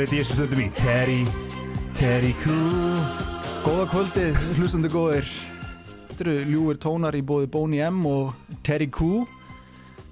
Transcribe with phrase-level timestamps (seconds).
[0.00, 0.66] breyti ég þessu stundum í.
[0.72, 1.18] Teddy,
[1.92, 3.00] Teddy Cool
[3.60, 5.26] Góða kvöldið, hlustandi góðir.
[6.06, 9.26] Þetta eru ljúir tónar í bóði Boney M og Terry Q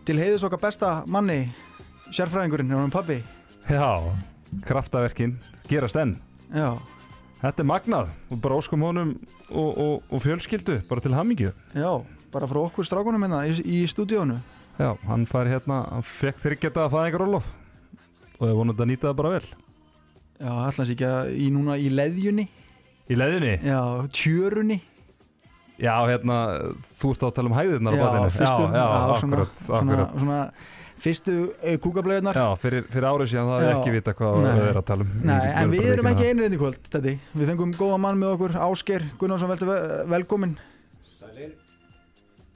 [0.05, 1.39] Til heiðis okkar besta manni
[2.13, 3.17] Sérfræðingurinn, hann pabbi?
[3.69, 4.13] Já,
[4.67, 5.39] kraftaverkin
[5.71, 6.19] gerast enn.
[6.53, 6.75] Já,
[7.39, 9.15] Þetta er magnað og bara óskum honum
[9.49, 11.93] og, og, og fjölskyldu bara til hammingju já,
[12.35, 14.37] bara frá okkur strákunum hérna í, í stúdíónu.
[14.77, 17.49] Já, hann fær hérna, hann fekk þryggjata að fæða ykkur ólof
[18.37, 19.49] og hefur vonandi að nýta það bara vel
[20.39, 22.45] Já, allans ekki að í núna í leðjunni.
[23.09, 23.55] Í leiðinni?
[23.67, 23.81] Já,
[24.15, 24.81] tjörunni.
[25.79, 26.37] Já, hérna,
[26.99, 29.39] þú ert á að tala um hæðirnar á Já, batinu fyrstu, Já, já, já, svona-
[29.39, 30.17] akkurat, svona, akkurat.
[30.19, 30.39] svona
[30.99, 33.77] fyrstu uh, kúkablöðunar Já, fyrir, fyrir árið síðan það er Já.
[33.79, 34.49] ekki vita hvað Nei.
[34.59, 35.13] við erum að tala um.
[35.23, 38.19] Nei, en verð við erum ekki einir inn í kvöld, þetta Við fengum góða mann
[38.19, 39.55] með okkur, Ásker Gunnarsson,
[40.11, 40.57] velkomin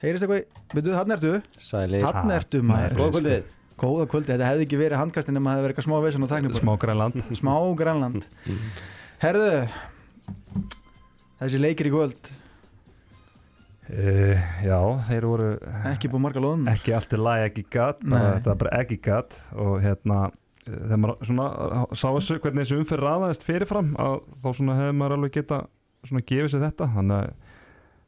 [0.03, 0.41] Heyrist eitthvað,
[0.75, 1.29] veitu, hann ertu?
[1.63, 2.03] Sælir.
[2.03, 2.95] Hann Ha, ertu maður.
[2.97, 3.43] Góða kvöldið
[3.83, 6.29] Góða kvöldi, þetta hefði ekki verið handkastin nema það hefði verið eitthvað smá vesen og
[6.31, 6.37] það.
[6.39, 7.25] tæknibúr Smá grænland.
[7.39, 8.27] Smá grænland.
[9.23, 9.49] Herðu
[11.43, 12.29] Þessi leikir í kvöld?
[13.91, 14.77] Uh, Já,
[15.09, 15.47] þeir voru
[15.89, 18.35] Ekki búið marga loðum ekki allt er lag, ekki gat bara, Nei.
[18.37, 19.35] þetta var bara ekki gat.
[19.59, 21.47] Og hérna eh, þegar maður svona
[21.91, 25.59] sá þessu hvernig þessu umferð raðaðist fyrirfram að þá svona hefði maður alveg geta
[26.07, 26.89] svona gefið sér þetta.
[26.95, 27.51] Þannig að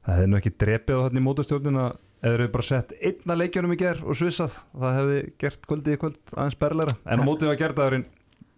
[0.06, 3.38] það hefði nú ekki drepið á þarna í mótustjórnin að eða eru bara sett einna
[3.38, 7.28] leikjunum í ger og svissað það hefði gert kvöldið í kvöld aðeins berleira en á
[7.28, 8.08] mótið var gerðaðurinn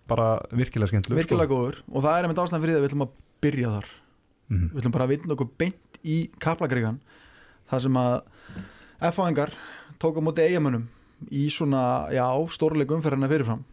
[0.08, 1.78] bara virkilega skemmtileg Virkilega góður.
[1.92, 3.88] Og það er einmitt ástæðan fyrir það við ætlum að byrja þar.
[4.48, 4.68] Mm.
[4.72, 7.00] Við ætlum bara að vinna okkur beint í kaplagreikan
[7.68, 8.14] Það sem að
[9.10, 9.52] F-fáingar
[10.00, 10.86] tók á móti eigamönnum
[11.34, 11.82] Í svona,
[12.14, 13.64] já, stórleik umferðina fyrirfram.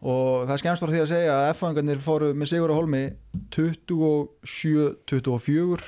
[0.00, 3.04] Og það er skemmst frá því að segja að F-fáingarnir fóru með Sigur og Holmi
[3.52, 5.84] 27-24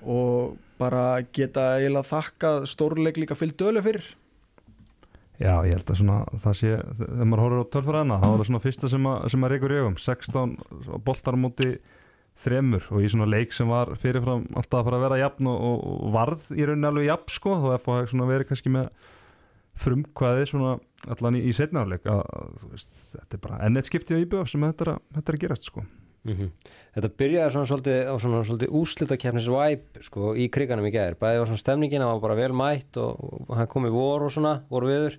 [0.00, 1.04] Og bara
[1.36, 4.08] geta eiginlega þakkað stórleik líka fyllt dölu fyrir.
[5.40, 8.48] Já, ég held að svona það sé, þegar maður horfir á tölfræðina þá er það
[8.50, 10.52] svona fyrsta sem, að, sem að reykur í augum 16
[11.06, 11.70] boltar á móti
[12.40, 15.64] þremur og í svona leik sem var fyrirfram alltaf að fara að vera jafn og,
[15.64, 18.92] og varð í rauninni alveg jafn sko þá er það svona verið kannski með
[19.80, 20.76] frumkvæði svona
[21.14, 22.22] allan í, í setnafleik að,
[22.60, 25.32] þú veist, þetta er bara enn eitt skipti á íbjöf sem þetta er, að, þetta
[25.32, 25.84] er að gerast sko
[26.20, 31.48] Þetta byrjaði svona svolítið svona svolítið úslitakefnis væp sko í kriganum í gæðir Bæði var
[31.48, 34.90] svona stemningin, það var bara vel mætt og, hann kom í vor og svona, voru
[34.90, 35.16] viður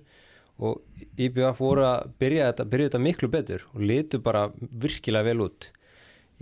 [0.62, 0.82] og
[1.18, 5.70] IBF voru að byrja þetta, byrja þetta miklu betur og litu bara virkilega vel út.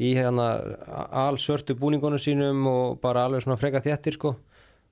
[0.00, 0.50] Í hérna
[0.90, 4.34] all svörtu búningunum sínum og bara alveg svona freka þéttir sko.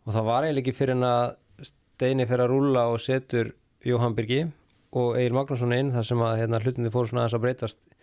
[0.07, 1.27] Og það var eiginlega ekki fyrir en að
[1.69, 3.53] Steini fyrir að rúlla og setur
[3.85, 4.45] Jóhann Birgi
[4.97, 7.98] og Egil Magnússon inn þar sem að hérna, hlutinni fóru svona aðeins að breytast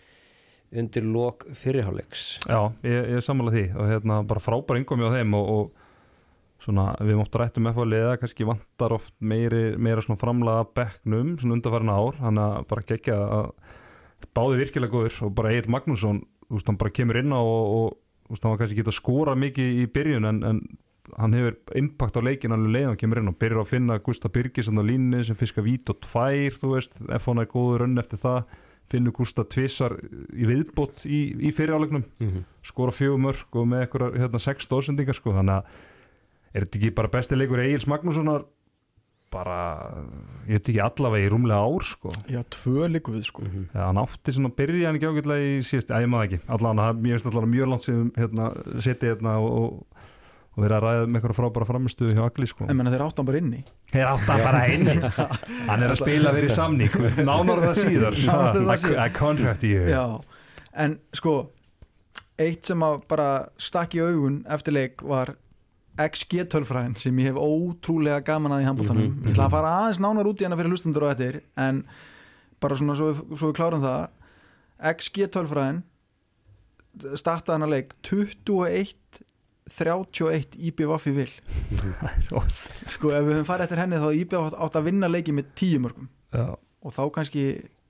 [0.74, 3.66] undir lok fyrirháleiks Já, ég, ég sammála því.
[3.76, 8.20] Og hérna bara frábær ingómi á þeim og, og svona við móttum rættum FH liða
[8.22, 12.22] kannski vantar oft meiri, meira svona framlaga bekknum svona undarfærin ár.
[12.22, 13.52] Þannig að bara gegja að
[14.36, 17.76] báði virkilega góður og bara Egil Magnússon þú veist hann bara kemur inn á og,
[17.76, 17.88] og
[18.26, 20.62] þú veist hann var kannski geta skora mikið í byrjun en, en
[21.20, 24.34] hann hefur impact á leikin alveg leið hann kemur inn og byrjar að finna Gustaf
[24.36, 28.22] Birgisson á línni sem fiskar vít og tvær þú veist FH er góður önn eftir
[28.22, 28.56] það
[28.92, 29.96] finnur Gustaf tvissar
[30.34, 32.44] í viðbót í, í fyrirálegnum mm -hmm.
[32.62, 35.34] skora fjögur mörg og með eitthvað hérna, sex dósendingar sko.
[35.34, 35.64] Þannig að
[36.54, 38.46] er þetta ekki bara besti leikur Egil's Magnússonar?
[39.34, 39.58] Bara,
[40.48, 42.12] ég veit ekki allavega í rúmlega ár sko.
[42.30, 43.44] Já, tvö líku við sko.
[43.74, 46.86] Já, hann átti svona, byrja hann ekki ágætlega í síðast, að ég maður ekki, allavega,
[46.86, 48.46] það- mér finnst allavega mjög langt síðan hérna,
[48.86, 49.95] setið hérna og, og,
[50.56, 52.66] og verið að ræða með eitthvað frábæra framistuðu hjá Agli sko.
[52.72, 53.60] En menna þeir áttan bara inni.
[53.92, 54.96] Þeir átti að bara inni.
[55.70, 56.96] Hann er að spila þeir í samning.
[57.28, 58.20] Nánar það síðar.
[58.22, 59.82] I- contract you.
[59.92, 60.06] Já,
[60.86, 61.34] en sko
[62.40, 65.36] eitt sem að bara stakk í augun eftir leik var
[65.96, 69.70] XG tölfræðin sem ég hef ótrúlega gaman að í handbóltanum Mhm, ég ætla að fara
[69.80, 71.84] aðeins nánar út í hana fyrir hlustundur og eftir en
[72.60, 74.10] bara svona svo, við- svo við klárum það.
[74.92, 75.84] XG tölfræðin
[77.16, 79.24] startaði hana leik 21
[79.72, 81.32] 31 IBVF í vil.
[82.94, 85.82] Sko ef við höfum farið eftir henni þá IBVF átt að vinna leiki með 10
[85.86, 86.10] mörgum.
[86.36, 86.46] Já.
[86.86, 87.46] Og þá kannski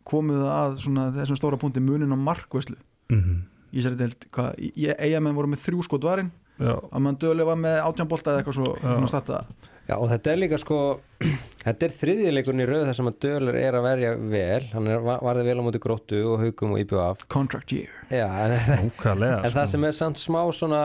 [0.07, 2.77] komuð að svona þessum stóra punkti munin á markvæslu
[3.11, 3.41] Mhm.
[3.73, 4.55] í þessari deild, hvað,
[4.97, 8.55] eigamenn voru með þrjú skot varinn, Já, að mann döguleg var með átjánbolta eða eitthvað
[8.55, 9.45] svo, þannig að starta það
[9.85, 10.77] Já og þetta er líka sko
[11.65, 15.03] þetta er þriðjileikurinn í rauð þar sem að Döler er að verja vel, hann er,
[15.05, 17.91] var- varði vel á móti gróttu og haugum og IBF contract year.
[18.09, 20.81] Já, en, ókvæðlega en það sem er samt smá svona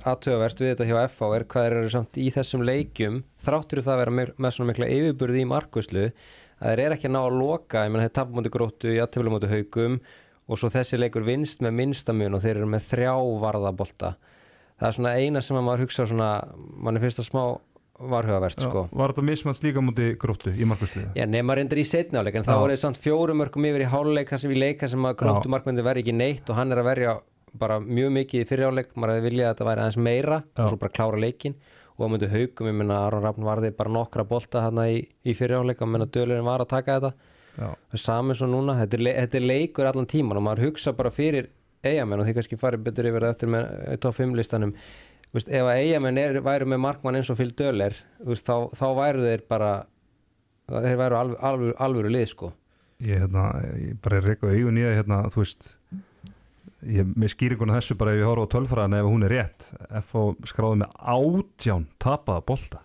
[0.00, 4.00] aðtöðavert við þetta hjá FH er hvað eru samt í þessum leikjum þráttur það að
[4.02, 7.36] vera með, með svona mikla yfirburði í markvöslu að þeir eru ekki að ná að
[7.40, 7.84] loka.
[7.86, 9.98] Ég menn þeir tapum móti gróttu, játtöflu móti haugum
[10.50, 13.12] og svo þessi leikur vinst með minnstamun og þeir eru með þrjá
[13.44, 14.14] varðabolta
[14.80, 16.30] það er svona eina sem að maður hugsa svona,
[16.80, 17.42] mann er fyrst að smá
[18.00, 21.10] varhugavert sko Var þetta mismans líka múti gróttu í markværsliðu?
[21.18, 22.48] Já, nema reyndar í setni áleik en Já.
[22.52, 25.52] það voru samt fjórum örkum yfir í háluleik þar sem við leika sem að gróttu
[25.52, 27.18] markmyndi verði ekki neitt og hann er að verja
[27.60, 30.62] bara mjög mikið í fyrir áleik maður hefði viljað að þetta væri aðeins meira Já.
[30.64, 31.56] og svo bara klára leikin
[31.90, 35.34] og það myndi haugum, ég minna Aron Rafn varði bara nokkra bolta hann í, í
[35.36, 37.12] fyrir áleik og minna dölurinn var að taka þetta
[37.60, 40.94] það saman svo núna, þetta er, le- þetta er leikur allan tíman og maður hugsa
[40.96, 41.50] bara fyrir
[41.86, 44.74] eigamenn og því kannski farið betur yfir það eftir með eh, top 5 listanum.
[45.30, 47.94] Vist, ef að eigamenn er, væru með markmann eins og Döller
[48.26, 49.70] veist, þá, þá væru þeir bara
[50.70, 52.52] þeir væru alveg, alveg, alvöru lið sko.
[53.00, 53.48] Ég, hérna,
[53.78, 55.70] ég bara reyka augun í það hérna, þú veist
[56.84, 59.70] ég, með skýringuna þessu bara ef ég horfa á tölfræðan ef hún er rétt.
[60.02, 60.24] F.O.
[60.50, 62.82] skráði með átján tapaða bolta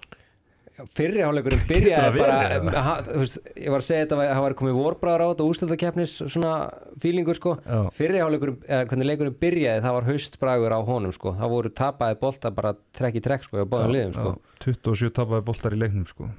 [0.96, 4.42] fyrri hálfleikurinn Getur byrjaði bara ha, þú veist, ég var að segja þetta að það
[4.46, 6.54] var komið vorbræður á þetta úrslutakefnis svona
[7.02, 7.54] fílingur sko.
[7.64, 7.80] Já.
[7.96, 11.36] fyrri hálfleikurinn, eða hvernig leikurinn byrjaði það var haustbræður á honum sko.
[11.40, 14.36] Það voru tapaði bolta bara trekk í trekk sko liðum sko.
[14.36, 16.30] Já, 27 tapaði boltar í leiknum sko.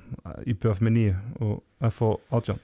[0.44, 1.16] IBF með 9
[1.46, 2.60] og FO 18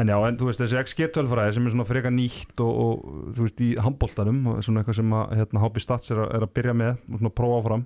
[0.00, 3.32] en já, en þú veist þessi XG tölfræði sem er svona freka nýtt og, og
[3.36, 6.74] þú veist í handboltanum svona eitthvað sem að hérna, HB Stats er, er að byrja
[6.76, 7.84] með og svona prófa áfram.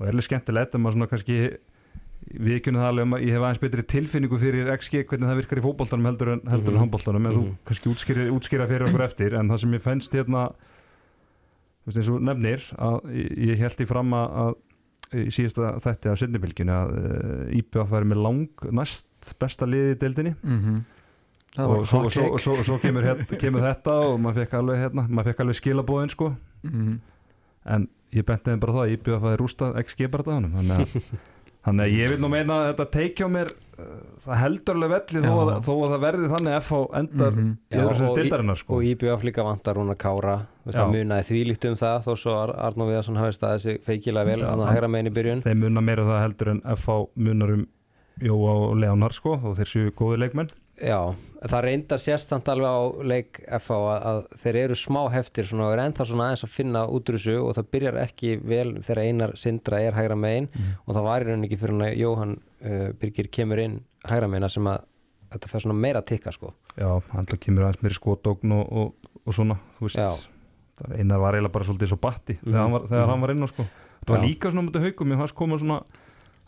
[0.00, 1.38] Og er alveg skemmtilegt en maður svona kannski
[2.30, 5.38] við ekki það alveg um að ég hef aðeins betri tilfinningu fyrir XG hvernig það
[5.40, 6.82] virkar í fótboltanum heldur en, heldur en Mhm.
[6.84, 7.40] handboltanum en Mhm.
[7.40, 10.52] þú kannski útskýra, útskýra fyrir okkur eftir en það sem ég fennst hérna
[11.90, 14.54] eins og nefnir að ég, held í fram að, að
[15.18, 19.98] í síðasta þætti af sinnibilginu að uh, IPF væri með lang næst besta liði í
[19.98, 20.84] deildinni Mhm.
[21.56, 24.76] það var og svo, svo, svo, svo kemur, hér, kemur þetta og maður fekk alveg,
[24.84, 25.08] hérna,
[25.40, 27.00] alveg skilabóðin sko Mhm.
[27.66, 30.78] en ég benti þeim bara það að IPF væri rústað XG bara það honum þannig
[30.78, 31.12] að,
[31.66, 33.88] þannig að ég vil nú meina að þetta teikja á mér uh,
[34.24, 35.58] það heldur alveg velli þó að, Já.
[35.66, 38.78] þó að það verði þannig að FH endar í öðru sem og, deildarinnar sko.
[38.78, 40.72] og IBF líka vantar hún að kára Já.
[40.78, 44.40] það munaði þvílíkt um það þó svo Ar Arnó Viðarsson hafi staðið sig feikilega vel
[44.44, 45.44] Já, að hægra megin í byrjun.
[45.44, 46.98] Þeim munar meira það heldur en FH
[47.28, 47.66] munar um
[48.20, 52.80] Jóa og Leonar sko og þeir séu góði leikmenn Já, það reyndar sérstamt alveg á
[53.04, 56.52] leik FH að, að þeir eru smá heftir svona, og er ennþá svona aðeins að
[56.54, 60.48] finna út úr þessu og það byrjar ekki vel þegar einar sindra er hægra megin
[60.86, 63.76] og það var í rauninni ekki fyrir hann að Jóhann uh, Birgir kemur inn
[64.08, 64.86] hægra megina sem að
[65.30, 69.12] þetta fer svona meira að tikka sko Já, hann kemur aðeins meiri skotogn og, og,
[69.26, 70.28] og svona, þú veist
[70.96, 72.46] einar var eiginlega bara svolítið svo batti Mhm.
[72.48, 73.10] þegar, hann var, þegar Mhm.
[73.12, 73.66] hann var inn á sko
[74.00, 74.28] það var Já.
[74.30, 75.82] líka svona mútið haugum, ég fannst koma svona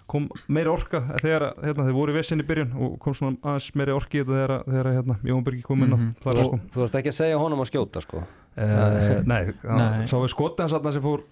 [0.07, 3.75] kom meiri orka þegar hérna, þeir voru í vesinn í byrjun og kom svona aðeins
[3.75, 6.15] meiri orki í þetta þegar, þegar hérna, Jón Birgi kom inn á Mhm.
[6.25, 6.59] það og sko.
[6.75, 10.07] þú ert ekki að segja honum að skjóta sko uh, Nei, Nei.
[10.11, 11.23] svo við skotið hans þarna sem fór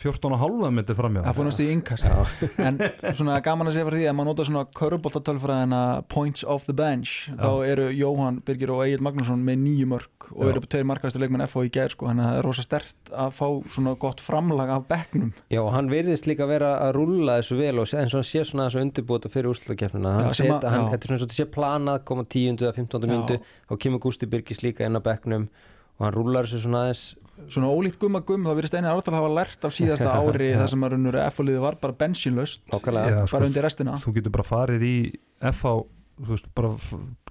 [0.00, 2.08] eh, 14 og halva myndir framjá það fór næstu í innkast
[2.58, 2.80] en
[3.18, 7.28] svona gaman að segja fyrir því að maður nota svona köruboltatölfræðina points off the bench
[7.36, 10.50] þá eru Jóhann Birgir og Egil Magnússon með nýju mörg og Já.
[10.54, 13.34] eru tveir markaðstu leikmenn FH í gær sko, þannig að það er rosa stert að
[13.36, 17.58] fá svona gott framlag af bekknum Já, og hann virðist líka vera að rúlla þessu
[17.60, 20.90] vel og eins og hann sé svona þessu undirbúta fyrir hann Já, að- hann, já.
[20.94, 22.56] þetta er svona svo sé planað koma 10.
[22.64, 23.04] eða 15.
[23.04, 23.10] Já.
[23.10, 25.48] myndu þá kemur Gústi Birgis líka inn á bekknum
[25.98, 27.02] og hann rúlar þessu svona aðeins
[27.48, 30.84] svona ólíkt gumma gumm þá virðist eini ártal hafa lært af síðasta ári þar sem
[30.84, 33.96] að raunur FH-liði var bara bensínlaust bara undir restina.
[34.02, 34.94] þú getur bara farið í
[35.40, 36.74] veist, bara,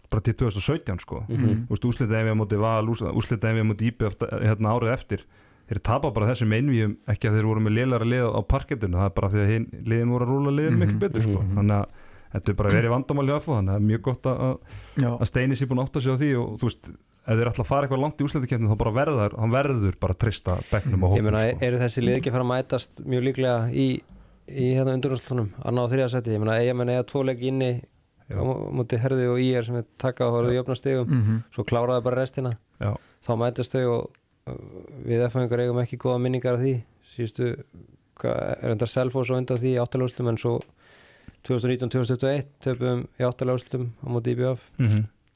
[0.09, 1.23] bara til 2017 sko.
[1.29, 1.67] Mhm.
[1.69, 5.25] Þú veist, úslita ef ég múti val, úslita ef ég múti íbjöf hérna árið eftir
[5.69, 9.05] þeir tapa bara þessum einvíum ekki að þeir voru með lélara lið á parkettinu það
[9.05, 11.41] er bara því að hin, liðin voru að rúla liðin Mhm, miklu betur sko.
[11.43, 11.51] mhm.
[11.59, 11.85] þannig að
[12.33, 14.57] þetta er bara verið vandamál í AFO þannig að það er mjög gott að,
[15.19, 16.89] að Steini sé búin að átta sig á því og þú veist
[17.29, 20.15] ef þeir ætla að fara eitthvað langt í úslitakefni þá bara verður hann verður bara
[20.15, 21.65] að trista bekknum og ég hópum meina, sko.
[21.69, 23.87] eru þessi lið ekki að fara að mætast mjög líklega í,
[24.49, 27.71] í hérna undurústlunum annað á þriða seti, ég meina, eiga menn eiga tvo leik inni
[28.29, 31.37] á móti herði og ír sem er taka og horfðu í jöfnastegum Mhm.
[31.53, 32.51] svo kláraði bara restina.
[32.81, 32.91] Já.
[33.25, 34.09] þá mætast þau og
[34.47, 34.53] uh,
[35.05, 36.75] við efengar eigum ekki góða minningar af því.
[37.09, 37.47] Síðustu,
[38.21, 40.59] hvað, er enda Selfoss og undan því í áttalagslum en svo
[41.47, 44.69] 2019-2021 töpum í áttalagslum á móti IBF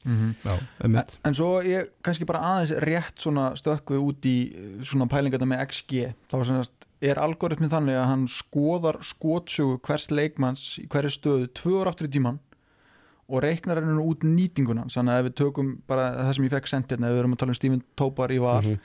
[0.04, 0.34] Mhm.
[0.44, 5.06] Já, En, en svo ég kannski bara aðeins rétt svona stökkvi út í eh, svona
[5.08, 10.78] pælingarna með XG þá sem sagt, er algoritmin þannig að hann skoðar skotsugu hvers leikmanns
[10.82, 12.38] í hverju stöðu tvö ára aftur í tíman
[13.28, 16.68] og reiknar henni út nýtingunan þannig að ef við tökum bara það sem ég fekk
[16.68, 18.78] sendið hérna, ef við erum að tala um Steven Topar í var Mhm.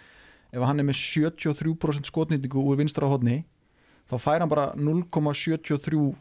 [0.54, 3.44] ef hann er með 73% skotnýtingu úr vinstra hodni
[4.10, 6.16] þá fær hann bara 0,73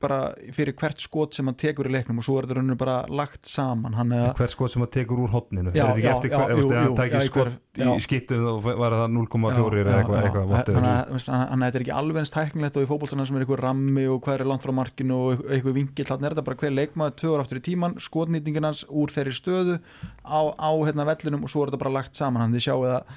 [0.00, 0.18] bara
[0.56, 3.48] fyrir hvert skot sem hann tekur í leiknum og svo er þetta rauninu bara lagt
[3.48, 3.96] saman.
[3.98, 6.14] Hann er að hver skot sem að tekur úr hotninu Já, er þetta ekki já,
[6.14, 10.20] eftir já, jú, jú, hann tækir skot í skittu og var það 0,4 eða eitthvað
[10.20, 14.22] já, eitthvað er ekki alveg eins tæknilegt og í fótboltana sem er eitthvað rammi og
[14.24, 17.34] hvað er langt frá markinu og eitthvað vingill þannig er þetta bara hver leikmaður tvö
[17.34, 19.78] ára aftur í tíman skotnýtingin hans úr þeirri stöðu
[20.26, 22.42] á, á hérna vellinum og svo er þetta bara lagt saman.
[22.46, 23.12] Hann þið sjáu að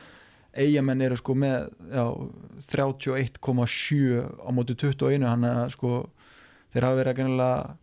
[0.53, 2.05] eigamenn eru sko með já,
[2.69, 5.93] 31,7 á móti 21 hann að sko
[6.74, 7.75] þeir hafa verið að gennilega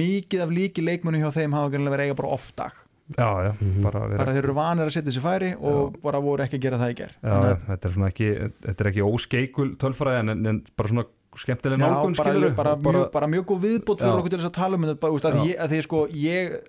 [0.00, 2.72] mikið af líki leikmunni hjá þeim hafa gennilega verið að eiga bara off dag
[3.10, 3.82] já, já, Mhm.
[3.82, 6.62] bara vera bara þeir eru vanir að setja sér færi og bara voru ekki að
[6.66, 8.28] gera það í ger Já, já, þetta er svona ekki,
[8.66, 11.06] þetta er ekki óskeikul tölfræði en, en, en bara svona
[11.38, 14.18] skemmtileg nálgun bara, bara, mjög, bara mjög góð viðbót fyrir Já.
[14.18, 15.66] okkur til þess að tala um þetta bara, Já.
[15.70, 16.60] því sko ég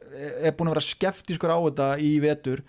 [0.46, 2.62] er búin að vera skeptískur á þetta í vetur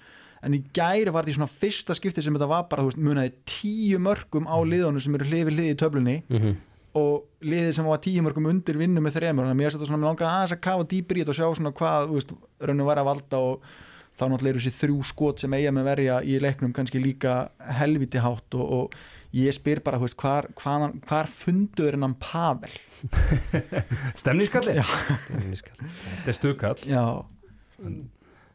[0.42, 2.98] en í gæri var þetta í svona fyrsta skipti sem þetta var bara, þú veist,
[3.04, 6.56] munaði tíu mörgum á liðunum sem eru hlið við hlið í töflunni Mhm.
[6.98, 10.28] Og liðið sem var tíu mörgum undir vinnu með þremur, þannig að mér mér langaði
[10.28, 12.36] aðeins að kafa þetta og sjá svona hvað, þú veist,
[12.68, 13.66] raunum var að valda og
[14.12, 17.36] þá náttúrulega eru þessi þrjú skot sem eiga með verja í leiknum kannski líka
[17.80, 22.74] helviti hátt og, og ég spyr bara, þú veist, hvar, hvar, hvar funduður hennan Pavel?
[24.20, 24.84] Stemningskalli, Já.
[24.84, 26.76] þetta er stuðkall.
[26.84, 27.04] Já,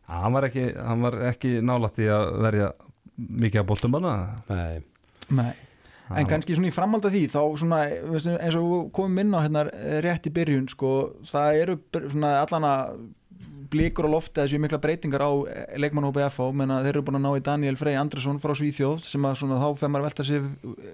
[0.08, 2.74] hann var ekki, hann var ekki nálætt í að verja
[3.18, 4.14] mikið af boltum hana
[4.52, 4.84] Nei,
[5.34, 5.54] nei
[6.16, 7.80] En kannski svona í framhald af því þá svona
[8.38, 9.66] eins og komum inn á hérna
[10.06, 10.92] rétt í byrjun sko,
[11.28, 12.74] það eru svona allana
[13.72, 15.32] blikur á lofti þessu mikla breytingar á
[15.80, 19.28] leikmannhópi FH menna þeir eru búin að ná í Daniel Frey Andresson frá Svíþjóð sem
[19.28, 20.48] að svona þá að velta sér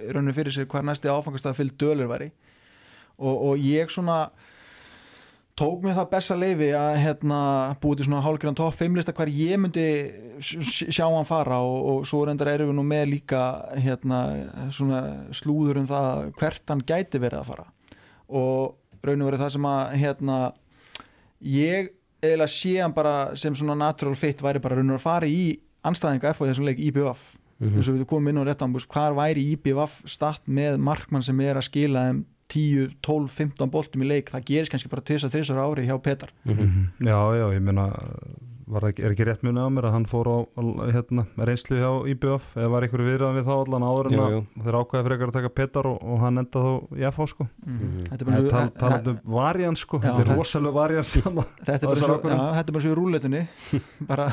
[0.10, 2.32] rauninu fyrir sér hver næsti áfangastað fyllt dölur væri.
[3.22, 4.32] Og, og ég svona
[5.60, 7.40] tók mér það besta leifi að hérna,
[7.82, 9.84] búið til svona hálfgerðan topp 5 lista hver ég myndi
[10.42, 13.44] sjá hann fara og, og svo reyndar erum við nú með líka
[13.78, 14.22] hérna,
[14.74, 15.02] svona
[15.36, 17.68] slúður um það hvert hann gæti verið að fara
[18.34, 20.40] og raun og verið það sem að hérna,
[21.54, 21.94] ég
[22.24, 25.60] eiginlega sé hann bara sem svona natural fit væri bara raun og að fara í
[25.86, 27.32] anstæðinga F og þessum leik IBF
[27.64, 27.78] Mhm.
[27.78, 31.56] eins og við komum inn á réttan hvar væri IBF statt með markmann sem er
[31.56, 35.88] að skila þeim 10, 12, 15 boltum í leik það gerist kannski bara 2-3 ári
[35.90, 36.90] hjá Petar Mhm.
[37.02, 37.88] Já, já, ég meina
[38.90, 40.38] ekki, er ekki rétt muni á mér að hann fór á
[40.96, 44.40] hérna, reynslu hjá IBF eða var einhverju viðraðan við þá allan áður að jú.
[44.64, 48.06] þeir ákvæði frekar að taka Petar og, og hann enda þó í FH sko Mhm.
[48.08, 51.12] þetta er bara Það svo- tal, talandi um varians sko, Já, þetta er rosalega varians
[51.18, 51.44] þarna.
[51.66, 52.40] þetta er bara svo, já,
[52.88, 53.42] er í rúletunni
[54.14, 54.28] bara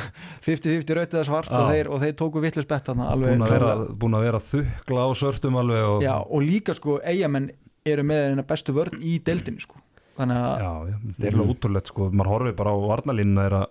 [0.47, 1.71] 50-50 raut eða svart og Já.
[1.75, 5.59] þeir, og þeir tóku vittlust bett þarna alveg búin að vera, að þukla á sörtum
[5.61, 7.51] alveg og, já, og líka sko eigamenn
[7.93, 9.77] eru með eina bestu vörn í deildinni sko
[10.21, 13.59] þannig að já, já, þetta er alveg útrúlegt sko, maður horfið bara á varnalínuna er
[13.61, 13.69] að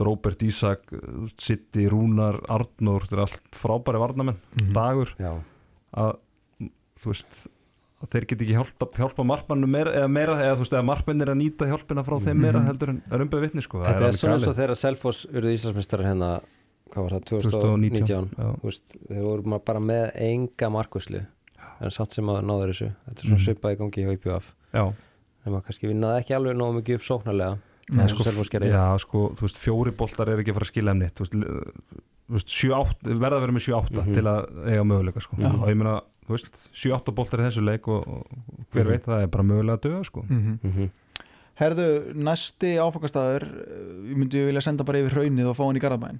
[0.00, 0.86] Robert Ísak,
[1.36, 4.72] City, Rúnar Arnór, þetta er allt frábæri varnamenn Mhm.
[4.72, 5.32] dagur Já,
[5.94, 6.12] að
[7.00, 7.46] þú veist
[8.00, 11.20] að þeir get ekki hjálpa, hjálpa markmannu meira eða meira, eða þú veist, eða markmann
[11.20, 12.40] er að nýta hjálpina frá þeim Mhm.
[12.40, 14.44] meira heldur en er umbið vitni sko, þetta er alveg svona galið.
[14.46, 16.40] svo þegar Selfoss urðu Íslandsmeistarar hérna
[16.90, 18.56] hvað var það, 2019 2019 já.
[18.56, 21.26] Þú veist, þeir voru bara með enga markvæslu
[21.80, 23.46] en samt sem að náður þessu þetta er svona Mhm.
[23.46, 24.84] svipað í gangi hjá IPF já,
[25.46, 27.58] en maður kannski vinnaði ekki alveg nógu mikið upp sóknarlega
[27.90, 31.24] gerði já, sko, þú veist, fjóri boltar er ekki að fara að skila henni þú
[31.24, 31.72] veist, l-
[32.30, 34.14] þú veist 7-8, verða að vera með 7-8 Mhm.
[34.14, 35.48] til að eiga möguleika sko, Já.
[35.50, 38.26] og ég meina þú veist, 7-8 boltar í þessu leik og, og
[38.72, 38.90] hver Mhm.
[38.90, 40.90] veit það er bara mögulega að döga sko mm Mhm.
[41.60, 43.44] herðu, næsti áfangastæður
[44.06, 46.18] ég myndi vilja senda bara yfir hraunið og fá hann í Garðabæn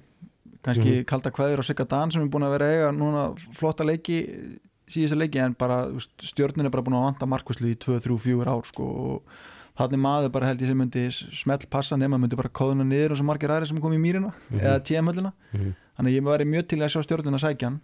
[0.63, 1.07] kannski Mhm.
[1.07, 4.59] kalda kveður og sigga Dan sem er búin að vera eiga núna flotta leiki
[4.91, 5.79] síðustu leiki en bara
[6.21, 9.35] stjörnin er bara búin að vanta markvæslu í 2, 3, 4 ár sko og
[9.81, 13.21] þannig maður bara held ég sem myndi smell passa nema myndi bara kóðuna niður og
[13.21, 14.61] svo margir aðri sem kom í mýrina Mhm.
[14.61, 15.73] eða TM-höllina Mhm.
[15.97, 17.81] þannig að ég væri mjög til að sjá stjórnuna sækja hann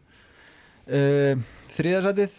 [0.88, 1.34] uh,
[1.76, 2.36] þriðasætið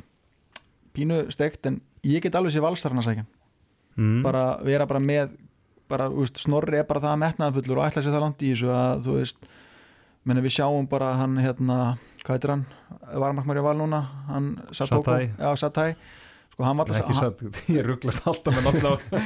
[0.98, 3.26] pínu steikt en ég get alveg sé valstarna sækja
[3.98, 4.22] mm.
[4.26, 5.36] bara vera bara með
[5.90, 9.06] bara, veist, snorri er bara það metnaðanfullur og ætla sér það langt í þessu að
[9.08, 9.50] þú veist
[10.28, 11.98] menna við sjáum bara hann hérna,
[12.28, 12.66] hvað heitir hann
[13.24, 15.32] varmarkmæri val núna hann Satai.
[15.40, 15.92] já Satai.
[16.58, 19.22] Sko hann var ekki alltaf satt, ég rugglast alltaf með náttúrulega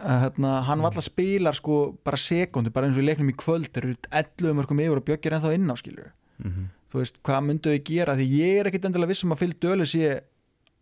[0.00, 3.70] hérna, hann var alltaf spilar sko bara sekundu, bara eins og í leiknum í kvöld
[3.78, 6.10] eru 11 mörgum yfir og bjöggir ennþá inn á skilur
[6.40, 6.68] Mhm.
[6.90, 8.14] þú veist, hvað myndu þau gera?
[8.16, 10.20] Því ég er ekkit endilega vissum að Phil Döli sé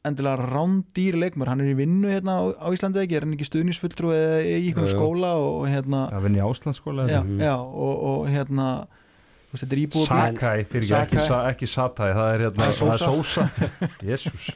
[0.07, 3.17] endilega rándýr leikmur hann er í vinnu hérna á, á Íslandi ekki?
[3.19, 7.21] Er hann ekki stuðnisfulltrú eða í einhvern skóla og hérna að vinna í Áslandsskóla já,
[7.43, 8.69] já, og, og hérna
[9.49, 12.93] þú veist, þetta er íbúið Sakai, fyrir ekki, ekki, ekki Satai það er hérna, Það
[12.93, 13.05] er.
[13.05, 13.47] Sósa.
[14.05, 14.49] Jésús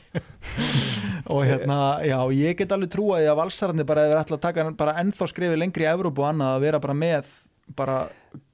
[1.32, 4.78] og hérna, já, ég get alveg því að valsararnir bara hefur ætlað að taka hann
[4.78, 7.30] bara ennþá skrifið lengri í Evrópu og annað að vera bara með
[7.78, 7.98] bara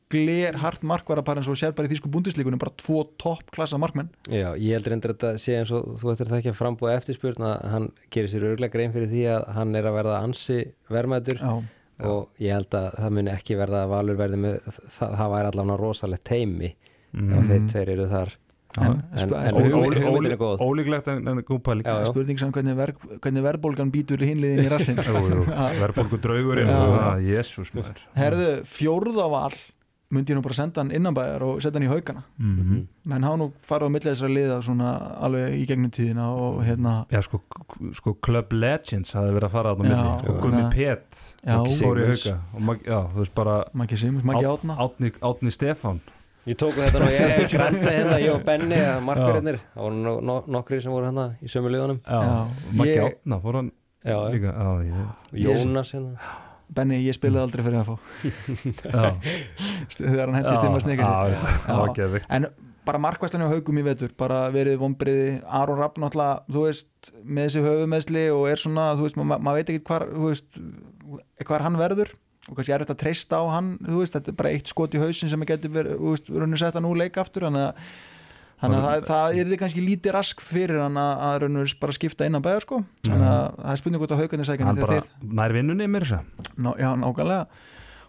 [0.08, 3.78] gler hart markvara bara eins og sér bara í þýsku búndisleikunum bara tvo topp klassa
[3.80, 4.08] markmenn.
[4.30, 6.94] Já, ég heldur endur að þetta sé eins og þú ættir það ekki að frambúa
[6.96, 10.58] eftirspurn að hann gerir sér örglega grein fyrir því að hann er að verða ansi
[10.88, 11.42] verðmætur.
[11.42, 11.52] Já,
[12.06, 15.50] og ég held að það muni ekki verða að valur verði með, það, það væri
[15.52, 16.74] allavega rosalegt teimi
[17.08, 17.30] Mm.
[17.38, 18.30] ef þeir tveir eru þar
[18.78, 20.58] en, En- en, en- hugmyndin er góð.
[20.60, 22.10] Ólíklegt en, Já, já.
[22.10, 22.92] spurning sem hvernig, ver,
[23.24, 27.16] hvernig verðbólgan býtur hinliðin í rassin verðbólgu draugurinn Já.
[27.24, 27.72] Jésús
[28.14, 29.54] herðu, fjórða val
[30.10, 32.86] myndi ég nú bara senda hann innanbæjar og setja hann í haugana Mhm.
[33.04, 37.06] menn hafa nú farið á milli þessara liða svona alveg í gegnum tíðina og hérna
[37.12, 37.40] Já, sko,
[37.92, 40.70] sko Club Legends hafði verið að fara þarna á Já, milli og og Gummi na-
[40.70, 41.60] Pett Já.
[41.60, 44.76] og fór í hauka og mag, já, þú veist bara Maggi Simus, Maggi Á- Átna
[44.78, 46.00] Átni, Átni Stefán.
[46.46, 50.20] Ég tóku þetta nú, ég hef grænta hérna, ég og Benni, markverðinir, það voru no,
[50.20, 52.00] no, nokkri sem voru hérna í sömu liðunum.
[52.00, 53.72] Já, Já, Maggi ég- Átna fór hann
[54.04, 54.54] líka.
[54.56, 56.16] Já, ég, Jónas hérna.
[56.74, 57.96] Benni, ég spilaði aldrei fyrir að fá
[59.98, 62.48] þegar hann hendist inn að var geðvikt en
[62.88, 67.48] bara markvæslan á haugum í vetur bara verið vonbriði, Aron Rapp náttúrulega, þú veist, með
[67.48, 70.60] þessi höfumeðsli og er svona, þú veist, ma maður veit ekki hvar þú veist,
[71.48, 72.14] hvar hann verður
[72.48, 75.02] og kannski er þetta að treysta á hann veist, þetta er bara eitt skot í
[75.02, 77.90] hausin sem getur verið, þú veist, rauninu sett hann úr leik aftur þannig að,
[78.60, 82.44] þannig að það, er þið kannski lítið rask fyrir hann að, rauninu bara skipta innan
[82.44, 82.82] bæjar sko.
[83.06, 85.02] Þannig að það er spurning hvort að haugarnir sækja Hann bara
[85.40, 87.44] nær vinnunni mér þess að já, nákvæmlega.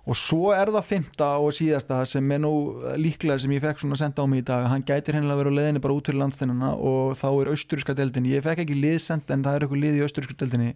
[0.10, 2.54] Og svo er það fymta og síðasta sem er nú
[2.98, 4.66] líklega sem ég fekk svona senda á mig í dag.
[4.72, 7.94] Hann gætir hennilega að vera á leiðinni bara út fyrir landsteinuna og þá er austuríska
[8.00, 10.72] deildinni ég fekk ekki liðsend en það er eitthvað lið í austuríska deildinni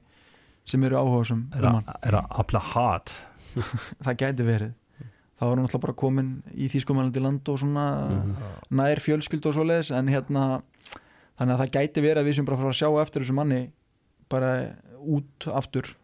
[0.70, 3.18] sem eru áhugasum Er um er það hat.
[4.06, 4.72] Það gæti verið
[5.43, 8.35] þá er hann alltaf bara komin í þýskumælandi land og svona Mhm.
[8.79, 10.62] nær fjölskyld og svoleiðis en hérna
[11.39, 13.62] þannig að það gæti verið að við sem bara fara að sjá eftir þessu manni
[14.29, 14.51] bara
[15.03, 15.95] út aftur.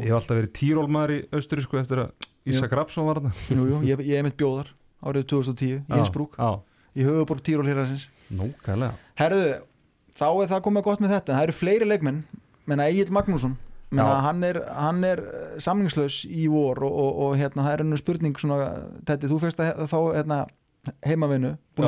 [0.00, 2.10] Ég hef alltaf verið tírólmaður í Austurísku eftir að
[2.48, 3.30] Ísak Rapsson var þarna.
[3.52, 4.72] Jú, jú, ég, ég er mitt bjóðar
[5.04, 6.60] árið 2010 í Innsbruck Já,
[6.96, 7.84] í höfuborg Tírol hér
[8.32, 9.60] nókælega Herðu,
[10.16, 11.36] þá er það komið gott með þetta.
[11.36, 12.24] Það eru fleiri leikmenn,
[12.66, 13.67] menna Egil Magnússon Já.
[14.26, 18.00] Hann, er, hann er eh, samningslaus í vor og, og, og hérna, það er ennur
[18.02, 18.66] spurning svona,
[19.08, 20.40] þetta, þú fyrst að fá hérna,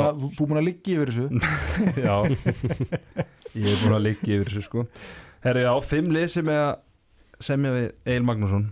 [0.09, 1.27] að, þú þú búin að liggja yfir þessu.
[2.07, 2.17] Já.
[3.61, 4.87] Ég er búin að liggja yfir þessu sko.
[5.45, 8.67] Herri, já, fimm lið sem er að semja við Egil Magnússon.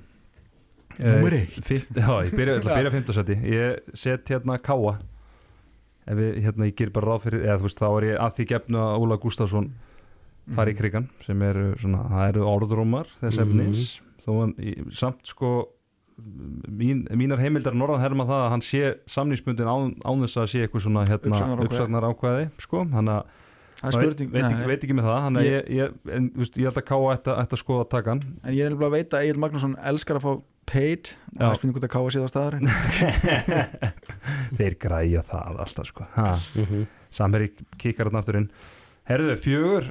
[0.98, 1.60] Númer Eh, eitt.
[1.62, 4.96] fimm- Já, ég byrja, ég að byrja fimmtasæti Ég set hérna Káa
[6.10, 8.32] Ef við, hérna, ég ger bara ráð fyrir eða þú veist, þá er ég að
[8.38, 9.68] því gefnu að Óla Gustafsson
[10.54, 13.42] fari í krigan sem eru svona, það eru orðrómar þess Mhm.
[13.48, 14.00] efnis.
[14.28, 15.68] Hann, í- samt sko
[16.68, 20.58] mín, mínar heimildar norðan herma það að hann sé samningsbundin án, án þess að sé
[20.66, 23.22] eitthvað svona hérna, uppsagnar ákvæði sko, hann að
[23.78, 25.20] það Veit, veit, ekki, veit ekki með það.
[25.22, 28.18] Þannig að Ég- ég, en, veist, ég held að Káa ætti, að skoða takan.
[28.44, 30.32] En ég er nefnilega að veita að Egil Magnússon elskar að fá
[30.66, 31.04] paid.
[31.38, 31.46] Það Já.
[31.50, 32.54] er spurning hvort að káa séð á staðar
[34.58, 36.06] þeir græja það alltaf sko.
[36.14, 36.86] ha, Mhm.
[37.10, 38.50] samherri kíkar hann aftur inn.
[39.08, 39.84] Herruðu fjögur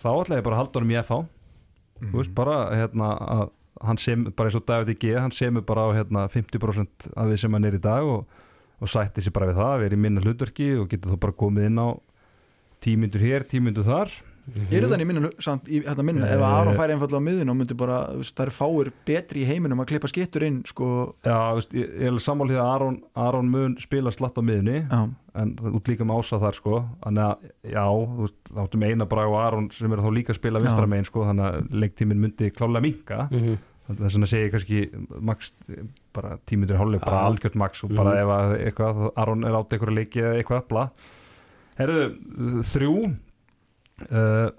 [0.00, 1.20] þá ætla ég bara að halda honum í FH
[1.94, 2.10] Mhm.
[2.10, 3.50] þú veist bara hérna að
[3.84, 7.36] hann sem, bara eins og David G hann semur bara á hérna 50% af því
[7.38, 8.26] sem hann er í dag og,
[8.80, 11.66] og sætti sér bara við það, verið í minna hlutverki og getur þú bara komið
[11.70, 11.88] inn á
[12.84, 14.10] tímyndur hér, tímyndur þar
[14.70, 16.44] er það í minna, samt, í, hérna minna ef Eh.
[16.60, 19.86] Aron færi einfallega á miðun og myndi bara, það er fáir betri í heiminum að
[19.92, 24.12] klippa skittur inn sko, Já, veist, ég, ég er sammálið að Aron, Aron mun spila
[24.12, 25.00] slatt á miðunni já,
[25.34, 27.36] en út líka með ása þar sko þannig að
[27.72, 27.84] já,
[28.54, 30.64] þá áttum eina Braga og Aron sem er þá líka að spila Já.
[30.68, 33.58] vinstra megin sko, þannig að leiktíminn myndi klálega minka Mhm.
[33.84, 35.52] þess vegna segi ég kannski max
[36.14, 37.26] bara tímyndur hálfleik, bara Já.
[37.32, 38.20] algjört max og bara Mhm.
[38.20, 40.90] ef að eitthvað, Aron er átt eitthvað leiki eða eitthvað, bla
[41.74, 43.16] Herðu, þrjú
[44.10, 44.50] uh,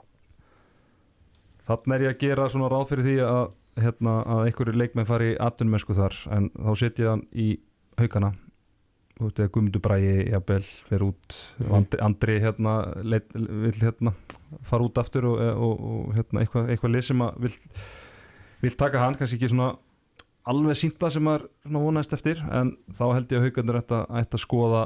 [1.68, 3.46] þannig er ég að gera svona ráð fyrir því að
[3.86, 7.48] hérna, að einhverju leikmenn fari í atvinnmennsku þar en þá setja hann í
[8.00, 8.34] haukana.
[9.16, 9.38] Þú veist,
[9.80, 11.36] Bræi jafnvel, fer út.
[11.64, 12.74] Og Andri, hérna,
[13.08, 14.12] leit, vill hérna
[14.68, 17.54] fara út aftur og, og, og hérna, eitthvað, eitthvað lið sem að vill,
[18.66, 19.70] vill taka hann, kannski ekki svona
[20.52, 23.48] alveg sínt það sem maður svona vonaðist eftir en þá held ég að
[24.02, 24.84] að- ætti að skoða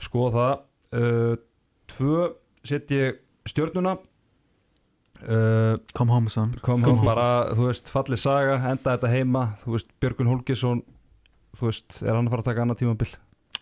[0.00, 0.62] skoða það.
[1.00, 1.34] Uh,
[1.90, 2.22] tvö
[2.70, 3.18] set ég
[3.50, 3.96] stjörnuna.
[5.20, 6.54] Uh, come home son.
[6.64, 10.80] Kom hún bara, þú veist, fallið saga enda þetta heima, þú veist, Björgun Holgesson
[11.58, 13.12] þú veist, er hann að fara að taka annað tímabil?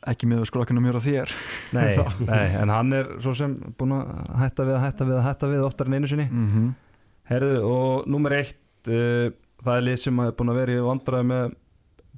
[0.07, 1.33] ekki með skrokkinu mér og þér.
[1.77, 1.99] Nei,
[2.29, 4.13] nei, en hann er svo sem búin að
[4.45, 6.29] hætta við að hætta við að hætta við oftar en einu sinni.
[6.31, 6.69] Mm -hmm.
[7.29, 9.29] Herðu, og nummer eitt uh,
[9.65, 11.57] það er lið sem er búin að vera í vandræði með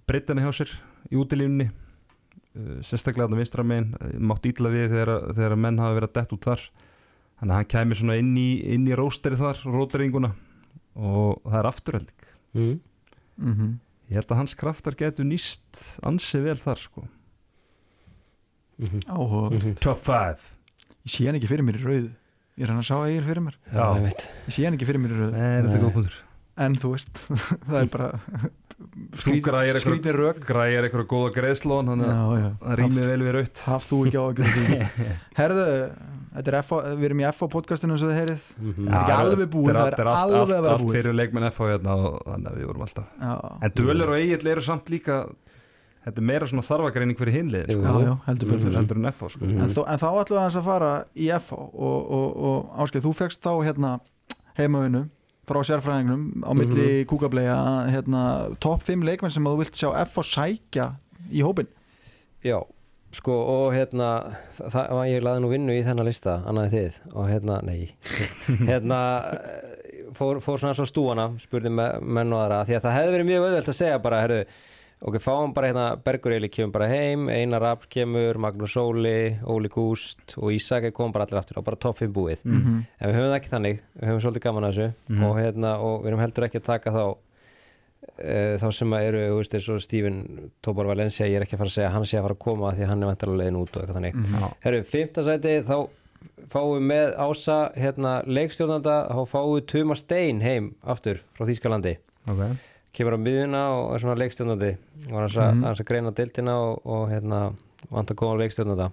[0.06, 0.74] breytina hjá sér
[1.11, 5.96] í útilífni uh, sérstaklega þarna vinstra megin uh, mátt ítla við þegar, þegar menn hafa
[5.98, 6.66] verið að dett út þar
[7.40, 10.33] þannig að hann kæmi svona inn í, inn í rósteri þar, róteringuna
[11.00, 12.81] og það er afturhelding Mhm.
[13.40, 13.79] Mm
[14.11, 17.05] ég held að hans kraftar getur nýst ansi vel þar sko.
[18.81, 19.00] Mhm.
[19.07, 19.74] áhuga Mhm.
[19.81, 20.50] Top 5
[21.07, 22.09] ég sé hann ekki fyrir mér í rauð
[22.59, 23.55] ég er hann að sá Egil fyrir mér?
[23.72, 25.85] Já, ég ég sé hann ekki fyrir mér í rauð Nei, þetta er Nei.
[25.85, 26.18] góð punktur.
[26.61, 27.12] En þú veist,
[27.70, 28.09] það er bara
[29.85, 30.40] skrítin rök.
[30.44, 34.24] græðir eitthvað góða greiðslón þannig að það rýmið vel við raut haf þú ekki á
[34.24, 35.09] að gera því?
[35.40, 35.66] Herðu,
[36.46, 38.86] er FO, við erum í FO podcastinu eins og þið heyrið Mhm.
[38.88, 38.94] Já.
[39.00, 40.94] ekki alveg búið, það er allt, alveg að allt, vera allt búið.
[40.96, 44.46] fyrir leikmenn FH hérna og þannig að við vorum alltaf já, en Döler og Egil
[44.46, 45.16] eru samt líka
[46.06, 48.56] þetta er meira svona þarfagreining fyrir hinlið sko, já, já, heldur Mhm.
[48.56, 49.44] betur heldur en FH sko.
[49.44, 49.60] Mhm.
[49.60, 53.02] en, þó, en þá ætlum við aðeins að fara í FH og, og, og Áskeið,
[53.02, 54.00] þú fegst þá hérna
[54.56, 55.08] heimavinu
[55.50, 60.06] frá sérfræðingnum á milli mm kúkablega hérna, topp 5 leikmenn sem að þú vilt sjá
[60.06, 60.94] FH sækja
[61.32, 61.66] í hópin
[62.44, 62.62] Já,
[63.12, 64.09] sko og hérna
[64.55, 67.88] það, ég laði nú vinnu í þennan lista annaði þið og hérna, nei
[68.70, 68.99] hérna
[70.16, 73.31] fór, fór svona svo stúana spurði me, menn og aðra því að það hefði verið
[73.31, 74.38] mjög auðvelt að segja bara herru,
[75.11, 79.16] ok, fáum bara hérna Bergur Eili kemur bara heim, Einar Rapp kemur Magnús Óli,
[79.49, 82.61] Óli Gúst og Ísak er komum bara allir aftur og bara topp 5 búið mm
[82.61, 82.85] -hmm.
[83.01, 85.25] en við höfum það ekki þannig, við höfum svolítið gaman að þessu Mhm.
[85.25, 87.16] og, hérna, og við erum heldur ekki að taka þá
[88.60, 90.18] þá sem að eru, þú veist, eins og Steven
[90.64, 92.72] Tóbar Valencia, ég er ekki að fara að segja hann sé að fara að koma
[92.76, 94.20] því að hann er vantarlega leiðin út og eitthvað þannig.
[94.40, 94.48] Já.
[94.64, 95.76] Herru, fimmta sæti, þá
[96.52, 101.94] fáum við með ása hérna, leikstjórnanda, þá fáum við Tuma Stein heim aftur frá Þýskalandi.
[102.28, 102.42] Ok,
[102.96, 104.72] kemur á miðuna og er svona leikstjórnandi.
[105.10, 105.64] Og hann er Mhm.
[105.70, 107.54] að greina deildina og, og hérna,
[107.90, 108.90] vantar góðan leikstjórnanda.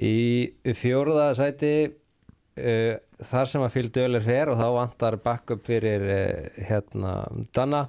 [0.00, 2.94] Í fjóruða sæti uh,
[3.28, 7.14] þar sem að fylgdu öllur fer og þá vantar backup fyrir uh, hérna
[7.54, 7.86] Danna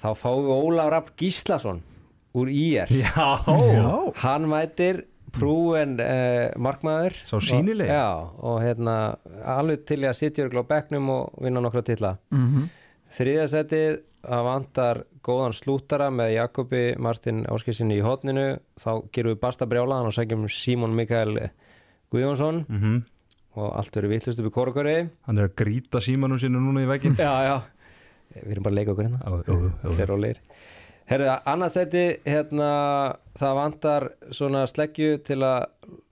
[0.00, 1.82] þá fáum við Ólaf Rapp Gíslason
[2.38, 3.88] úr IR já, já,
[4.22, 5.04] hann mætir
[5.34, 7.14] prúen uh, markmaður.
[7.22, 7.90] Sá sýnilegi.
[7.90, 8.08] og, já,
[8.50, 8.96] og hérna
[9.46, 12.16] alveg til að sitja örgla á bekknum og vinna nokkra titla.
[12.34, 12.68] Mm
[13.10, 13.96] þriðasettið
[14.30, 20.10] að vantar góðan slútara með Jakobi Martin Áskilsinni í hotninu þá gerum við basta brjálaðan
[20.12, 21.32] og sækjum Símon Mikael
[22.14, 22.64] Guðjónsson.
[22.68, 23.00] Mm
[23.60, 24.96] og allt verður vittlust upp í korukori
[25.28, 27.56] hann er að grýta símanum sínu núna í veginn já, já,
[28.40, 29.96] við erum bara að leika okkur hérna.
[29.96, 30.44] Þeir rólegir
[31.10, 32.66] Herðu, annarsæti, hérna,
[33.34, 35.64] það vantar svona sleggju til að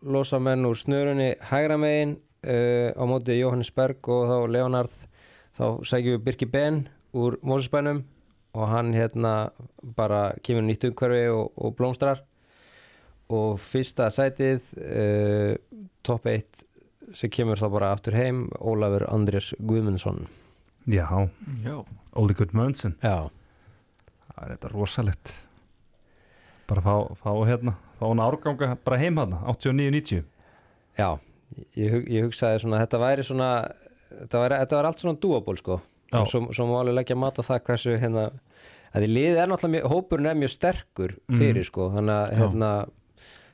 [0.02, 4.96] losa menn úr snurunni hægra megin uh, á móti Jóhannes Berg og þá Leonard.
[5.54, 6.80] Þá sækjum við Birki Ben
[7.14, 8.02] úr Mósusbænum
[8.58, 9.52] og hann hérna
[9.94, 12.24] bara kemur nýtt umhverfi og, og blómstrar.
[13.30, 15.54] Og fyrsta sætið uh,
[16.02, 16.66] top 1
[17.14, 20.26] sem kemur þá bara aftur heim Ólafur Andrés Guðmundsson.
[20.88, 21.06] Já,
[21.64, 21.84] já.
[22.16, 23.28] Oldie Good Munson Já,
[24.32, 25.34] það er þetta rosalegt.
[26.68, 30.22] Bara fá, fá hérna fá hann árganga bara heim hann 89-90
[30.98, 31.18] Já,
[31.76, 33.48] ég, hug- ég hugsaði svona þetta væri svona
[34.08, 35.80] þetta væri, þetta væri allt svona dúaból sko.
[36.24, 38.26] Svo má alveg leggja mat á það hversu hérna,
[38.96, 41.90] að því liðið er náttúrulega hópurinn er mjög sterkur fyrir sko.
[41.92, 42.48] Þannig að Já.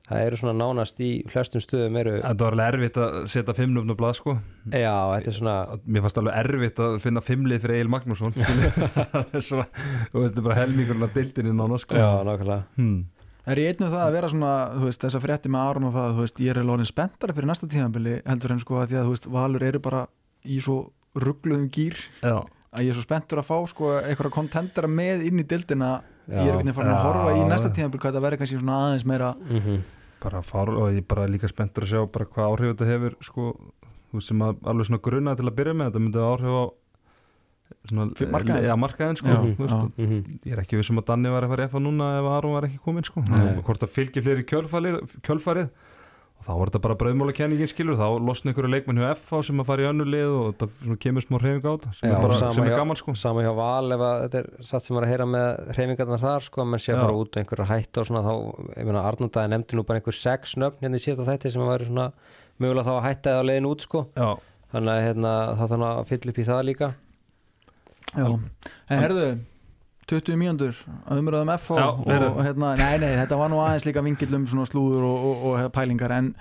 [0.09, 3.95] Það eru svona nánast í flestum stöðum eru, þetta var alveg erfitt að setja fimmnöfn
[3.95, 4.37] á blað sko.
[4.69, 9.35] Já, þetta er svona mér fannst alveg erfitt að finna fimmlið fyrir Egil Magnússon það
[9.41, 9.67] er svona,
[10.11, 11.99] þú veist, þetta er bara helmingurinn að dildinni nána sko.
[12.01, 12.67] Já, nákvæmlega.
[12.77, 13.03] Hmm.
[13.45, 15.97] Er ég einn um það að vera svona, þú veist, þessa frétti með Aron og
[15.97, 18.87] það, þú veist, ég er alveg orðin spenntari fyrir næsta tíðanbili heldur en sko að
[18.89, 20.05] því að, þú veist, Valur eru bara
[20.45, 20.77] í svo
[21.21, 23.93] ruggluðum gýr já, að ég er svo spenntur að fá sko
[26.29, 29.07] ég er veginn farin að horfa í næsta tíðanbili hvað það verður kannski svona aðeins
[29.09, 29.83] meira mm
[30.25, 33.17] bara fár og ég er bara líka spenntur að sjá bara hvað áhrif þetta hefur
[33.25, 33.51] sko,
[34.25, 36.57] sem að alveg svona grunna til að byrja með, þetta myndi hafa áhrif
[38.73, 40.07] á markaðin sko, Já, þú veist, já.
[40.07, 40.23] -hmm.
[40.45, 42.65] ég er ekki vissum að Danni var að fara í FA núna ef Aron var
[42.69, 43.21] ekki komin sko.
[43.65, 45.69] Hvort það fylgir fleiri kjölfarið,
[46.45, 49.85] þá var þetta bara brauðmálakenningin skilur þá losna ykkur leikmenn hjá FA sem að fara
[49.85, 52.37] í önnu lið og þetta svona kemur smá hreyfing á þetta sem Já, er, bara,
[52.41, 53.15] sama sem er hjá- gaman sko.
[53.17, 56.45] sama hjá Val ef að þetta er satt sem var að heyra með hreyfingarnar þar
[56.49, 57.05] sko, menn sé að Já.
[57.07, 58.35] fara út einhverja hætt og svona þá,
[58.77, 61.73] ég meina Arnaldaði nefndi nú bara einhver sex nöfn hérna í síðasta þætti sem að
[61.73, 62.07] væri svona
[62.61, 64.05] mögulega þá að hætta eða á leiðin út sko.
[64.15, 64.29] Já,
[64.75, 66.93] þannig að hérna, það þannig að fylla upp í það líka.
[68.15, 68.27] Já,
[68.93, 69.25] en herðu
[70.11, 70.75] 20 mínútur
[71.09, 71.87] að umröðum F og, Já,
[72.29, 75.47] og, hérna, nei, nei, þetta var nú aðeins líka vingill um svona slúður og, og,
[75.51, 76.35] og, pælingar en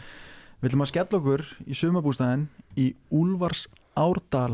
[0.61, 2.47] við ætlum að skella okkur í sumabústæðin
[2.79, 4.49] í Úlfars Árdal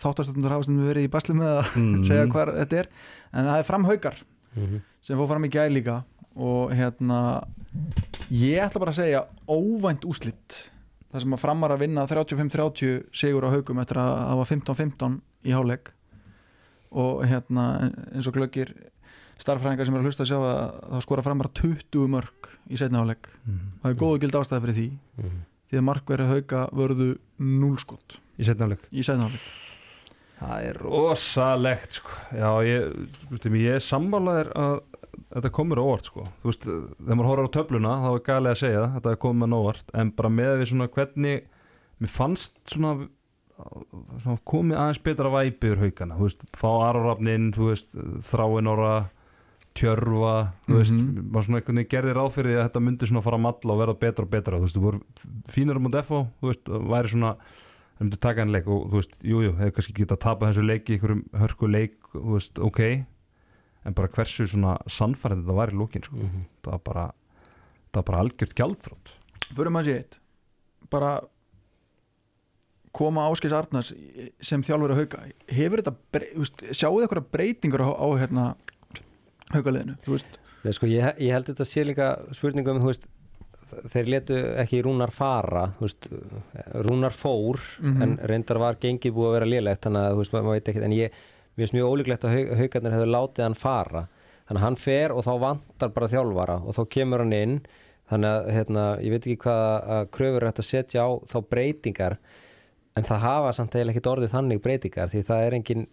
[0.00, 2.04] þáttastöndar hafa stundum verið í basli með að Mm.
[2.08, 2.88] segja hvað þetta er
[3.34, 4.16] en það er framhaukar
[4.54, 4.80] mm -hmm.
[5.02, 5.96] sem fór fram í gæð líka
[6.34, 7.18] og hérna
[8.30, 10.70] ég ætla bara að segja óvænt úslitt
[11.12, 15.20] það sem að framar að vinna 35-30 sigur á haugum eftir að það var 15-15
[15.44, 15.92] í háleik
[16.94, 17.66] og hérna
[18.12, 18.72] eins og glöggir
[19.42, 20.60] starffræðingar sem er að hlusta að sjá að
[20.92, 23.60] það skora framar 20 mörg í setna háleik mm.
[23.82, 24.88] það er góðu gild ástæði fyrir því
[25.70, 27.10] því að markverði hauga vörðu
[27.42, 29.46] núlskott í setnafleik í setna háleik
[30.38, 32.18] það er rosalegt sko.
[32.34, 32.94] já, ég,
[33.46, 34.76] ég er sammálaðir að
[35.34, 36.26] þetta komur óvart sko.
[36.42, 39.42] þú veist, þegar maður horfður á töfluna þá er galið að segja þetta er komið
[39.44, 41.44] með óvart en bara með við svona hvernig
[42.02, 42.94] mér fannst svona
[44.48, 47.92] komið aðeins betra væpi úr haugana, þú veist, fá Arorafnin þú veist,
[48.30, 48.94] þráin ára
[49.74, 51.30] tjörfa, þú veist Mhm.
[51.32, 53.72] maður svona einhvern veginn gerði ráð fyrir því að þetta myndi svona fara að matla
[53.74, 55.00] og verða betra og betra, þú veist, þú voru
[55.50, 57.36] fínir um að defo, þú veist, væri svona
[57.94, 60.46] það myndi taka hann leik og þú veist, jújú jú, hefur kannski getað að tapa
[60.50, 62.80] þessu leiki einhverjum hörku leik, þú veist, ok
[63.84, 66.16] en bara hversu svona sannfærið þetta var í lókin sko.
[66.16, 66.46] Mhm.
[66.62, 67.12] það var bara
[67.92, 69.12] það var bara algjört gjaldþrótt
[69.54, 70.18] Förum að sé eitt
[70.90, 71.20] bara
[72.94, 73.92] koma Áskis Arnars
[74.44, 76.22] sem þjálfur að hauka hefur þetta,
[76.70, 78.44] sjáu þið eitthvað breytingar á, á hérna
[79.54, 80.38] haukaliðinu, þú veist?
[80.64, 83.06] Nei, sko, ég, ég held þetta sé líka spurningum þú veist,
[83.92, 86.08] þeir letu ekki Rúnar fara þú veist,
[86.86, 88.02] Rúnar fór Mhm.
[88.02, 90.84] en reyndar var gengið búið að vera lélegt þannig að þú veist, maður veit ekki
[90.84, 91.10] en ég,
[91.56, 94.08] mér finnst mjög ólíklegt að hau, haugarnir hefur látið hann fara.
[94.48, 97.60] Þannig að hann fer og þá vantar bara þjálfara og þá kemur hann inn.
[98.10, 102.16] Þannig að hérna, ég veit ekki hvað að kröfur að setja á þá breytingar
[102.94, 105.86] en það hafa samt eiginlega ekkert orðið þannig breytingar því það er engin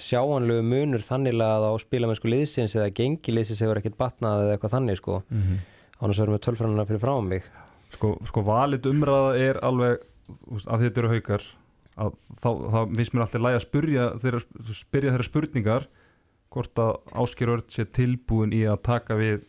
[0.00, 4.74] sjáanlegu munur þannig að á spilamennsku liðsins eða gengi liðsins hefur ekkert batnað eða eitthvað
[4.76, 5.62] þannig sko mm -hmm.
[6.00, 7.48] annars verðum við tölfræðina fyrir frá mig
[7.96, 10.04] sko, sko valit umræða er alveg
[10.66, 11.46] að þetta eru haukar
[12.00, 14.40] að þá, þá finnst mér alltaf læg að spyrja þeirra,
[14.72, 15.88] spyrja þeirra spurningar
[16.50, 19.44] hvort að Ásker Örd sé tilbúin í að taka við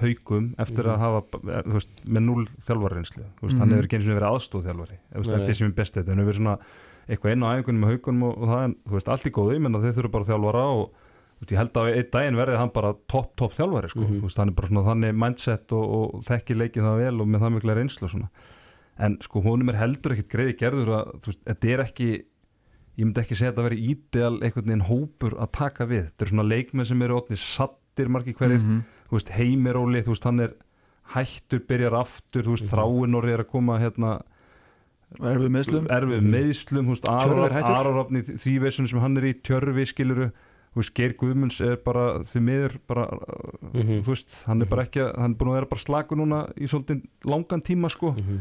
[0.00, 1.00] haukum eftir að Mhm.
[1.00, 1.20] hafa
[1.58, 3.58] eh, veist, með núl þjálfarreynslu mm Mhm.
[3.58, 4.98] hann hefur ekki eins og verið aðstóð þjálfari
[5.40, 6.58] eftir sem er bestið, hann hefur verið svona
[7.10, 9.60] eitthvað inn á æfingunum með haukunum og, og það er veist, allt í góðu, ég
[9.60, 10.90] menna þeir þurfa bara þjálfara og
[11.40, 14.00] veist, ég held að einn daginn verði hann bara topp, topp þjálfari sko.
[14.00, 14.20] Mhm.
[14.20, 15.84] þú veist, hann er bara svona þannig mindset og,
[16.14, 18.28] og þekki leikið það vel og með það mikla reynslu svona
[19.00, 22.08] en sko honum er heldur ekkit greiði gerður að þetta er ekki
[23.00, 26.22] ég myndi ekki segja að þetta veri ídeal einhvern veginn hópur að taka við þetta
[26.26, 28.82] er svona leikmenn sem eru ótni sattir margir hverjir, Mhm.
[28.82, 30.52] þú veist, heimiróli þú veist, hann er
[31.14, 32.74] hættur, byrjar aftur þú veist, Mhm.
[32.74, 34.20] þráin orði er að koma hérna,
[35.18, 37.08] við meðslum erfið meðslum þú veist.
[37.10, 40.30] Ararafni því veisun sem hann er í tjörfi skiluru
[40.70, 43.06] þú veist, Geir Guðmunds er bara því miður bara,
[43.74, 44.02] Mhm.
[44.04, 46.52] þú veist, hann er bara ekki að- hann er búin að vera bara slaku núna
[46.56, 48.38] í svolítið langan tíma sko Mhm.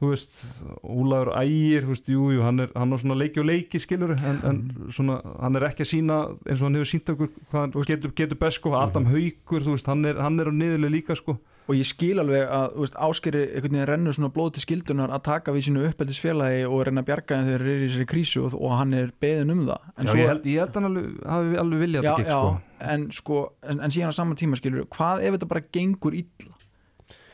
[0.00, 0.34] Þú veist,
[0.80, 4.14] Úlaður Ægir þú veist, jú, jú, hann er, hann er svona leiki og leiki skilur,
[4.16, 4.60] en, en
[4.96, 8.14] svona hann er ekki að sína eins og hann hefur sínt okkur hvað hann getur,
[8.16, 11.36] getur best sko, Adam Haukur þú veist, hann er, hann er á niðurlega líka sko.
[11.70, 15.12] Og ég skil alveg að þú veist, áskeri einhvern veginn rennur svona blóð til skildunar
[15.14, 18.42] að taka við sínu uppeldisfélagi og reyna að bjarga þegar þeir eru í þessari krísu
[18.48, 19.84] og, og hann er beðin um það.
[19.94, 22.80] En Já, ég held, ég held hann alveg, hafi alveg viljað já, þetta já, sko.
[22.96, 26.59] en sko en, en síðan á sama tíma skilur hvað ef þetta bara gengur illa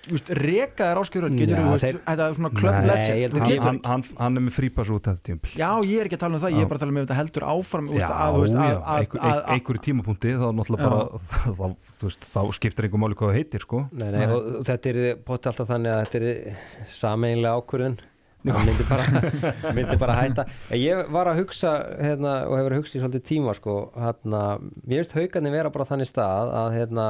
[0.07, 3.09] Þú veist, reka þær áskjörður getur þú veist, þetta er svona club Nei, legend.
[3.11, 5.69] ég held Þú að hann, hann, hann, hann er með frípass út þetta tímpil já,
[5.83, 7.19] ég er ekki að tala um það, ég er bara að tala um ef þetta
[7.21, 11.23] heldur áfram Já, að, þú veist, að, að, að, að, einhverju tímapunkti þá náttúrulega bara
[11.59, 11.64] þá,
[12.07, 13.83] veist, þá skiptir einhver máli hvað það heitir sko.
[13.97, 14.29] Nei, nei, Nei.
[14.31, 16.61] og og þetta er poti alltaf þannig að þetta er
[17.01, 17.99] sameinlega ákvörðun.
[18.47, 19.23] Það myndi bara,
[19.77, 20.45] myndi bara hætta.
[20.71, 24.42] En ég var að hugsa hérna, og hefur að hugsa í svolítið tíma sko, hérna,
[24.85, 27.07] mér finnst haugarnir vera bara þannig stað að hérna,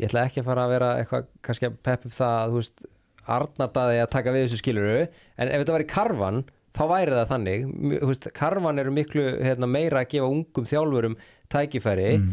[0.00, 2.60] ég ætla ekki að fara að vera eitthvað kannski að pepp upp það að þú
[2.62, 2.90] veist
[3.32, 7.66] Arnardaði að taka við þessu skiluru en ef þetta væri karvan þá væri það þannig
[8.08, 11.16] veist, karvan eru miklu hérna, meira að gefa ungum þjálfurum
[11.52, 12.30] tækifæri mm.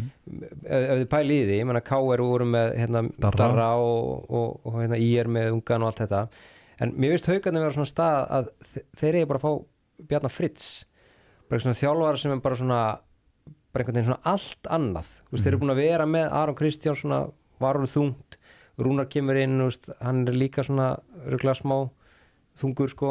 [0.63, 2.23] ef, ef þið pæli í því, ég menna K.R.
[2.23, 3.41] voru með hérna, Darra.
[3.41, 6.23] Darra, og, og, og hérna, IR með ungan og allt þetta
[6.79, 10.33] en mér finnst haugarnir vera svona stað að þe- þeir eru bara að fá Bjarnar
[10.33, 10.69] Fritz
[11.51, 12.81] bara svona þjálfara sem er bara svona
[13.69, 15.27] bara einhvern veginn svona allt annað mm.
[15.33, 17.25] veist, þeir eru búin að vera með Aron Kristján svona
[17.61, 18.37] varur þungt,
[18.79, 20.93] Rúnar kemur inn veist, hann er líka svona
[21.27, 21.89] röglega smá
[22.59, 23.09] þungur sko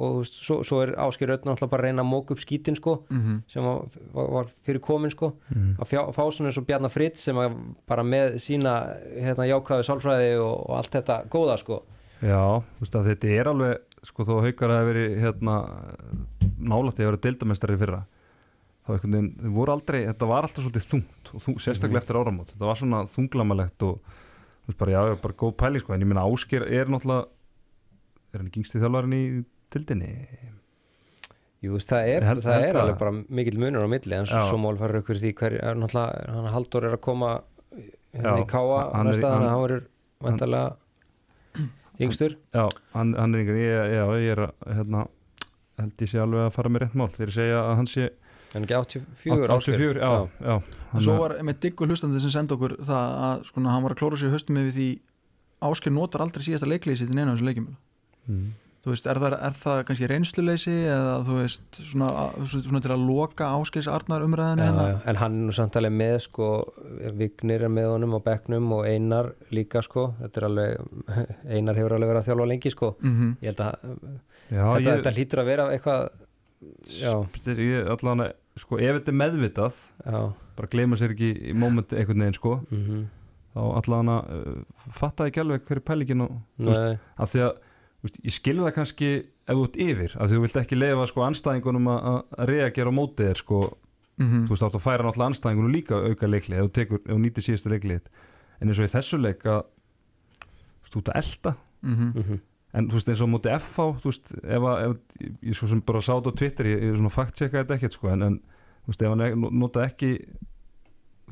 [0.00, 2.78] og veist, svo, svo er Ásker Ötn náttúrulega bara að reyna að móka upp skítin
[2.78, 5.34] sko mm sem var, var, var fyrir komin sko.
[5.52, 5.74] Mm.
[5.76, 7.36] að fjá, fá svona eins og Bjarnar Fritz sem
[7.88, 8.74] bara með sína
[9.12, 11.82] hérna, jákvæðu sálfræði og, og allt þetta góða sko.
[12.20, 15.58] Já, þetta er alveg sko þó að haukar að verið hérna
[16.60, 18.00] nálætti að vera deildamestari í fyrra
[18.90, 22.02] þá einhvern veginn, þau voru aldrei þetta var alltaf svolítið þungt og þung, sérstaklega Mhm.
[22.02, 22.50] eftir áramót.
[22.52, 25.92] Þetta var svona þunglamalegt og þú veist bara, já, bara góð pæli sko.
[25.94, 27.26] En ég minna Ásker er náttúrulega
[28.34, 30.26] er hann yngsti þjálfarinn í tildinni
[31.62, 34.56] Jú, það er, held- það held er alveg bara mikill munur á milli en svo
[34.56, 37.42] mál farið ykkur því hver, er náttúrulega, hann Haldur er að koma
[38.14, 39.84] hérna Já, í káa hann er- þannig að hann- verður
[40.24, 40.76] vantarlega
[42.00, 42.36] yngstur.
[42.54, 45.02] Já, hann, er yngri, ég, ég er að hérna,
[45.78, 47.08] held ég sé alveg að fara með rétt mál.
[47.12, 48.10] Þegar ég segja að hann sé
[48.54, 49.76] en ekki 84 Ásgeir.
[49.78, 50.10] 84, já,
[50.40, 53.84] já, en hann svo var með diggur hlustandi sem senda okkur það að sko, hann
[53.86, 54.88] var að klóra sér höstum yfir því
[55.70, 57.70] ásker notar aldrei síðasta leikleysi til neina á þessu leikjum.
[58.30, 58.50] Mm.
[58.80, 62.92] þú veist, er það, er það kannski reynsluleysi eða þú veist, svona, að- svona til
[62.94, 64.86] að loka áskis Arnar umræðinu Já, hérna?
[64.88, 66.46] já, en hann er nú samtalið með sko,
[67.20, 70.14] Vignir er með honum á bekknum og Einar líka sko.
[70.22, 70.88] Þetta er alveg,
[71.58, 72.90] Einar hefur alveg verið að þjálfa lengi sko.
[73.04, 73.74] Mm ég held að
[74.50, 76.08] Já, þetta, ég, þetta hlýtur að vera eitthvað
[77.00, 78.24] já, Þetta er- ég allan
[78.60, 80.20] sko, ef þetta er meðvitað já
[80.60, 83.08] bara gleyma sér ekki í mómenti einhvern veginn sko, mm
[83.50, 84.58] þá allan að uh,
[84.94, 87.54] fatta ekki alveg hver er pælingin og, þú veist, Nei, af því að
[88.04, 89.08] veist, ég skilði það kannski
[89.50, 92.06] ef þú ert yfir, af því þú vilt ekki leifa sko anstæðingunum að-
[92.38, 93.58] að reagera á mótið þér sko,
[94.20, 94.44] Mhm.
[94.46, 97.10] þú veist, þá áttu að færa náttúrulega anstæðingunum líka auka leiklið, ef þú tekur, ef
[97.10, 98.00] þú nýtir síðasta leiklið
[98.60, 99.60] en eins og í þessu leik að
[100.90, 102.12] þú ert að elda Mhm.
[102.14, 102.40] Mhm.
[102.74, 104.96] En þú veist, eins og móti FH þú veist, ef að,
[105.42, 107.96] ég svo sem bara sá þetta á Twitter, ég, ég svona fakt checka þetta ekkert
[107.98, 108.36] sko, en, en
[108.84, 110.12] þú veist, ef hann nota ekki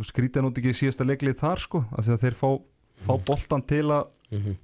[0.08, 2.48] skrítið hann út ekki síðasta leiklið þar sko, að þeir fá,
[3.06, 4.58] fá boltan til að Mhm.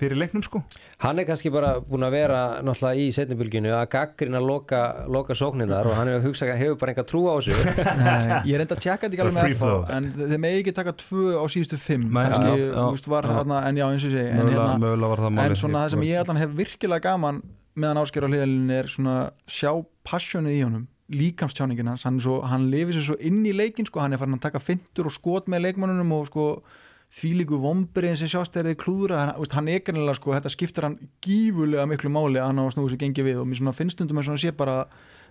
[0.00, 0.62] Fyrir leiknum sko.
[1.04, 4.80] Hann er kannski bara búin að vera náttúrulega í setnibylginu að gaggrina loka,
[5.12, 7.56] loka sóknirnar og hann hefur hugsað hefur bara enga trú á þessu.
[8.00, 10.96] Nei, ég reyndi að tjekka þetta ekki alveg með FH en þeir megi ekki taka
[11.04, 13.34] tvö á síðustu fimm Nei, kannski, þú veist, var já.
[13.38, 16.06] þarna en já, eins og segi en, mögulega, hérna, mögulega það en svona það sem
[16.08, 17.42] ég allan hef virkilega gaman
[17.80, 19.16] meðan ásker á hliðalinn er svona
[19.50, 19.72] sjá
[20.06, 23.88] passionið í honum líkamstjáningin hans, hann, er svo, hann lifir sér svo inn í leikin,
[23.88, 26.44] sko, hann er farin að taka fintur og skot með leikmannunum og sko
[27.10, 30.86] þvílíku vombriðin sem sjást er þið klúðra hann, veist, hann er kannilega, sko, þetta skiptir
[30.86, 33.74] hann gífulega miklu máli að hann á að snúið sér gengi við og mér svona
[33.74, 34.84] finnst stundum og hann sé bara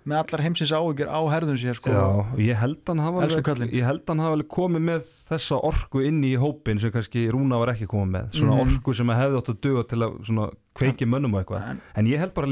[0.07, 1.91] með allar heimsins áhyggjur á herðun sér sko.
[1.91, 2.03] Já,
[2.39, 3.71] ég held hann hafa alveg, kallinn.
[3.75, 7.59] ég held hann hafa alveg komið með þessa orku inn í hópin sem kannski Rúna
[7.59, 8.77] var ekki komið með svona Mhm.
[8.79, 10.47] orku sem hefði átt að duga til að svona
[10.79, 12.49] kveiki mönnum og eitthvað en, en ég held bara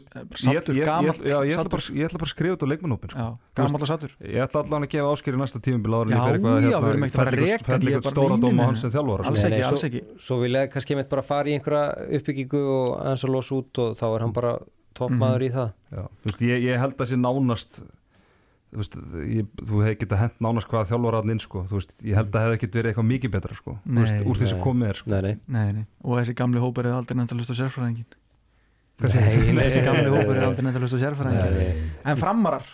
[0.00, 2.70] ég, sattur, ég, ég, gamalt ég, ætla bara, ég ætla bara að skrifa þetta á
[2.72, 3.26] leikmannhópin sko.
[3.26, 6.38] Já, gamall og sattur ég ætla allan að gefa áskeri næsta en Já, ég fer
[6.40, 8.50] eitthvað já, við erum ekkert að reka hann, fell ég er bara stóra í dóma
[8.50, 8.66] línunni.
[8.70, 9.50] hans sem þjálfara Alls sko.
[9.50, 10.02] ekki, alls ekki.
[10.26, 13.82] Svo vil ég kannski einmitt bara fara í einhverja uppbyggingu og aðeins að losa út
[13.84, 14.52] og þá er hann bara
[14.98, 17.80] toppmaður í það Já, þú veist, ég, ég held að sé nánast
[18.70, 18.94] þú veist,
[19.34, 22.44] ég, þú hefði getað hent nánast hvað þjálfaraðin inn sko, þú veist, ég held að
[22.46, 24.64] hefði ekkert verið eitthvað mikið betra sko, þú veist, Nei, úr því sem nei.
[24.66, 25.10] komið er sko.
[25.10, 28.06] Nei, nei, Nei, nei, og þessi gamli hópur er aldrei nefnt að hlusta á sérfræðingin
[29.00, 30.46] nei, Þessi nei, gamli nei, hópur er nei.
[30.50, 31.90] aldrei nefnt að Nei, sérfræðingin nei.
[32.12, 32.66] En framarar,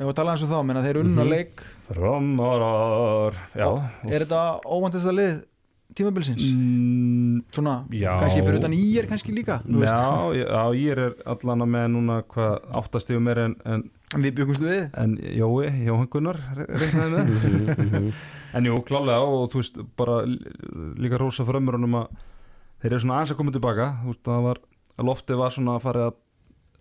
[0.00, 1.30] ef við tala eins og þá menna þeir unna Mhm.
[1.30, 3.68] leik Framarar Já
[4.10, 5.34] Er þetta óvandist að lið
[5.94, 6.46] tímabilsins?
[6.50, 7.21] mm,
[7.54, 8.12] Svona, Já.
[8.20, 9.60] kannski fyrir utan í er kannski líka.
[9.66, 9.96] Já,
[10.36, 11.02] já, ég er
[11.34, 15.70] allan að með núna hvað áttastífum er en, en, En við byggumst við en Jói,
[15.86, 18.12] Jóhann Gunnar re- reiknaði með.
[18.58, 20.18] En jú, klálega og þú veist bara
[21.00, 22.10] líka rosa frömmurunum að
[22.82, 24.60] þeir eru svona aðeins að koma tilbaka þú veist, það var,
[25.08, 26.18] loftið var svona að fara að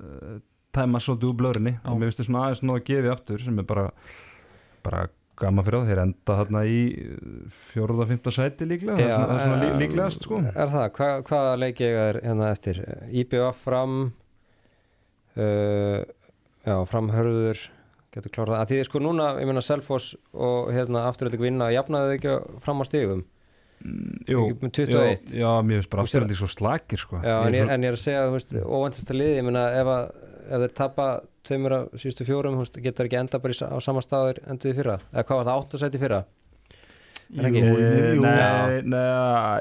[0.03, 0.33] uh,
[0.75, 3.61] tæma svolítið úr blörinni og mér finnst þið svona aðeins nóg að gefi aftur sem
[3.63, 3.85] er bara,
[4.83, 5.05] bara
[5.41, 6.79] gaman fyrir það, þeir enda þarna í
[7.71, 10.39] fjóruða, fymta sæti líklega svona, það er svona eh, líklegast sko.
[10.53, 12.81] Er það, Hva, hvaða leiki eiga er hérna eftir?
[13.21, 13.99] IBF fram
[15.37, 16.01] uh,
[16.61, 17.65] Já, framhörður
[18.11, 22.17] getur klárað, að því sko núna ég meina Selfoss og hérna afturöldig vinna jafnaði þau
[22.17, 23.23] ekki fram á stigum?
[23.81, 25.31] Mm, Jú, Ekki með 21.
[25.31, 27.21] Já, já, mér finnst bara afturhaldi svo slakir sko.
[27.23, 29.63] Já, en Ég ég, en ég er að segja, þú veist, óvæntasta liði ég meina
[29.79, 31.07] ef, að, ef þeir tapa
[31.47, 34.77] tveimur af síðustu fjórum, þú veist, getur ekki enda bara á sama staður endur í
[34.77, 34.99] fyrra?
[35.11, 36.21] Eða hvað var það, átt að setja í fyrra?
[37.31, 37.59] Er ekki?
[37.63, 39.01] Jú, jú, Nei, nei,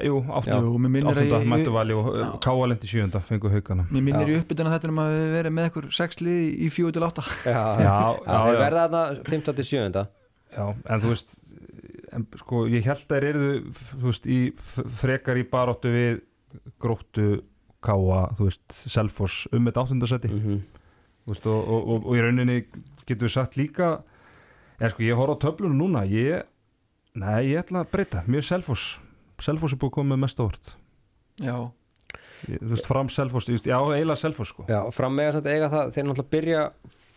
[0.03, 2.25] jú, áttu Áttunda, ég- mættu vali og Já.
[2.43, 3.85] káalendi sjöunda fengu haugana.
[3.87, 6.93] Mér minnir í uppbytuna þetta um að við verið með ykkur sex lið í fjóðu
[6.97, 7.23] til átta.
[7.45, 8.19] Já.
[8.59, 10.07] verða þarna 15 til 7
[10.51, 11.31] Já, en þú veist
[12.11, 14.39] en, sko, ég held að þeir eru þú veist, í,
[15.01, 16.21] frekar í baróttu við
[16.81, 17.27] gróttu
[17.81, 20.59] káa, þú veist, Selfoss um þetta áttundasetti mm -hmm.
[21.33, 22.57] Veist, og, og, og, og í rauninni
[23.07, 23.91] getur við sagt líka
[24.79, 26.45] eða sko, ég horf á töflunum núna ég,
[27.17, 28.87] nei, ég ætla að breyta mjög Selfoss,
[29.41, 30.73] Selfoss er búið að koma með mest ávart
[31.41, 31.57] Já,
[32.47, 34.65] þú veist, fram veist, já, eiginlega Selfoss sko.
[34.69, 36.65] Já, fram með að eiga það, þeir náttúrulega byrja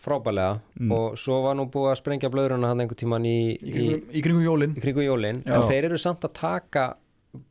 [0.05, 0.91] frábælega Mm.
[0.91, 4.01] og svo var nú búið að sprengja blöðruna hann einhver tíman í, í í, kringum,
[4.11, 6.83] í kringum jólin í kringu jólin en þeir eru samt að taka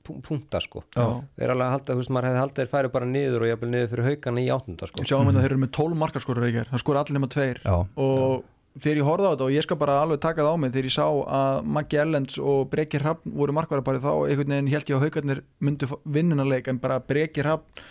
[0.04, 0.84] punkta sko.
[0.96, 1.04] Já.
[1.38, 3.70] þeir alveg að halda, þú veist, maður hefði haldið þeir færi bara niður og jafnvel
[3.74, 5.04] niður fyrir haugana í áttunda sko.
[5.04, 7.62] Sjáum við að þeir eru með 12 markaskorur ekki Það skora allir nema tveir.
[7.64, 8.44] Já, og
[8.82, 10.88] þegar ég horfði á þetta og ég skal bara alveg taka það á mig þegar
[10.88, 14.96] ég sá að Maggi Ellens og Breki Hrafn voru markvarabari þá einhvern veginn held ég
[14.98, 17.84] að haugarnir myndu vinnunarleik en bara Breki Hrafn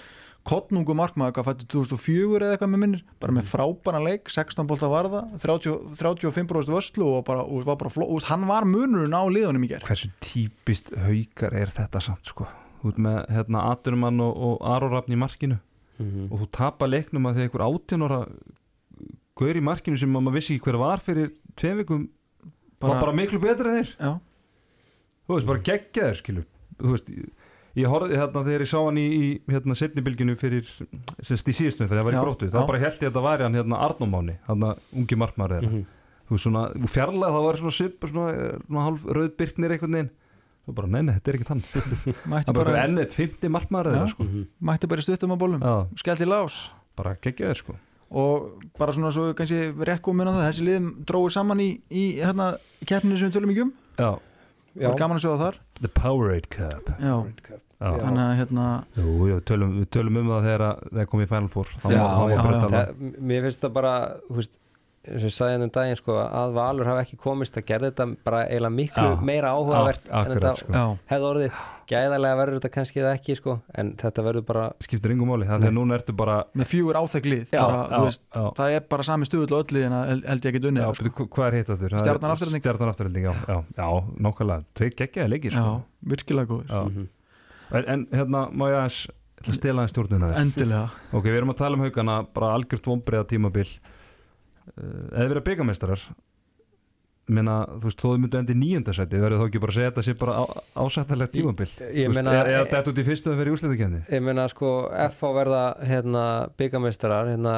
[0.48, 4.90] kottnungu markmaður, hvað fættu 2004 eða eitthvað með minnir, bara með frábæran leik 16 bólta
[4.92, 9.24] varða, 30, 35% vörslu og bara, og var bara fló, og hann var munurinn á
[9.32, 12.50] liðunum í gerð hversu típist haukar er þetta samt sko?
[12.82, 15.62] Þú veist með hérna Atunumann og, og Arorafn í markinu.
[16.02, 16.26] Mhm.
[16.34, 18.20] og þú tapa leiknum að því einhver átjánora
[19.38, 22.08] gaur í markinu sem maður vissi ekki hver var fyrir tveim vikum
[22.82, 23.92] var bara miklu betri en þeir.
[23.96, 24.12] Já,
[25.28, 26.44] þú veist bara geggja þeir skilu
[26.82, 27.30] þú veist ég,
[27.80, 30.68] ég horfði hérna þegar ég sá hann í, í hérna setnibilginu fyrir
[31.26, 33.48] semst í síðustum þegar það var í gróttu þá bara held ég að það væri
[33.48, 35.72] hann hérna Arnómáni hann ungi markmaður þeirra.
[35.72, 35.86] Mhm.
[36.24, 38.28] þú veist svona þú fjarlæði það var svona sip svona,
[38.68, 40.12] svona hálf rauðbyrknir einhvern veginn.
[40.64, 41.64] Þú bara neina þetta er ekki þann
[42.48, 43.96] er bara ennið 50 markmaður Já.
[43.98, 44.28] þeirra sko.
[44.30, 44.46] Mhm.
[44.70, 45.66] mætti bara stuttum á bólum
[46.00, 46.60] skellt í lás.
[46.96, 47.76] Bara geggja þeir sko.
[48.14, 49.74] Og bara svona svo kannski
[50.06, 52.54] komin á það þessi liðum dróðu saman í, í hérna,
[52.86, 53.74] keppninu sem við tölum ekki um.
[53.98, 54.12] Já.
[54.76, 57.16] Var gaman að sjá það þar The Powerade Cup já,
[57.54, 57.92] já.
[58.00, 58.68] þannig að hérna
[58.98, 61.88] Jú, jú, tölum, við tölum um það þegar, að- þegar komið í Final Four þá
[61.92, 62.42] Já, þá já, já.
[62.44, 62.74] það.
[62.74, 63.94] Það- mér finnst það bara
[64.30, 64.58] þú veist,
[65.04, 68.06] og ég sagði hérna um daginn sko, að Valur hafa ekki komist það gerði þetta
[68.24, 69.16] bara eiginlega miklu Já.
[69.28, 70.84] meira áhugavert Ak- en þetta sko.
[71.12, 71.58] Hefði orðið
[71.92, 75.66] gæðarlega verður þetta kannski það ekki sko, en þetta verður bara skiptir yngum máli, það
[75.68, 80.00] er núna ertu bara með fjögur áþeglið það er bara sami stuðull og öll liðina
[80.08, 81.26] held ég ekki Já, unnið sko.
[81.36, 81.98] hvað er hitt áttur?
[82.00, 82.64] Stjarnan Afturelding.
[82.64, 83.88] Stjarnan afturhelding, já, já, já,
[84.24, 85.84] nákvæmlega Tveir geggjaði leikir, Já, sko
[86.14, 86.82] virkilega góður Já.
[86.88, 87.08] Mhm.
[87.74, 91.58] en, en hérna, má ég að stela aðeins stjórnuna þér Endilega Ok, við erum að
[91.60, 93.68] tala um haugana, bara algjört vombriða tímabil
[94.78, 96.06] Eða verið byggamestrar
[97.32, 100.04] Meina, þú veist, þó þau myndu endi níundasæti verður þá ekki bara að segja þetta
[100.04, 100.44] sé bara á,
[100.84, 101.68] ásættalegt tímabil?
[101.96, 105.30] ég meina- eða eða þetta út í fyrstu að fyrir úrslitakefni ég meina sko FH
[105.38, 106.24] verða hérna
[106.60, 107.54] byggamestrar hérna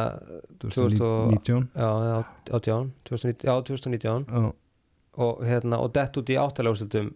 [0.62, 2.18] 2019 já, já,
[2.54, 4.54] 18, 2019, já, 2019 Já,
[5.18, 7.10] og hérna og dett út í áttalegustöldum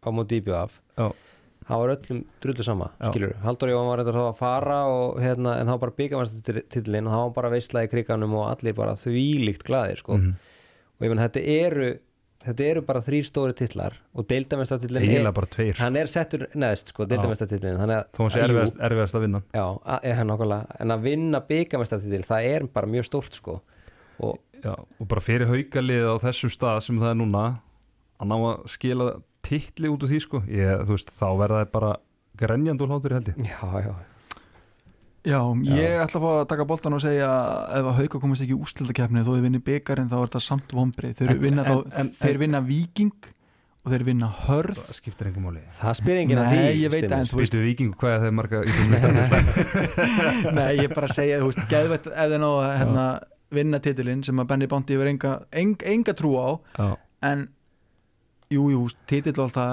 [0.00, 0.85] á móti IBF Já.
[1.66, 5.58] Það var öllum drullu sama skilur, Haldur Jóhann var þetta þá að fara og hérna,
[5.60, 10.18] en þá bara byggamestartillin og þá bara veistlaði kriganum og allir bara þvílíkt glaðir sko.
[10.18, 10.34] Mhm.
[10.96, 11.92] og ég menn þetta eru
[12.46, 15.74] þetta eru bara þrýr stóri titlar og er, tveir.
[15.74, 15.82] sko.
[15.82, 19.18] hann er settur neðst sko, deildamestartillin þannig að þó hann sé að jú, erfiðast, erfiðast
[19.18, 19.42] að vinna.
[19.50, 20.20] Já, að, er
[20.80, 23.60] en að vinna byggamestartill, það er bara mjög stórt sko.
[24.22, 27.44] Og Já, og bara fyrir haukalið á þessum stað sem það er núna
[28.16, 29.08] að ná að skila
[29.46, 30.42] titli út úr því sko.
[30.50, 31.94] Ég, veist, þá verða það bara
[32.36, 33.40] grenjandi úr hlátur held ég.
[33.46, 33.94] Já, já,
[35.26, 37.26] Já, ég ætla að fá að taka boltan og segja
[37.74, 40.70] ef að hauka komast ekki í úrslutakefni þó þau vinni byggarinn þá er þetta samt
[40.76, 43.10] vombrið þeir En- vinna, en- þá, en- þeir vinna viking
[43.82, 44.78] og þeir vinna hörð.
[44.86, 45.64] Það skiptir engum máli.
[45.80, 47.18] Það spyr enginn að því Nei, ég veit Steinar.
[47.18, 48.70] en þú veist Býtu vikingu hvað er þeir marga í
[50.54, 53.06] Nei, ég bara segja, þú veist, geðvett ef þeir ná að hérna,
[53.56, 56.48] vinna titilinn sem að Benny Bondi hefur enga, enga, enga trú á.
[56.78, 56.88] Já,
[57.30, 57.46] en
[58.52, 59.72] jú, jú, titill og allt það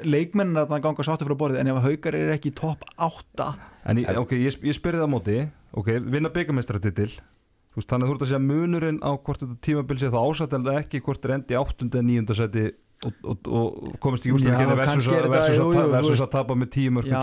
[0.00, 3.48] er að ganga sátti frá borðið en ef haukar er ekki í topp 8
[3.86, 5.36] en ég, ok, ég, ég spyrir það á móti
[5.76, 9.60] ok, vinna byggameistratitil þú veist, þannig að þú ert að segja munurinn á hvort þetta
[9.68, 11.88] tímabil sé þá ásætt eða ekki hvort er endi 8.
[11.92, 12.36] en 9.
[12.40, 12.66] seti
[13.04, 17.20] og, og, og komist kannski er að- þetta- versus, að tapa með tíu mörgum já,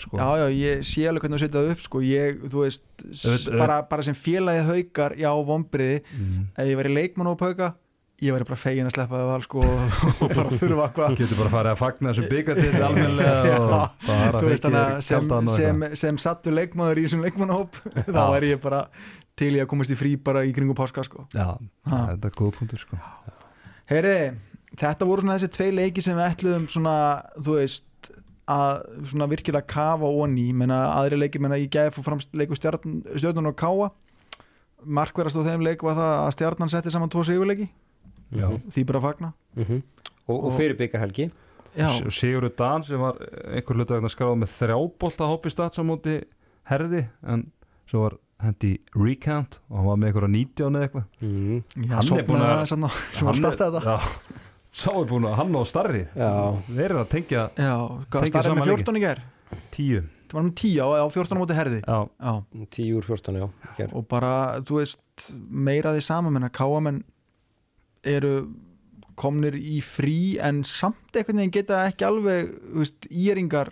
[0.00, 0.16] sko.
[0.16, 2.00] já, já, ég sé alveg hvernig þú setja það upp sko.
[2.00, 6.48] ég, þú veist, bara, bara sem félagið haukar já, vombriði, mm.
[6.56, 7.74] ef ég væri leikmann á hauka,
[8.20, 9.62] ég væri bara fegin að sleppa það val sko,
[10.24, 11.14] og bara þurfa eitthvað.
[11.20, 13.70] Getur bara farið að fagna þessu byggatið almennilega og
[14.06, 17.80] bara þú veist þannig að fengið sem, og sem, sem sattu leikmaður í þessum leikmannahóp
[18.14, 18.82] þá væri ég bara
[19.40, 21.24] til í að komast í frí bara í kringu páska sko.
[21.32, 21.46] já,
[21.88, 22.00] Ha.
[22.12, 22.98] þetta er góð punktur sko.
[23.90, 24.16] Heyri,
[24.78, 26.96] þetta voru svona þessi tvei leiki sem við ætluðum svona,
[27.40, 28.12] þú veist
[28.50, 33.00] að svona virkilega kafa onni menna aðri leiki, menna ég gæði fór fram leiku stjarn,
[33.16, 33.88] stjörnun og káa
[34.80, 37.66] markverðast á þeim leik var það að stjarnan setti saman tvo sigurleiki
[38.32, 38.46] Já.
[38.48, 39.32] Mhm, því bara að fagna.
[39.56, 39.82] Mhm.
[40.28, 41.30] og, og Og- fyrir byggarhelgi
[41.76, 43.14] Já, og Sigurður Dan sem var
[43.54, 46.24] einhver hluta vegna skráð með þrjábolta hópi statsamóti
[46.70, 47.44] herði en
[47.86, 51.04] svo var hendi recount og hann var með einhverja 19 eða eitthvað.
[51.22, 51.64] Mm.
[51.90, 54.00] hann er sopnaði að- sem var að Hann er- starta þetta
[54.72, 56.04] sá er búin að hann og starri.
[56.14, 58.84] Þeir eru að tengja saman með leiki.
[58.84, 59.22] 14 í ger
[59.74, 61.80] 10 það var með 10 á, á 14 á móti herði.
[61.82, 62.32] Já, Já,
[62.70, 63.34] 10 úr 14
[63.78, 67.02] já og bara, þú veist meira því saman, menna káamenn
[68.06, 68.34] eru
[69.20, 73.68] komnir í frí en samt einhvern veginn geta ekki alveg veist, íringar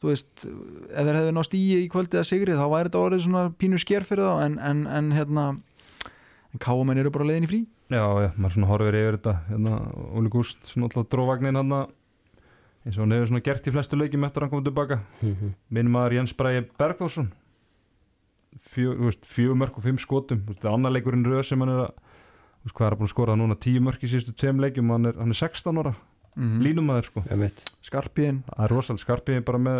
[0.00, 3.24] þú veist, ef þeir hefðu nást í í kvöldið að sigrið, þá væri þetta orðið
[3.26, 5.44] svona pínu sker fyrir þá, en, en, en hérna
[6.52, 7.60] en káamenn eru bara leiðin í frí
[7.92, 9.76] já, já, maður svona horfir yfir þetta hérna,
[10.16, 11.76] Óli Gúst, svona alltaf dróvagnin hann
[12.86, 15.52] eins og hann hefur svona gert í flestu leikjum eftir að hann komið tilbaka Mhm.
[15.74, 17.32] minn maður Jens Bræði Bergþórsson
[18.66, 21.94] fjögur mörg og fimm skotum það er annar leikurinn röð sem hann er að
[22.66, 24.90] þú veist, hvað er að búin að skora núna tíu mörg í síðustu tveim leikjum
[24.90, 25.92] hann er, hann er 16 ára,
[26.36, 27.22] mm línumæður sko.
[27.86, 29.78] Skarpiðin, það er rosalega skarpið bara með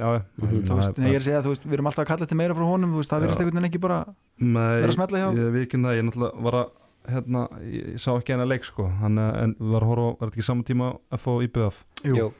[0.00, 0.22] já, já.
[0.38, 0.64] Mhm.
[0.66, 2.64] er ég er að segja þú veist, við erum alltaf að kalla þetta meira frá
[2.66, 3.98] honum, þú veist, það verðist einhvern veginn ekki bara
[4.38, 5.28] Nei, Vera að smella hjá?
[5.38, 6.68] Ég veit ekki um það, ég náttúrulega var að
[7.08, 10.28] hérna, ég, ég sá ekki hennar leik sko hann, eh, en var að horfa, var
[10.28, 12.32] þetta ekki saman tíma að fá IBF, Jú.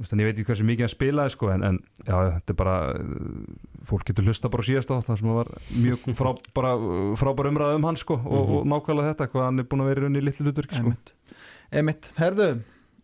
[0.00, 2.76] En ég veit ekki hversu mikið hann spilaði sko, en, en já, þetta er bara
[2.96, 5.50] eh, fólk getur hlusta bara síðast á það sem var
[5.84, 8.54] mjög frá, bara, eh, frábær umræða um hann sko og, Mhm.
[8.56, 10.94] og nákvæmlega þetta, hvað hann er búin að vera í rauninni í litlu hlutverki sko.
[11.72, 12.08] Einmitt.
[12.16, 12.48] Herðu,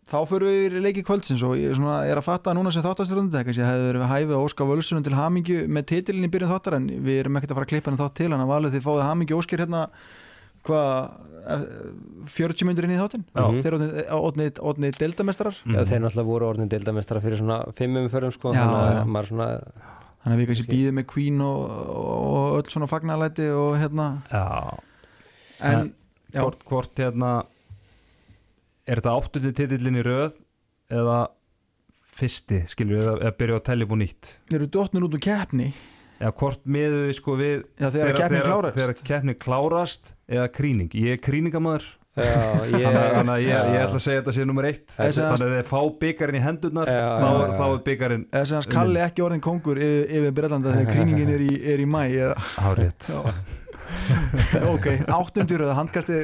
[0.09, 3.45] þá fyrir við í leiki kvöldsins og ég er að fatta núna sem þáttastjórnandi það
[3.45, 6.87] kannski hefði verið hæfið að óska völsunum til hamingju með titilin í byrjun þáttar en
[7.05, 9.03] við erum ekkert að fara að klippa henni þátt til hann að valið þið fáið
[9.05, 9.83] hamingju óskir hérna
[10.67, 11.11] hvað,
[11.49, 11.63] eh,
[12.29, 13.43] 40 myndur inn í þáttin Já.
[13.45, 13.61] Mhm.
[13.63, 15.75] þeir eru ótni deildamestrar Mhm.
[15.75, 19.29] Já, þeir náttúrulega voru orðin deildamestara fyrir svona fimm umförum sko, Já, þannig að maður
[19.31, 19.47] svona
[20.19, 24.07] þannig að við kannski býðum með Queen og, og öll svona fagnalæti og hérna.
[24.29, 24.79] Já,
[25.61, 25.93] en
[26.33, 27.45] já, hvort, hvort hérna
[28.87, 30.33] er þetta áttundi titillin í röð
[30.91, 31.27] eða
[32.19, 34.31] fyrsti, skilur við, eða, eða byrja að tellja búið nýtt?
[34.49, 35.69] Þeir eru dotnir út úr keppni
[36.19, 38.35] eða hvort miðu sko við Já, þegar
[38.75, 41.87] þegar keppni klárast eða krýning, ég er krýningamæður
[42.19, 43.59] Já, ég, þannig að ég, já.
[43.69, 46.91] ég ætla að segja þetta sé nummer eitt þannig að þeir fá byggarinn í hendurnar
[46.91, 47.53] Já, þá, já, já.
[47.55, 51.31] þá er byggarinn eða sem hans kalli ekki orðin kongur yfir, yfir Breitlanda þegar kríningin
[51.35, 52.33] er í, er í mæ Já.
[54.73, 56.17] ok, áttundiröða handkasti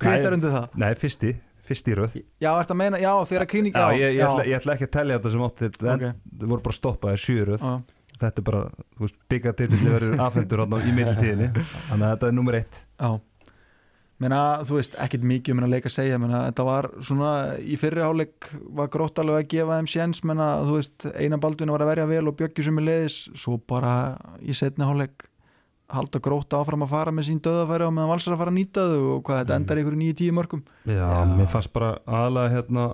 [0.00, 1.32] kvittar undir það nei, fyrsti,
[1.98, 4.94] röð já, að meina, já, þegar kríning já, ég, ég, ætla, ég ætla ekki að
[4.98, 5.96] tellja þetta sem átti okay.
[5.96, 6.22] Ok.
[6.42, 6.78] það voru bara
[7.42, 7.74] í röð Já.
[8.22, 8.62] Þetta er bara,
[8.96, 12.80] þú veist, byggartitilli verður afhendur þarna í middeltíðinni þannig að þetta er nummer eitt.
[13.02, 13.12] Já.
[14.22, 16.18] Meina, þú veist, ekkert mikið um að leika að segja.
[16.22, 20.20] Meina, þetta var svona, í fyrri hálfleik var grótt alveg að gefa þeim séns.
[20.30, 23.56] Meina, þú veist, eina baldvinu var að verja vel og bjöggjur sem er leiðis, svo
[23.58, 23.94] bara
[24.38, 25.26] í setni hálfleik
[25.92, 28.84] halda grótt áfram að fara með sín döðafæri og meðan valsar að fara að nýta
[28.88, 29.58] þau og hvað þetta Mm.
[29.60, 30.62] endar í ykkur nýju tíu mörgum.
[30.86, 31.26] Já, Já.
[31.36, 32.84] mér fannst bara aðalega hérna,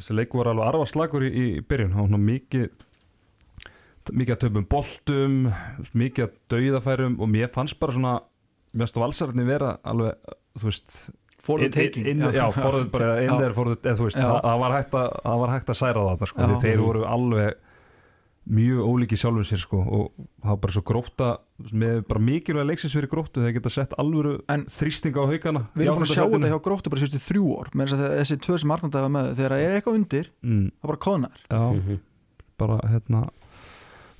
[0.00, 2.64] þessi leiku var alveg arfa slagur í, í byrjun, hann var mikið
[4.12, 5.38] mikið að töfum boltum
[5.94, 8.14] mikið að dauðafærum og mér fannst bara svona
[8.74, 10.14] mér fannst valsararni vera alveg
[10.58, 10.98] þú veist
[11.38, 12.06] for the inn- taking.
[12.06, 13.38] inn- já, forðið bara, inn Já.
[13.40, 14.26] þeir forðið, eða þú veist, Já.
[14.28, 17.54] það, það var hægt að það var hægt að særa það sko, þeir voru alveg
[18.48, 20.04] mjög ólíki sjálfum sér sko og
[20.40, 21.26] það var bara svo gróta
[21.68, 25.84] með bara mikilvæg leiksins fyrir gróttu þeir geta sett alvöru En- þrýsting á haugana Við
[25.84, 28.38] erum bara að sjá þetta hjá gróttu bara sérstu þrjú ár með þess að þessi
[28.46, 31.60] tvö sem Arnald var með þegar það er eitthvað undir, mm, það bara kóðnar já,
[31.76, 32.00] Mhm.
[32.58, 33.20] bara hérna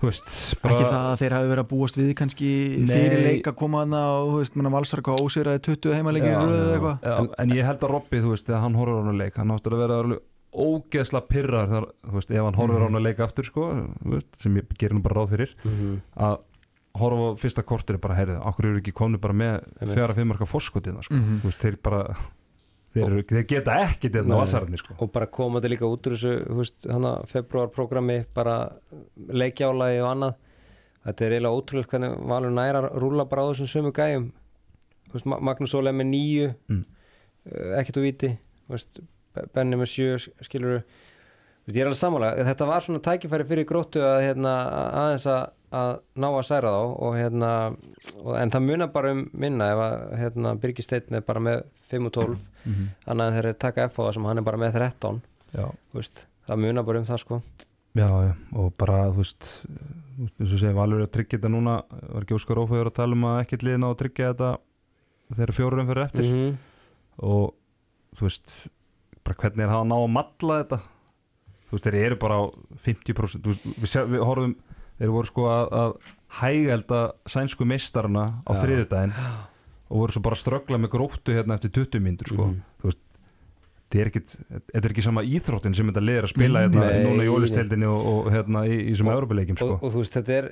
[0.07, 2.95] veist bara, ekki það að þeir hafi verið að búast við kannski Nei.
[2.95, 6.41] fyrir leik að koma hana og þú veist, valsar hvað ósýraði 20 heimaleikir í Já,
[6.43, 6.75] röðu eða já.
[6.79, 9.19] eitthvað já, en ég held að Robby, þú veist, þegar hann horfur á hann að
[9.25, 10.21] leik hann áttur að vera alveg
[10.59, 12.87] ógeðsla pyrrar þegar, þú veist, ef hann horfur á Mhm.
[12.89, 13.65] hann að leika aftur sko,
[14.05, 16.01] þú veist, sem ég gerir nú bara ráð fyrir Mhm.
[16.17, 16.39] að
[16.99, 19.63] horfa á fyrsta kortir bara, heyrðu, okkur eru ekki komni bara með
[19.95, 21.15] fjara fimmarka fórskotina sko.
[21.15, 21.41] Mhm.
[21.43, 22.15] þú veist, þeir bara
[23.05, 24.37] þeir, þeir geta ekki þetta Nei.
[24.41, 24.95] valsararni sko.
[24.99, 26.87] og bara koma þetta líka út úr þessu veist,
[27.33, 28.57] februarprogrammi bara
[29.29, 30.35] leikjálagi og annað
[31.09, 34.31] þetta er eiginlega ótrúlega hvernig Valur næra rúla bara á þessum sömu gæjum
[35.13, 36.85] veist, Ma- Magnús Ólega með nýju Mm.
[36.85, 38.33] uh, ekkert úr viti
[38.69, 39.01] veist,
[39.35, 40.83] Be- Benni með sjö skilur
[41.69, 44.53] ég er alveg sammála þetta var svona tækifæri fyrir gróttu að hérna,
[45.03, 47.51] aðeins að, að ná að særa þá og hérna
[48.23, 51.63] og, en það munar bara um minna ef að hérna, Birgir Steinn er bara með
[51.91, 52.89] 5 og 12 mm -hmm.
[53.07, 55.21] annað en þeir eru að taka F á það sem hann er bara með 13
[55.53, 57.43] já, þú veist, það munar bara um það sko
[57.95, 59.65] já, já, og bara þú veist,
[60.41, 63.13] eins og segja Valur er að tryggja þetta núna, var ekki Óskar Ófæður að tala
[63.13, 64.59] um að ekkert liðin á að tryggja þetta
[65.35, 66.57] þegar fjórurum fyrir eftir -hmm.
[67.19, 67.55] og
[68.17, 68.69] þú veist
[69.25, 70.79] bara hvernig er það að ná að matla þetta
[71.69, 72.45] þú veist, þeir eru bara á
[72.87, 74.57] 50% þú veist, við, við horfum
[74.99, 75.97] þeir voru sko að, að
[76.41, 78.61] hægelda sænsku meistarana á Já.
[78.65, 79.15] þriðudaginn
[79.89, 82.49] og voru svo bara að ströggla með gróttu hérna eftir 20 mínútur sko.
[83.89, 84.33] Þetta er ekkit
[84.69, 87.31] þetta er ekki sama íþróttin sem þetta liður að spila hérna Nei, núna í nei.
[87.33, 89.71] ólisteldinni og, og hérna í, Og- Európa-leikjum sko.
[89.79, 90.51] og, og þú veist, þetta er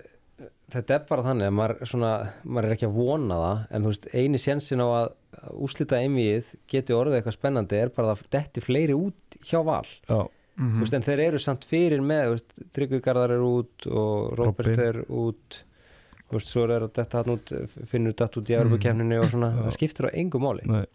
[0.72, 2.12] þetta er bara þannig að maður, svona,
[2.44, 6.49] maður er ekki að vona það en þú veist, eini sjensin á að úslita einvið
[6.72, 10.18] geti orðið eitthvað spennandi er bara að detti fleiri út hjá val já,
[10.57, 10.76] Mhm.
[10.78, 14.38] þú veist, en þeir eru samt fyrir með þú veist, Tryggvi Garðar er út og
[14.38, 14.82] Robert Robby.
[14.82, 15.62] er út.
[16.26, 17.52] Þú veist, svo er þetta hann út
[17.86, 20.64] finnur þetta út í Európa-kefninu og svona, það skiptir á engu máli.
[20.66, 20.86] Nei,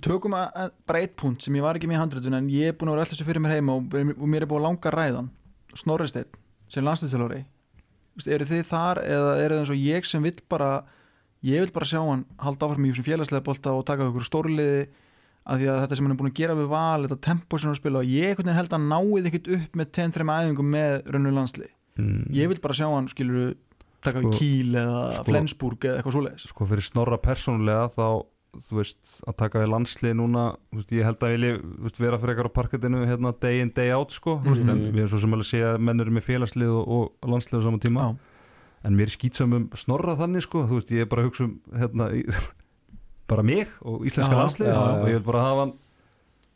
[0.00, 2.78] tökum að, bara eitt punkt sem ég var ekki með í handritun en ég er
[2.78, 4.94] búin að vera alltaf þessu fyrir mér heima og, og mér er búin að langa
[4.94, 5.30] ræðan.
[5.76, 6.30] Snorristeinn
[6.68, 7.44] sem landslýttilóri
[8.26, 10.70] eru þið þar eða eru þið eins og ég sem vill bara
[11.46, 14.88] ég vill bara sjá hann halda áfram í þessum félagslega bolta og taka okkur stórliði
[15.48, 17.68] að því að þetta sem hann er búin að gera við val þetta tempo sem
[17.68, 20.96] hann er að spila og ég held að náið ekkert upp með 10-3 æfingum með
[21.14, 21.68] rauninu landsli
[21.98, 23.54] mm, ég vil bara sjá hann skilur
[24.04, 28.04] taka Sko- í Kíl eða sko- Flensburg eða eitthvað svoleiðis sko fyrir snorra persónulega þá
[28.68, 31.98] þú veist að taka við landslið núna þú veist, ég held að vilja þú veist,
[32.00, 34.70] vera fyrir eitthvað á parkettinu hérna day in day out sko mm Mhm.
[34.72, 36.88] en við erum svo sem alveg að segja að menn eru með félagslið og,
[37.22, 38.16] og landslið á saman tíma Já.
[38.88, 41.44] en mér er skýtsam um snorra þannig sko þú veist ég er bara að hugsa
[41.44, 42.22] um hérna í,
[43.28, 44.78] bara mig og íslenska Já, landslið já.
[44.78, 45.72] og ég vil bara hafa hann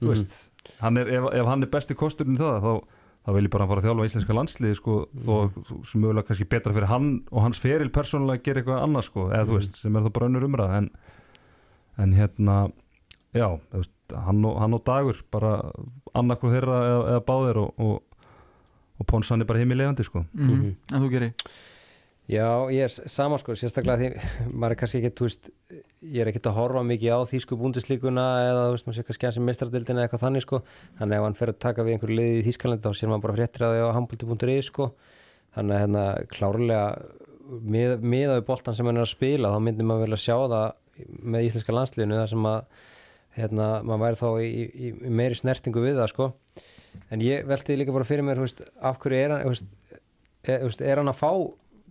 [0.02, 0.08] Mhm.
[0.10, 0.48] veist
[0.80, 2.82] hann er, ef, ef hann er besti kosturinn í það þá
[3.26, 4.94] þá vil ég bara fara að þjálfa íslenska landslið sko,
[5.30, 5.52] og
[5.86, 9.28] sem mögulega kannski betra fyrir hann og hans feril persónulega að gera eitthvað annað sko,
[9.30, 9.58] eða þú Mhm.
[9.60, 10.90] veist, sem er það bara önnur umræð en,
[11.98, 12.72] en hérna
[13.34, 15.72] já, veist, hann, og, hann og Dagur bara
[16.14, 18.02] annarkur þeirra eða, eða báðir og, og,
[19.00, 20.76] og Ponsan er bara heimilegandi sko mm Mhm.
[20.94, 21.32] en þú gerir
[22.32, 24.08] Já, ég er sama sko, sérstaklega því
[24.60, 25.48] maður er kannski ekki, þú veist
[26.08, 29.28] ég er ekkert að horfa mikið á þýsku búndislíkuna eða þú veist, maður sé kannski
[29.28, 30.60] hans í mestradildina eða eitthvað þannig sko,
[31.00, 33.24] þannig að ef hann fer að taka við einhverju liði í Þýskalandi þá sér maður
[33.26, 34.88] bara fréttir að því á handbólti.is sko.
[35.52, 36.86] Þannig að hérna klárlega
[37.76, 40.24] með, með á í boltan sem hann er að spila þá myndir maður vel að
[40.24, 40.66] sjá það
[41.36, 42.60] með íslenska landsliðinu þar sem að
[43.36, 46.30] hérna, maður væri þá í, í, í meiri snertingu við það sko.
[47.12, 50.00] En ég velti líka bara fyrir mér, þú veist, af hverju er hann, þú veist,
[50.48, 51.32] er, veist, er hann að fá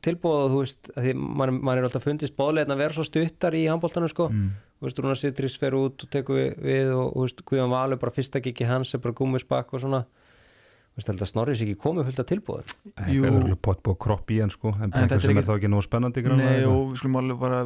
[0.06, 3.06] tilbúð og þú veist, að því mann man er alltaf fundist bóðlegin að vera svo
[3.08, 4.49] stuttar í handbóltanum sko, mm.
[4.80, 8.02] þú veist, Rúnar Sittrís fer út og tekur við, við og þú veist, Guðjón Valur
[8.02, 11.80] bara fyrsta gigi hans er bara gúmisbakk og svona þú veist, held að Snorris ekki
[11.80, 13.26] komið fullt af tilbúðum Það Jú.
[13.26, 15.72] er alveg pott búið kropp í hann sko en, En þetta er er þá ekki
[15.72, 17.62] nógu spennandi Nei og við skulum alveg bara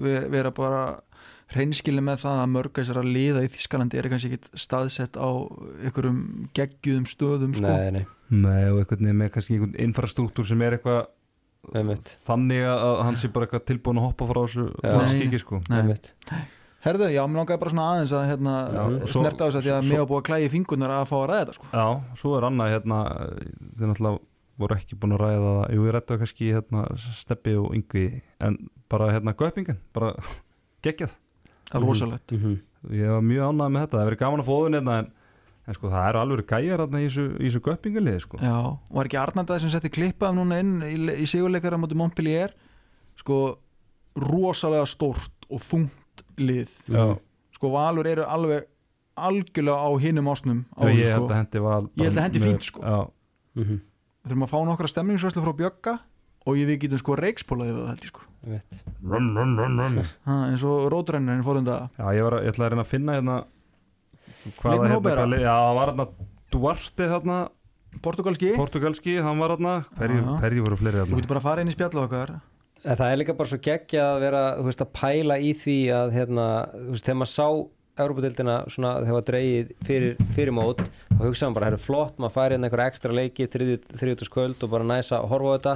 [0.00, 0.84] ve- vera bara
[1.52, 5.28] hreinskilin með það að mörg þessar að liða í Þískalandi er kannski ekkit staðsett á
[5.84, 6.20] einhverjum
[6.56, 7.68] geggjuðum stöðum sko.
[7.68, 11.02] Nei, nei, Nei og einhvern veginn með kannski einhvern infrastruktúr sem er eitthvað
[12.26, 15.60] þannig að hann sé bara eitthvað tilbúin að hoppa frá þessu landskiki sko.
[16.82, 18.52] Herðu, já, mér langaði bara svona aðeins að hérna,
[19.06, 21.14] snerta á þess að því að mér var búið að klæja í fingurnar að fá
[21.20, 21.68] að ræða þetta sko.
[21.70, 21.84] Já,
[22.18, 22.98] svo er annað hérna
[23.78, 24.18] þeir náttúrulega
[24.62, 25.62] voru ekki búin að ræða það.
[25.76, 26.82] Jú, ég rætti það kannski hérna
[27.20, 28.04] Steppi og Yngvi
[28.48, 28.58] en
[28.90, 30.10] bara hérna Göppingen bara
[30.84, 31.14] geggjað.
[31.70, 32.34] Það er rosalegt.
[32.34, 32.58] Mhm.
[32.98, 35.12] ég var mjög ánægð með þetta, það hefur verið gaman að fóðun hérna en,
[35.66, 38.56] en sko það eru alveg gæjar í þessu, Göppingalið sko Já,
[38.90, 42.54] var ekki Arnandaði sem setti klippaðum núna inn í, í sigurleikara mútið Montpellier
[43.20, 43.38] sko
[44.18, 47.06] rosalega stórt og þungt lið Já,
[47.56, 48.66] sko Valur eru alveg
[49.22, 51.28] algjörlega á hinum ásnum á ég þessu held sko.
[51.30, 52.80] að hendi var Ég held að hendi fínt, sko.
[52.82, 53.00] Já,
[53.52, 53.80] Mhm.
[54.24, 55.92] Við þurfum að fá nokkra stemningsvæslu frá Bjögga
[56.46, 58.22] og ég við getum sko reikspólaðið það held ég sko
[59.02, 59.98] run, run, run, run.
[60.24, 63.12] ha, eins og rótrennarinn fórunda Já, ég, var, að- ég ætla að reyna að finna
[63.18, 63.36] hérna
[64.82, 66.06] hérna, hvað lið- Já, það var hérna
[66.52, 67.36] Duarte hérna,
[68.02, 69.74] Portugalski, portugalski, hann var hérna
[70.40, 72.32] hverju, voru fleiri þú hérna getur bara að fara inn í spjalla okkar.
[72.84, 75.76] En það er líka bara svo geggja að vera þú veist, að pæla í því
[75.94, 77.48] að hérna, þú veist, þegar maður sá
[78.02, 82.34] Európa-dildina svona þegar var dreigið fyrir, fyrir mót og hugsaðum bara, það er flott, maður
[82.38, 85.74] færi inn einhver ekstra leiki þriðjútaskvöld og bara næsa að horfa á þetta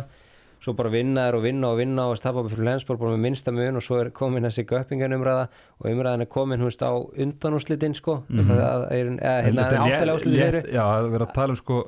[0.67, 3.53] svo bara vinna þér og vinna og vinna og stapa fyrir Lensborg bara með minnsta
[3.55, 5.45] mun og svo er komin þessi göppingan umræða
[5.79, 6.91] og umræðan er komin þú veist, á
[7.23, 8.41] undanúslitin sko mm Mhm.
[8.43, 8.57] -hmm.
[8.59, 11.57] það er, eða, hérna, er létt- úrslitin séru Já, það er verið að tala um
[11.57, 11.79] sko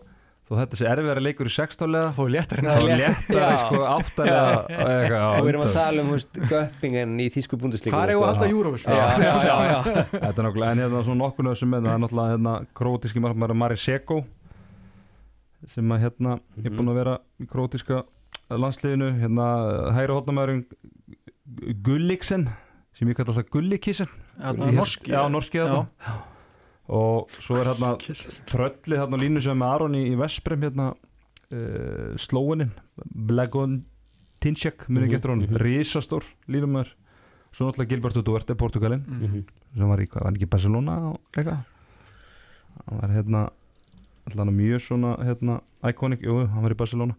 [0.49, 3.53] þó þetta sé erfiðari leikur í sextálega fóðu léttar Það þá er er létt- léttari
[3.53, 3.57] Já.
[3.59, 8.09] sko áttalega og við erum að tala um þú veist, göppingan í þýsku búndislíku Hvað
[8.09, 8.95] er að halda Eurovision?
[8.95, 10.05] Já, já, já, já.
[10.23, 13.55] Þetta er náttúrulega, en hérna svona nokkurnu sem með það er náttúrulega hérna krótíski markmaður
[13.57, 14.25] Mari Seko
[15.67, 18.03] sem að hérna er búin að vera í krótíska
[18.51, 19.47] landsliðinu hérna
[19.97, 20.65] hægri hóttamæðurinn
[21.85, 22.49] Gulliksen
[22.97, 25.85] sem ég kalla alltaf Gullikisen norski Já, norski Já.
[26.89, 27.95] og svo er hérna
[28.49, 32.73] tröllið hérna á línu sem er með Aron í, í Vesprem hérna uh, slóinin
[33.15, 33.83] Blagon
[34.41, 35.57] Tinchek, muni Mhm, getur hún mhm.
[35.59, 36.93] risastór línumæður
[37.53, 39.23] svo náttúrulega Gilberto Duarte, Portugalin Mm.
[39.23, 39.45] Mhm.
[39.77, 40.95] sem var í, hvað, var ekki Barcelona
[41.37, 41.65] eitthvað
[42.87, 43.51] hann var hérna
[44.31, 47.15] allan mjög svona hérna iconic, jú, hann var í Barcelona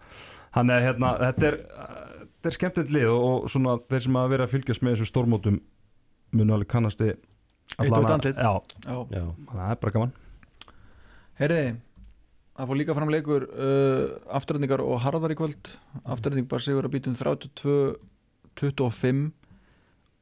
[0.58, 1.56] hann er hérna, þetta er
[2.40, 5.10] þetta er skemmtilegt lið og, og svona þeir sem að vera að fylgjast með þessum
[5.12, 5.58] stórmótum
[6.38, 7.14] munu alveg kannast við
[7.80, 8.40] Eitt og eitt andlit.
[8.42, 8.52] já,
[8.88, 8.98] Já.
[9.14, 9.26] Já.
[9.52, 10.14] það er bara gaman.
[11.40, 11.68] Heyriði,
[12.58, 14.04] það fór líka fram leikur uh,
[14.40, 15.64] afturhendingar og harðar í kvöld.
[16.04, 19.22] Afturhending bara sigur að býtum 32-25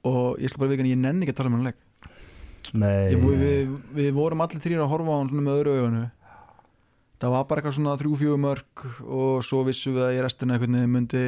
[0.07, 1.79] og ég skal bara vegan, ég nenni ekki að tala um hann leik.
[2.75, 5.71] Nei, ég, við, við, við vorum allir þrýra að horfa á hann svona með öðru
[5.77, 6.03] augunu
[7.17, 10.77] það var bara eitthvað svona þrjú-fjögur mörg og svo vissum við að í restina einhvern
[10.77, 11.23] veginn myndi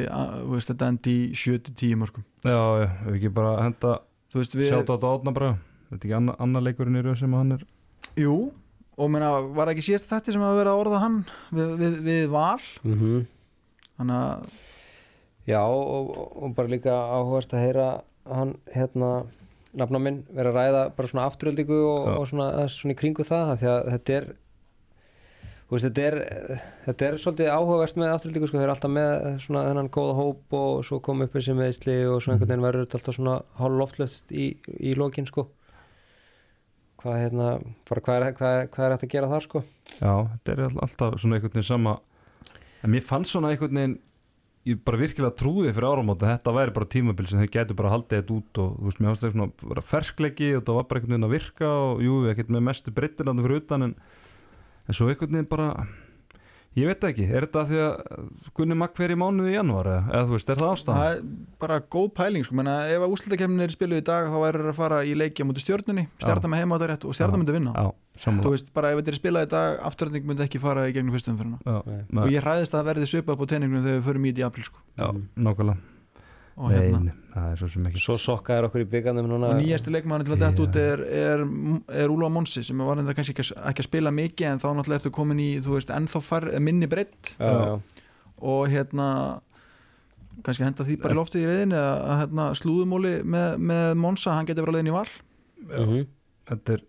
[0.52, 3.96] veist, þetta endi í 7-10 mörgum já, ef ekki bara henda
[4.34, 5.50] við, sjátt á þetta átna bara.
[5.90, 7.64] Þetta er ekki annar, annar leikurinn í rauð sem hann er
[8.20, 8.36] jú
[9.00, 11.18] og meina, var það ekki síðast þetta sem að vera að orða hann?
[11.56, 12.60] Við, við, við val?
[12.84, 13.22] Mhm.
[13.98, 14.58] þannig að
[15.50, 17.86] Já, og, og- bara líka áhugast að heyra
[18.28, 19.24] hann, hérna,
[19.74, 23.50] nafna minn vera að ræða bara svona afturöldingu og, og svona, svona í kringu það
[23.54, 24.28] af því að þetta er
[25.76, 26.16] veist, þetta er,
[26.86, 29.10] þetta er svolítið áhugavert með afturöldingu, sko, þeir eru alltaf með
[29.44, 32.86] svona þennan góða hóp og svo kom upp þessi meðsli og svo einhvern veginn verður
[32.88, 34.48] þetta alltaf svona hálf loftlöst í,
[34.82, 35.46] í lokin, sko.
[37.00, 37.48] Hvað, hérna,
[37.88, 39.62] bara hvað er, hvað, hvað er hægt að gera þar, sko?
[40.00, 41.94] Já, þetta er all- alltaf svona einhvern veginn sama.
[42.82, 43.98] En mér fannst svona einhvern veginn
[44.68, 47.92] ég bara virkilega trúði fyrir áramót að þetta væri bara tímabil sem þeir getur bara
[47.94, 51.00] haldið þetta út og þú veist, mér þetta svona bara ferskleiki og það var bara
[51.00, 53.94] einhvern veginn að virka og jú, ekkert með mestu breyttir fyrir utan en,
[54.90, 55.70] en svo einhvern veginn bara
[56.78, 59.56] ég veit það ekki, er þetta af því að Gunni Magg fer í mánuði í
[59.56, 61.00] janúar eða, eða þú veist, er það ástæðan?
[61.00, 61.24] það er
[61.64, 62.54] bara góð pæling sko.
[62.60, 65.66] Menna, ef að úslutakefnin er spiluð í dag þá er að fara í leikja mútið
[65.66, 67.74] stjórnunni stjarnar með heima á þetta rétt og stjarnar myndi vinna.
[67.74, 70.94] Já, þú veist, bara ef þetta er spilað í dag afturhending myndi ekki fara í
[70.94, 73.98] gegnum fyrstum fyrir með- og ég hræðist að það verði svipað upp á teiningunum þegar
[73.98, 74.78] við förum í þetta í april sko.
[74.94, 75.08] já,
[75.42, 75.89] nákvæmlega
[76.60, 79.52] og, hérna, er svo sem ekki svo sokkaður okkur í byggandum núna.
[79.54, 80.64] Og nýjasti leikmann til að detta Já.
[80.66, 81.44] út er, er,
[82.02, 84.66] er Úlfa Monsi sem var enda kannski ekki, að- ekki að spila mikið en þá
[84.76, 89.06] náttúrulega ertu komin í þú veist, ennþá far, minni breytt og hérna
[90.44, 94.36] kannski henda því bara í loftið í reyðin að, að hérna, slúðumóli með, með Monsa,
[94.36, 95.10] hann getur verið að leiðin í val.
[95.70, 96.06] Mhm.
[96.50, 96.84] Þetta er,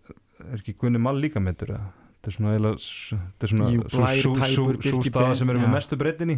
[0.51, 1.89] er ekki Gunni Mall líka myndur eða?
[2.22, 4.11] Þetta er svona s- þetta er svona
[4.53, 5.65] sú Birkir staða sem eru já.
[5.65, 6.38] með mestu breytin í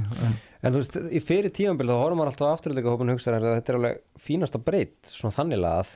[0.63, 3.69] En þú veist, í fyrir tímambil þá horfum maður alltaf afturleika hópin hugsa að þetta
[3.73, 5.89] er alveg fínasta breytt svona þannig lagað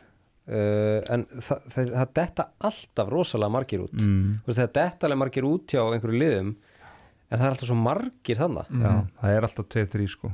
[0.47, 4.33] uh, en það, það, það detta alltaf rosalega margir út mm.
[4.47, 6.51] Veist, það detta alveg margir út hjá einhverju liðum
[7.27, 8.83] en það er alltaf svo margir þannig Mhm.
[8.83, 10.33] já, það er alltaf 2-3 sko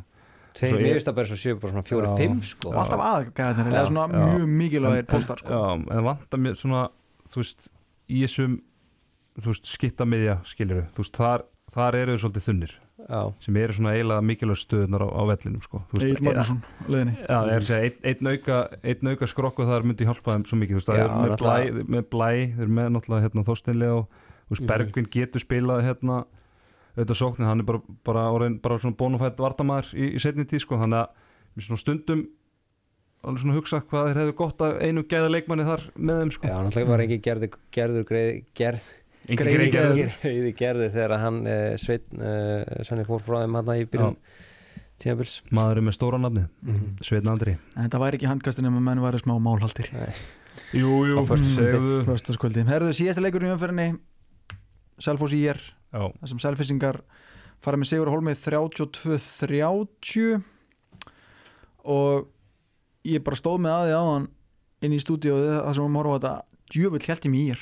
[0.54, 1.38] Tveir, Svo er- finnst það bara svo
[1.72, 2.18] svona fjóri, Já.
[2.18, 4.26] fimm sko og alltaf aðgæðinir Já, eða svona já.
[4.28, 5.50] mjög mikilvægir póstar sko.
[5.50, 6.82] já, en vantar mér svona
[7.26, 7.70] þú veist,
[8.10, 8.60] í þessum
[9.40, 12.74] þú veist, skitta miðja, skilur þú veist, þar, þar eru þau svolítið þunnir
[13.04, 15.82] Já, sem eru svona eiginlega mikilvæg stöðunar á, á vellinum sko.
[15.98, 19.88] Egil Magnússon, leðinni Já, ég er að segja, einn, einn auka, einn auka skrokku þar
[19.90, 21.88] myndi hjálpa þeim svo mikið, þú veist, það Já, er með blæ, náttúrulega.
[21.96, 24.66] með blæ, þeir eru með náttúrulega hérna, þóstinlega og þú veist.
[24.72, 26.22] Bergvin getur spilað hérna,
[26.94, 30.64] auðvitað sóknin, hann er bara, bara, orðin, bara svona bónufætt vartamæður í, í setni tíð,
[30.64, 32.24] sko, þannig að svona stundum
[33.24, 36.50] alveg svona hugsa hvað þeir hefðu gott að einu gæða leikmanni þar með þeim, sko.
[36.50, 41.78] já náttúrulega var ekki gerður, gerður greið, gerð, Engin Greiði greiði gerður þegar hann uh,
[41.80, 44.18] Sveinn uh, Svenni fór frá þeim hann í byrjun
[45.00, 45.36] tímabils.
[45.56, 46.90] Maður er með stóra nafni, mm -hmm.
[47.08, 47.54] Sveitn Andri.
[47.76, 49.88] en þetta væri ekki handkastin ef menn væri smá málhaldir.
[50.74, 52.04] Jú, jú, Á föstu segðu.
[52.06, 52.62] Föstaskvöldi.
[52.68, 53.88] Herðu síðasta leikurinn í umferðinni
[55.00, 55.58] Selfoss í er
[55.94, 57.02] Já, þar sem Selfissingar
[57.64, 60.42] fara með Sigur Holmið 32-30
[61.84, 62.28] og
[63.08, 64.28] ég bara stóð með aði áðan
[64.84, 66.34] inn í stúdíóið þar sem við horfum á þetta.
[66.74, 67.60] Djöfull held ég mér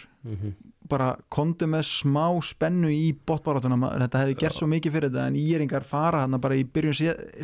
[0.91, 4.03] bara kondu með smá spennu í botbarátuna, maður.
[4.03, 6.97] þetta hefði gert svo mikið fyrir þetta en íringar fara hann bara í byrjun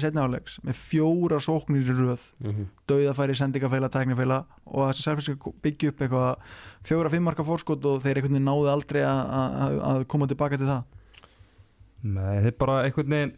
[0.04, 2.68] setnaálegs með fjóra sóknir í röð Mhm.
[2.88, 6.36] dauðafæri, sendingafæla, tæknifæla og þessi selfinnska byggja upp eitthvað
[6.84, 10.58] fjóra, fimm marka fórskot og þeir einhvern veginn náðu aldrei að- að að koma tilbaka
[10.58, 10.84] til það
[12.04, 13.32] Nei, þeir bara einhvern veginn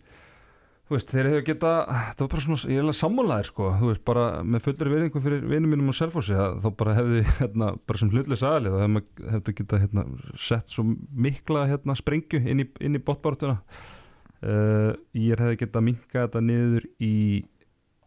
[0.90, 3.92] þú veist, þeir hefur geta það var bara svona, ég er alveg sammálaðir sko þú
[3.92, 8.02] veist, bara með fullri veriðingu fyrir vinum mínum á Selfossi, þá bara hefði hérna, bara
[8.02, 10.06] sem hlutlega sagðalið, þá hefði hefði geta hérna,
[10.50, 10.86] sett svo
[11.28, 16.90] mikla hérna, sprengju inn í, inn í botbartuna uh, ég hefði geta minka þetta niður
[16.98, 17.14] í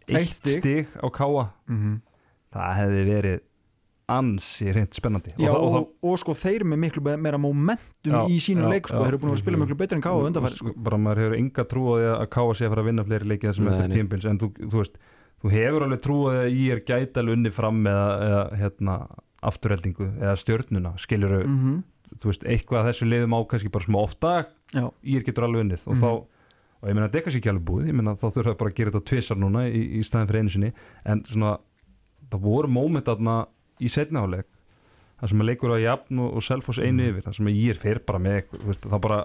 [0.08, 0.58] Eitt eitt stig.
[0.58, 1.98] stig á káa mm -hmm.
[2.50, 3.40] það hefði verið
[4.18, 8.20] ansi reynd spennandi Já, og, og, það- og, sko þeir með miklu meira momentum Já,
[8.28, 10.26] í sínu já, leik sko, þeir eru búin að að spila miklu betur en káa
[10.28, 10.72] undanfæri sko.
[10.76, 13.28] bara maður hefur enga trú á því að káa sé að fara að vinna fleiri
[13.32, 13.96] leikið þessum eftir nei.
[13.96, 14.98] tímpils en þú, þú veist,
[15.42, 18.42] þú hefur alveg trú á því að ég er gæti alveg unni fram eða, eða
[18.62, 18.98] hérna,
[19.42, 21.82] afturheldingu eða stjörnuna, skilur mm -hmm.
[22.20, 24.46] þú veist, eitthvað að þessu liðum á kannski bara smá ofta,
[25.02, 26.02] ég getur alveg unnið og Mhm.
[26.02, 26.10] þá,
[26.82, 28.70] og ég meina þetta er kannski ekki alveg búið ég meina þá þurfa það bara
[28.70, 30.72] að gera þetta tvisar núna í, í staðin fyrir einu sinni,
[31.04, 31.58] en svona
[32.30, 33.46] það voru mómentarna
[33.82, 34.46] í setniháleik
[35.22, 37.10] það sem að leikur á jafn og, og selfos einu Mhm.
[37.12, 39.20] yfir, það sem að ég er fyrir bara með eitthvað, þú veist, það bara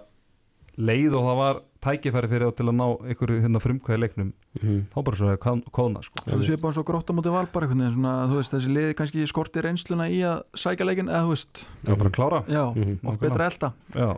[0.77, 4.77] leið og það var tækifæri fyrir þá til að ná einhverju hérna frumkvæði leiknum Mhm.
[4.93, 6.21] þá bara svo að kóna sko.
[6.21, 8.69] svo þú séu bara og grótt á móti val bara einhvern veginn svona, veist, þessi
[8.73, 12.45] liði kannski skorti reynsluna í að sækja leikin eða þú veist, það var bara klára
[12.47, 12.99] já, Mhm.
[13.07, 14.17] oft betra elda já,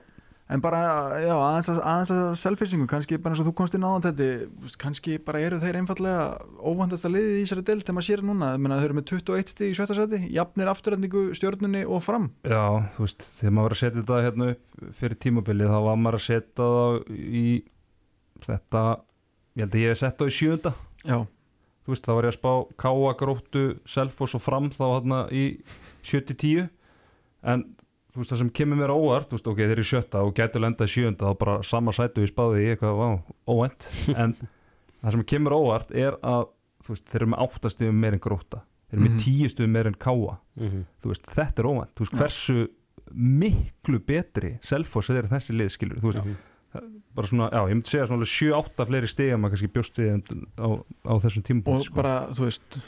[0.50, 0.80] en bara,
[1.22, 4.76] já, aðeins að, aðeins að selfisingu, kannski bara eins og þú komst inn á þetta
[4.82, 6.24] kannski bara eru þeir einfallega
[6.58, 9.54] óvandast að liði í þessari deild þegar maður sér núna, meina þeir eru með 21
[9.54, 12.32] stig í sjötta seti, jafnir afturrætningu stjörnunni og fram.
[12.50, 12.64] Já,
[12.96, 16.20] þú veist þegar maður var að setja þetta hérna upp fyrir tímabilið þá var maður
[16.20, 17.46] að setja það í
[18.48, 18.86] þetta
[19.60, 20.74] ég held að ég hef sett það í sjönda
[21.04, 21.18] já,
[21.84, 25.44] þú veist, þá var ég að spá Káa, Gróttu, Selfoss og Fram þá hérna í
[26.08, 26.70] 70-10
[27.54, 27.66] en
[28.20, 30.84] þú veist, það sem kemur mér óvart veist, ok, þeir eru sjötta og gætu lenda
[30.86, 33.88] í sjönda þá bara sama sætu í spáði í eitthvað, óvænt.
[34.20, 34.34] En
[35.00, 36.50] það sem kemur óvart er að
[36.90, 38.62] veist, þeir eru með áttastíðum meir en Grótta.
[38.90, 40.86] Þeir eru með tíustíðum meir en Káa Mhm.
[41.00, 42.20] þú veist, þetta er óvænt, þú veist, Já.
[42.20, 42.68] hversu
[43.16, 46.36] miklu betri Selfoss er þessi lið, skilur, þú veist, Mhm.
[47.16, 50.10] bara svona, já, ég myndi segja svona 7-8 fleiri stig að maður kannski bjóst við
[50.60, 50.68] á,
[51.08, 52.80] á þessum tímpum og bara, þú veist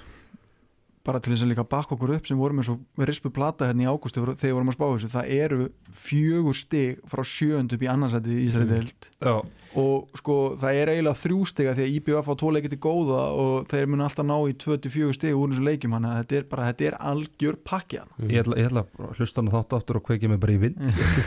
[1.06, 3.88] bara til þess að líka bakka okkur upp sem vorum eins og rispu plata hérna
[3.88, 5.64] í ágúst þegar við vorum að spá þessu, það eru
[5.98, 8.76] fjögur stig frá sjöund upp í annarsæti í Ísraeli Mm.
[8.76, 9.10] deild.
[9.22, 9.34] Já,
[9.82, 13.22] og sko það er eiginlega þrjú stiga því að IBF á tvo leikið til góða
[13.42, 16.48] og þeir mun alltaf ná í 24 stig úr þessu leikjum hann að þetta er
[16.52, 20.02] bara, þetta er algjör pakki hann ég ætla, ég ætla að hlusta hann þátt aftur
[20.02, 20.78] og kveikja mig bara í vind.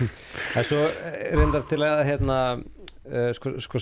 [0.58, 2.38] En svo eh, reyndar til að hérna,
[3.08, 3.80] uh, sko, sko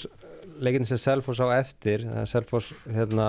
[0.63, 3.29] leikin sem Selfoss á eftir það er Selfoss hérna,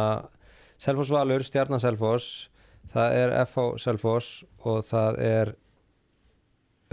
[0.78, 2.49] Selfoss Valur, Stjarnan Selfoss
[2.94, 5.54] það er FH Selfoss og það er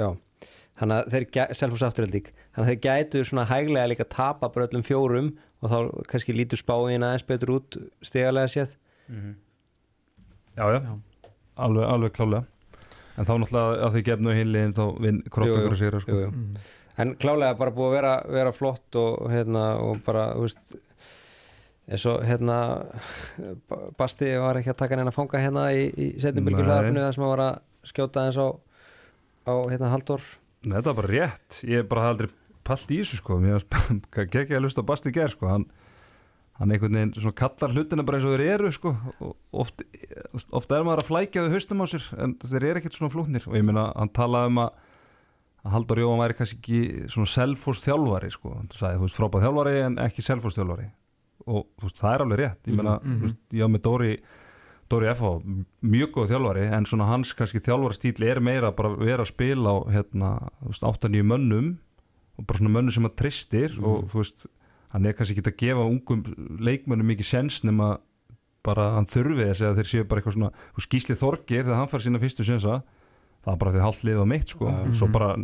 [0.01, 0.09] já
[0.81, 1.27] þannig að þeir,
[1.59, 5.31] Selfoss afturhaldík þannig að þeir gætu svona hæglega líka tapa bara öllum fjórum
[5.61, 5.79] og þá
[6.09, 8.77] kannski lítur spáin aðeins betur út stigalega séð
[10.57, 10.93] já, já, Já.
[11.61, 12.45] Alveg, alveg klálega
[13.21, 16.17] en þá náttúrulega að því gefnu hinliðin þá vinn ykkur að sigra sko.
[16.17, 16.63] jú, jú.
[17.03, 20.79] en klálega bara búið að vera, vera flott og hérna og bara þú veist
[21.91, 22.57] eins og hérna
[23.69, 26.53] Ba- Basti var ekki að taka neina fanga hérna í, í setnum Nei.
[26.53, 28.47] bylgjulaðarfinu þar sem hann var að skjóta eins á,
[29.51, 30.23] á hérna Halldór.
[30.65, 31.61] Nei, þetta var bara rétt.
[31.67, 32.35] Ég bara hafði aldrei
[32.71, 33.39] palt í þessu sko.
[33.43, 33.65] Mér
[34.15, 35.49] gekk ég að lusta Basti Ger sko.
[35.51, 35.65] Hann,
[36.61, 38.93] hann einhvern veginn svona kallar hlutina bara eins og þeir eru sko.
[39.25, 39.83] Og oft,
[40.53, 43.49] oft er maður að flækja við haustum á sér en þeir eru ekkert svona flúknir
[43.49, 44.79] og ég meina hann talaði um að
[45.61, 48.55] að Haldur Jóhann væri kannski ekki svona selfos þjálfari sko.
[48.57, 50.87] Hann sagði þú veist frábæð þjálfari en ekki selfos þjálfari
[51.47, 53.19] og veist það er alveg rétt ég meina Mhm, mhm.
[53.19, 54.19] þú veist, ég á með Dóri
[54.91, 55.31] Dóri F.A.
[55.87, 59.71] mjög góð þjálfari en svona hans kannski þjálfarastíl er meira bara að vera að spila
[59.71, 60.31] á hérna,
[60.65, 61.69] þú veist, 8-9 mönnum
[62.39, 63.85] og bara svona mönnum sem að tristir Mhm.
[63.85, 64.47] og þú veist,
[64.91, 66.25] hann er kannski ekki að gefa ungum
[66.59, 67.99] leikmönnum mikið sens nema
[68.65, 71.77] bara hann þurfi þess að þeir séu bara eitthvað svona, þú veist, Gísli Þorgir þegar
[71.77, 72.83] hann fær sína fyrstu sensa
[73.47, 74.93] það er bara því hálft liða mitt sko Já.
[74.93, 75.37] svo bara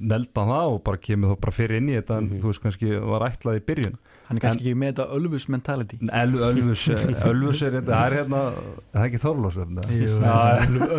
[0.00, 2.40] nelda hann það og bara kemur þá bara fyrir inn í þetta en Mhm.
[2.40, 3.98] þú veist kannski var ætlað í byrjun
[4.28, 5.98] hann er kannski ekki með þetta Ölfus mentality.
[6.20, 6.86] El, Ölfus,
[7.30, 9.58] Ölfus er þetta, það er hérna það er ekki Þorlós
[9.96, 10.16] Jú,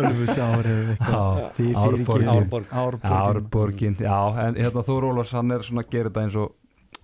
[0.02, 1.42] Ölfus árið eitthvað.
[1.58, 2.30] Þið fyrir ekki Árborgin.
[2.34, 2.72] Árborg.
[2.72, 3.18] Árborgin.
[3.18, 6.54] Árborgin, já, en hérna Þór Ólafs hann er svona að gera þetta eins og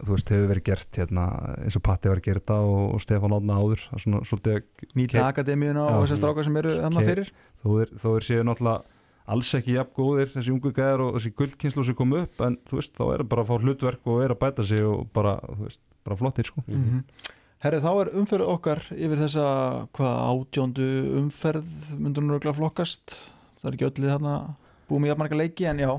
[0.05, 1.25] þú veist, hefur verið gert hérna
[1.62, 4.64] eins og Patti var að gera þetta og, og Stefán Átna áður svona svolítið
[4.99, 7.31] Nýta Ke- akademíuna og þessar strákar sem eru þarna Ke- fyrir.
[7.62, 8.83] Þó er, þó er séu náttúrulega
[9.35, 12.81] alls ekki jafn góðir þessi ungu gæðar og þessi guldkynslu sem kom upp en þú
[12.81, 15.37] veist, þá er það bara að fá hlutverk og er að bæta sig og bara,
[15.47, 16.64] þú veist, bara flottir sko.
[16.68, 17.02] Mm
[17.64, 19.44] Herri, þá er umferð okkar yfir þessa
[19.96, 20.88] hvað átjóndu
[21.22, 23.14] umferð myndur nú regla flokkast.
[23.62, 24.34] Það er ekki öll í þarna
[24.90, 25.92] búið með jafnmarga leiki en já,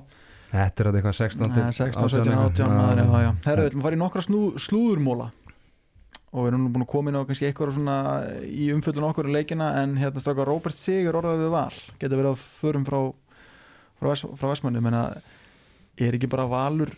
[0.56, 3.32] Þetta er eitthvað 16 Nei, 16, 17, 18 maður, já, já.
[3.48, 5.28] Herri, við ætlum að fara í nokkra snú, slúðurmóla
[6.36, 7.98] og við erum nú búin að koma inn á kannski eitthvað svona
[8.44, 11.78] í umfjöldun okkur í leikina en hérna stráka Róbert Sigur orðað við val.
[12.02, 13.00] Getur verið að förum frá
[14.00, 15.04] frá, frá Vestmanni menna,
[15.96, 16.92] er ekki bara valur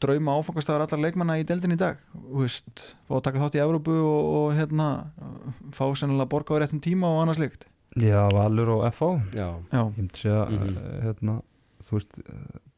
[0.00, 1.98] drauma áfangastæður allar leikmanna í deildin í dag.
[2.14, 4.86] Þú veist, fá að taka þátt í Evrópu og, og hérna
[5.76, 7.66] fá sennilega borga á réttum tíma og annars líkt
[8.00, 10.76] Já, Valur og FH Já, Já, ég myndi segja Mhm.
[10.76, 11.34] uh, hérna,
[11.84, 12.16] þú veist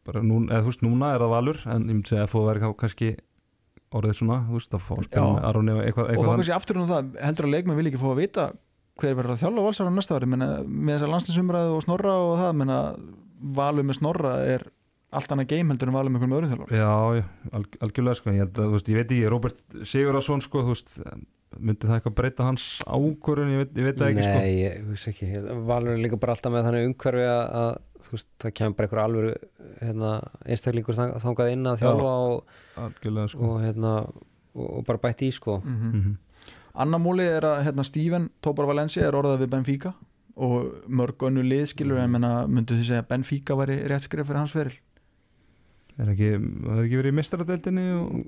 [0.05, 2.43] bara nú, eða, þú veist, núna er það Valur en ég myndi segja að FH
[2.51, 3.11] verið þá kannski
[3.95, 6.39] orðið svona, þú veist, að fá að spila með Aroni og eitthvað, og eitthvað þá
[6.41, 8.47] kannski aftur um það heldur að leikmenn vil ekki fá að vita
[8.99, 10.27] hver verður að þjálfa valsar á næsta ári?
[10.35, 12.79] Menna, með þessar landstinsumræðu og snorra og það menna,
[13.55, 14.67] valur með snorra er
[15.19, 17.25] allt annað geim heldur en valur með einhverjum öðrum þjálfar Já, já,
[17.59, 18.35] alg, algjörlega sko.
[18.35, 20.95] Ég, held að, þú veist, ég veit ekki, Robert Sigurðarsson sko, veist,
[21.61, 24.39] myndi það eitthvað breyta hans ákvörun, ég veit, ég veit það ekki sko.
[24.41, 25.29] Nei, ég hugsa ekki.
[25.71, 27.71] Valur er líka bara alltaf með þannig umhverfi að,
[28.11, 29.35] veist, það kemur bara einhver alvöru
[29.81, 30.13] hérna,
[30.45, 32.59] einstaklingur þang- þangað inn að þjálfa og,
[33.31, 33.51] sko.
[33.51, 33.95] og, hérna,
[34.55, 35.61] og, og bara bætti í sko.
[35.65, 36.05] Mm -hmm.
[36.05, 36.21] mm
[36.75, 39.93] Anna múli er að hérna, Steven Tópar Valencia er orðað við Benfica
[40.35, 44.41] og mörg önnu liðskilur en menna, myndu því segja að Benfica væri rétt skrif fyrir
[44.41, 44.75] hans feril?
[44.75, 44.94] er
[45.99, 46.15] það er
[46.85, 48.25] ekki verið í mistaradeildinni og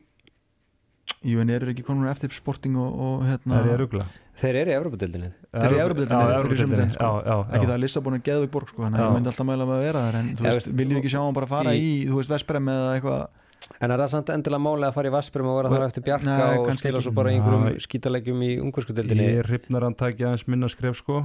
[1.27, 4.05] Jú en eru ekki konur eftir sporting og, og hérna, það er rugla
[4.37, 7.07] Þeir eru í Evropadeildinni Þeir eru í Evrópudeildinni, Já, þeir eru í deild, sko.
[7.07, 9.47] já, já, ekki það að Lissabon er geðvig borg sko, þannig að ég myndi alltaf
[9.49, 11.75] mæla með að vera þar en þú veist, viljum við ekki sjá hann bara fara
[11.79, 13.43] í- í, þú veist, Vesprem eða eitthvað
[13.83, 16.27] En er það samt endilega máli að fara í Vassbjörn og vera þar eftir Bjarka
[16.37, 16.93] Nei, og ekki.
[17.03, 21.25] svo bara einhverjum skítalegjum í ungarskudeildinni ég hrifnar hann takja aðeins minna skref sko.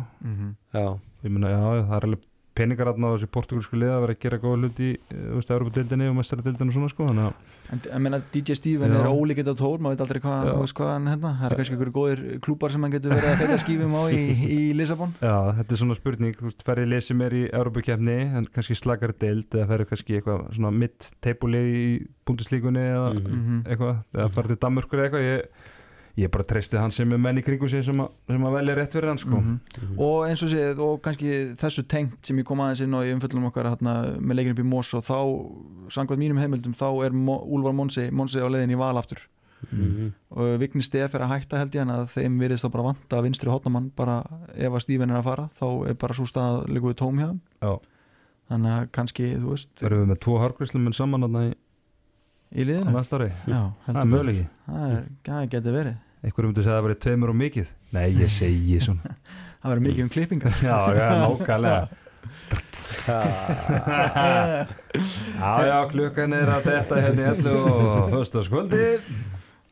[0.74, 0.86] Já,
[1.22, 2.24] ég meina, já, já, það er alveg
[2.62, 5.40] peningar aðna á þessi portugalsku liða að vera að gera góða hluti í, eh, þú
[5.40, 7.10] veist, Európa-deildinni og mestaradeildinni og svona sko,
[7.72, 11.08] En ég meina DJ Steven er ólíkitt á tól, maður veit aldrei hvað, hvað hann
[11.08, 14.04] hérna, það er kannski einhverju góðir klúpar sem hann getur verið að fæta skífum á
[14.12, 15.14] í, í Lissabon.
[15.24, 18.76] Já, þetta er svona spurning, þú veist, ferði lið sem er í Európa-kefni, en kannski
[18.76, 21.86] slakar deild eða ferði kannski eitthvað svona mitt-teipulið í
[22.28, 23.14] búndislíkunni eða.
[23.16, 24.28] Mm eitthvað, eða
[26.18, 28.56] ég, ég bara treysti hann sem er menn í kringu sig sem, að- sem að
[28.58, 29.40] velja rétt fyrir hann, sko.
[29.42, 29.98] Mhm.
[29.98, 33.14] Og eins og séð, og kannski þessu tengt sem ég kom aðeins inn á í
[33.16, 35.20] umfjöllum okkar hérna, með leikinu upp í Mós og þá,
[35.90, 39.20] samkvæmt mínum heimildum, þá er Mo, Úlfar Monsi, Monsi á leiðin í val aftur.
[39.72, 40.12] Mhm.
[40.32, 43.22] Og Vigni Stef er að hætta held ég en að þeim virðist þá bara vanta
[43.22, 44.24] vinstri hotnamann bara
[44.56, 47.40] ef að Steven er að fara, þá er bara svo stað líkuð tóm hjá.
[47.62, 47.80] Já,
[48.52, 51.54] Þannig að kannski, þú veist, verðum við með tvo harkvæslum saman aðna í,
[52.52, 52.92] í á liðinu.
[52.96, 53.30] næsta ári.
[53.48, 54.46] Já, Það er möguleiki.
[55.26, 55.96] Það getur verið.
[56.22, 57.68] Einhverjum myndi segja að það verið tveimur og mikið.
[57.96, 59.16] Nei, ég segi svona.
[59.62, 60.54] Það verður mikið um klippingar.
[60.62, 61.88] já, já, nákvæmlega.
[65.42, 68.82] Já, já, klukkan er að detta hérna í ellu og höstaskvöldi.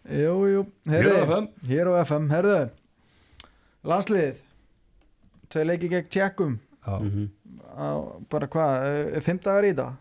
[0.09, 2.55] jú, jú, Hér herðu, hér á FM, herðu
[3.85, 4.39] landslið
[5.51, 6.55] tvei leiki gegn tjekkum
[6.87, 7.29] Já, Mhm.
[8.29, 9.93] bara hvað, eh, fimm dagar í það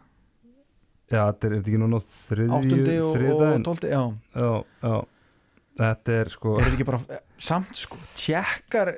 [1.09, 4.03] já þetta er, er þetta ekki núna þriðju, áttundi og, og tólti já,
[4.35, 4.51] Já,
[4.85, 4.97] já.
[5.79, 8.91] Þetta er sko, er þetta ekki bara samt sko, tjekkar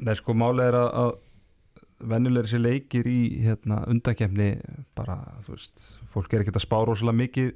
[0.00, 4.50] nei sko málið er að, að venjulegri sér leikir í hérna undakefni
[4.96, 7.50] bara, þú veist, fólk er ekkert að spá rosalega mikið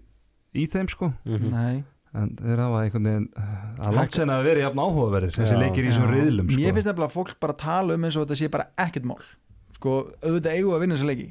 [0.61, 1.47] í þeim sko Mhm.
[1.55, 1.85] nei,
[2.15, 3.29] en þeir hafa einhvern veginn
[3.83, 5.63] að langt sen að vera jafn áhugaverðir þessi Já.
[5.65, 6.13] leikir í þessum Já.
[6.15, 6.61] riðlum sko.
[6.61, 9.19] mér finnst nefnilega að fólk bara tala um eins og þetta sé bara ekkert mál
[9.75, 11.27] sko, auðvitað eigu að vinna þessi leiki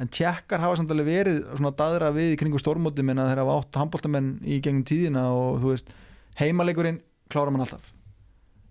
[0.00, 3.58] en tjekkar hafa samt alveg verið svona daðra við í kringu stórmóti menna þeir hafa
[3.60, 5.92] átt handbóltamenn í gegnum tíðina og þú veist,
[6.40, 6.98] heimaleikurinn
[7.30, 7.92] klára mann alltaf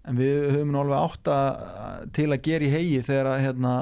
[0.04, 3.74] en við höfum nú alveg átt að til að gera í hegi þegar að hérna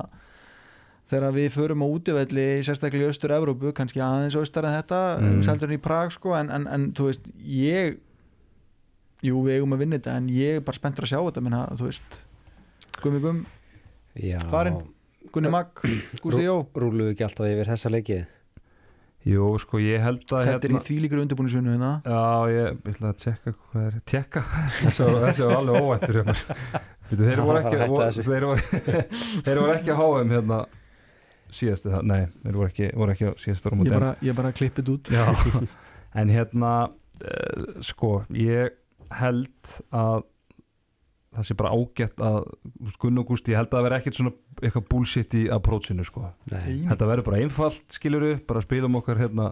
[1.11, 5.41] þegar við förum á útivelli sérstaklega í Östur-Evrópu, kannski aðeins austar en þetta, Mm.
[5.43, 7.97] seldur í Prag sko, en, en, en þú veist, ég
[9.25, 11.65] jú, við eigum að vinna þetta en ég er bara spenntur að sjá þetta minna,
[11.75, 12.15] þú veist,
[13.01, 13.41] Gummi Gum
[14.15, 14.79] Já, Farinn.
[15.31, 15.81] Gunni Magg,
[16.23, 18.21] Gústi Jó rúluðu ekki alltaf yfir þessa leikið
[19.31, 23.11] Jú, sko, ég held að Þetta er í þvílíkur undirbúinisuinu hérna Já, ég ég ætla
[23.11, 24.41] að tjekka hvað er Tjekka?
[24.81, 26.41] Þessi var- alveg.
[27.11, 28.23] Bíddu, Þeir voru ekki Bara hætta voru, þessu.
[28.25, 28.81] þeir, voru,
[29.45, 30.59] þeir voru ekki að háum hérna
[31.51, 34.51] síðasti það, nei, þeir voru ekki, voru ekki á síðasta Ég rúmúti bara, ég bara
[34.55, 35.25] klippið út Já,
[36.21, 38.77] en hérna uh, sko, ég
[39.19, 40.23] held að
[41.31, 42.39] það sé bara ágætt að
[42.99, 46.25] Gunn og Gústi, ég held að það veri ekkert svona eitthvað bullshit í approachinu sko.
[46.51, 49.51] Nei, þetta verður bara einfalt, skilur upp bara spilum okkar hérna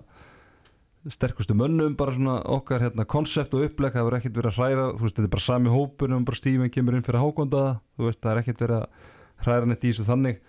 [1.09, 4.87] sterkustu mönnum, bara svona okkar hérna konsept og uppleg, það verður ekkert verið að hræra
[4.99, 7.61] þú veist, þetta er bara sami hópunum, bara Stífin kemur inn fyrir hákonda,
[7.95, 9.07] þú veist, það er ekkert verið að
[9.45, 10.41] hræra neitt í þessu þannig.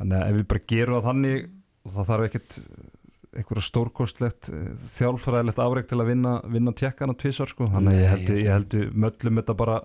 [0.00, 1.44] Þannig að ef við bara gerum það þannig
[1.90, 2.58] það þarf ekkert
[3.30, 4.64] einhverja stórkostlegt eh,
[4.96, 8.54] þjálfræðilegt afreg til að vinna, vinna tjekkana tvisar sko, þannig að ég held, ég- ég
[8.56, 9.76] held við möllum þetta bara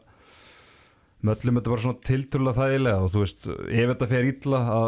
[1.30, 4.88] möllum þetta bara svona tilturlega þægilega og þú veist, ef þetta fer illa að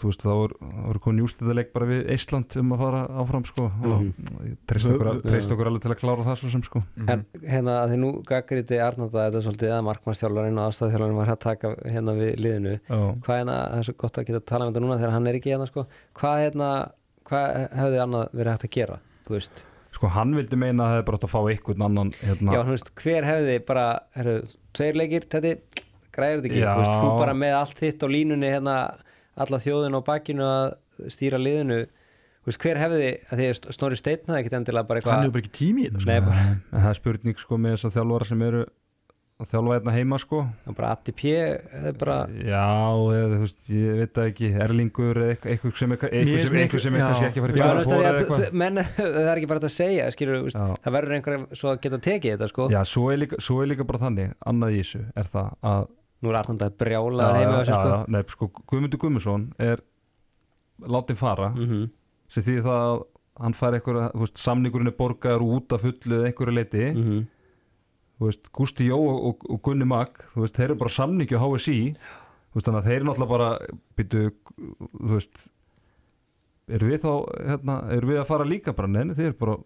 [0.00, 3.66] þú veist, þá þá er komin jústæðileik bara við Ísland um að fara áfram sko.
[3.84, 4.06] Og
[4.46, 6.80] ég treyst okkur, okkur alveg til að klára það svo sem sko.
[7.04, 11.34] En hérna að þið nú gaggriti Arnanda þetta er svolítið að markmannstjálfarinn og aðstæðþjálfarinn var
[11.34, 12.74] að taka hérna við liðinu.
[12.80, 15.14] Já, hvað hérna, það er svo gott að geta að tala um þetta núna þegar
[15.18, 15.86] hann er ekki hérna sko.
[16.16, 16.72] Hvað hérna,
[17.28, 19.00] hvað hefði annað verið hægt að gera
[19.30, 19.62] þú veist,
[19.94, 22.60] sko hann vildi meina að það er bara átt að fá einhvern annan hérna, já
[22.66, 23.86] þú veist, hver hefði bara,
[24.16, 24.34] herru,
[24.76, 25.54] tveir leikir þetta,
[26.14, 28.76] græður þetta ekki, veist, þú bara með allt þitt á línunni hérna,
[29.40, 30.66] alla þjóðin á bakinu að
[31.12, 31.80] stýra liðinu
[32.48, 35.36] veist, hver hefði, að því að Snorri Steinn það ekkit endilega bara Hann hefur eitthvað
[35.36, 36.10] bara ekki tími í þetta sko.
[36.10, 38.62] Nei, bara, en það er spurning sko með þess að þjálfara sem eru
[39.40, 40.40] að þjálfa hérna heima sko.
[40.76, 42.64] Bara ATP eða bara, Já,
[43.16, 46.98] eða, þú veist, ég veit það ekki Erlingur eða eitthvað, eitthvað sem er eitthvað sem,
[46.98, 50.96] er ekki að fara menn, það er ekki bara hægt að segja skilur, veist, það
[50.98, 52.68] verður einhver svo að geta tekið þetta sko.
[52.74, 55.88] Já, svo er, líka, svo er líka bara þannig annað í þessu er það að
[56.20, 57.94] nú er Arnanda brjálaður heima já, sér sko.
[57.94, 59.80] já, nei, sko, Guðmundur Guðmundsson er
[60.90, 61.48] látin fara.
[61.56, 61.88] Mhm.
[62.30, 63.00] sem því það að
[63.40, 67.20] hann fær eitthvað, þú veist, samningurinn er borgaður út af fullu eða einhverju leiti Mhm.
[67.24, 67.26] þú
[68.28, 71.40] veist, Gústi Jó og, og, og Gunni Mag þú veist, þeir eru bara samningi á
[71.40, 73.50] HSI þú veist, þannig að þeir eru náttúrulega bara
[74.00, 74.24] býtu,
[75.00, 75.44] þú veist
[76.70, 77.12] eru við þá,
[77.50, 79.58] hérna, eru við að fara líka bara, neini, þeir eru bara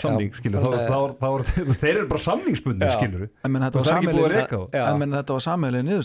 [0.00, 3.88] samning, skilur, þá, þá, þá, þá, þeir eru bara samningsbundni, skilur En menn þetta var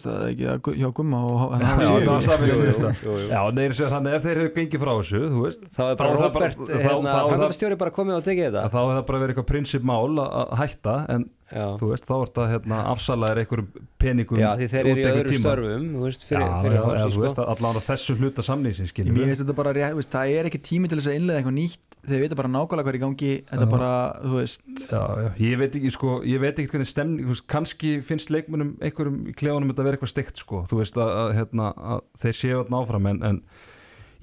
[0.10, 1.86] það er ekki hjá Gumma og hann það var
[3.06, 3.30] jú, jú.
[3.30, 6.10] Já, neir segja þannig ef þeir hefur gengið frá þessu, þú veist þá er bara
[6.10, 8.66] er Robert hérna, er það- framkvæmdastjóri bara komið og tekið þetta.
[8.74, 12.08] þá hefur það bara verið eitthvað prinsip mál að að hætta en já, þú veist,
[12.08, 15.44] þá er það hérna, afsalaðir einhverjum peningum já því þeir eru í öðru tíma.
[15.44, 17.26] störfum þú veist, fyrir, já, fyrir já, já, þú sko.
[17.26, 20.50] veist, allan á þessu hluta skilur Mér finnst þetta bara rétt, þú veist, það er
[20.50, 23.04] ekki tími til þess að innlega eitthvað nýtt þeir vita bara nákvæmlega hvað er í
[23.04, 23.92] gangi þetta bara,
[24.24, 24.66] þú veist.
[24.86, 28.34] Já, já, ég veit ekki, sko, ég veit ekki hvernig stemning, þú veist, kannski finnst
[28.34, 30.64] leikmennum einhverjum í klefunum þetta vera eitthvað steikt, sko.
[30.70, 33.42] Þú veist, að, að, hérna, að þeir séu þarna áfram en, en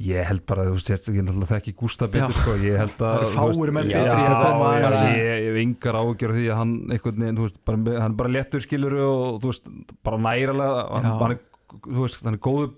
[0.02, 3.72] ég held bara, þú veist, ég náttúrulega þekki Gústa betur, sko, ég held að fáir
[3.76, 7.22] menn betri að koma bara- ég, ég hef yngar ágjör af því að hann einhvern
[7.22, 9.72] veginn, þú veist, bara, hann er bara léttur skilur og þú veist,
[10.02, 11.40] bara næralega hann, hann er,
[11.86, 12.70] þú veist, hann er góðu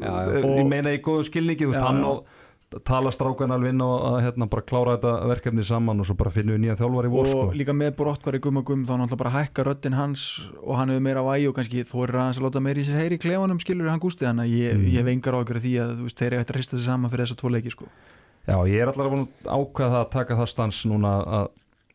[0.00, 0.50] já.
[0.62, 2.08] ég meina í góðu skilningi, þú veist, Já, hann já.
[2.12, 2.24] og
[2.84, 6.30] tala strákan alveg inn og að hérna bara klára þetta verkefni saman og svo bara
[6.34, 7.44] finnum við nýja þjálfar í vor og sko.
[7.56, 10.24] líka með brottkværi Gumma Gum þá náttúrulega bara hækka röddin hans
[10.62, 13.18] og hann hefur meira vægi og kannski þorir aðeins að láta meira í sér heyri
[13.22, 14.84] klefanum skilur hann Gústi þannig að ég, Mm.
[14.92, 16.86] ég hef engar ágjör af því að þú veist, þeir eru eftir að hrista sig
[16.86, 17.86] saman fyrir þessa tvo leiki sko.
[18.46, 21.48] Já, ég er allar að ákveða það að taka það stans núna að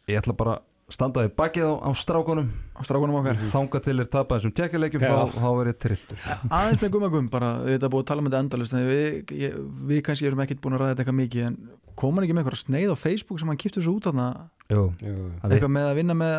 [0.09, 0.57] ég ætla bara
[0.91, 2.47] að standa við bakið á, á strákunum.
[2.75, 3.37] Á strákunum okkar.
[3.47, 5.11] Þanga til er tapað þessum tjekkjuleikjum Já.
[5.11, 6.17] þá, þá verið trilltur
[6.51, 9.55] aðeins með Gumma Gum bara, þetta er búið að tala um þetta endalist við, ég,
[9.91, 11.57] við kannski erum ekkit búin að ræða þetta eitthvað mikið en
[12.01, 14.27] kom hann ekki með eitthvað sneið á Facebook sem hann kýftur svo út þarna?
[14.71, 15.25] Jú, Jú, jú.
[15.41, 16.35] að vit- eitthvað með að vinna með,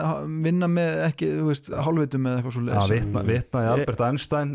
[0.47, 4.55] vinna með ekki, þú veist, hálfvitum eða eitthvað svo að vitna, vitnaði Ég- Albert Einstein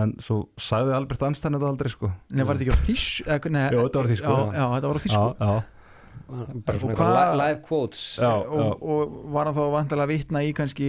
[0.00, 2.12] en svo sagði Albert Einstein þetta aldrei sko.
[2.30, 2.80] Nei, var þetta ekki á
[3.26, 5.62] eða- Nei, Jú, þetta var á þýsku,
[6.66, 8.02] bara svona li- live quotes.
[8.22, 10.88] Já, og, og var hann þá vantilega að vitna í kannski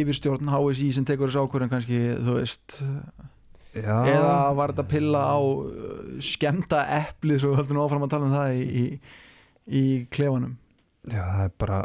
[0.00, 2.80] yfirstjórn HSI sem tekur þessu ákvörðin kannski, þú veist?
[3.70, 3.94] Já.
[4.10, 8.26] eða var þetta að pilla á uh, skemmta eplið svo höldum við áfram að tala
[8.26, 8.84] um það í, í,
[9.78, 10.56] í klefanum?
[11.06, 11.78] Já, það er bara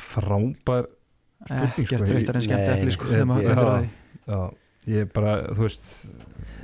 [0.00, 0.88] frábær
[1.40, 3.90] Spurning, ekkert sko, þreytar en nei, eplið sko, þegar maður ég- veitur að því.
[4.30, 4.40] já,
[4.94, 5.86] ég bara, þú veist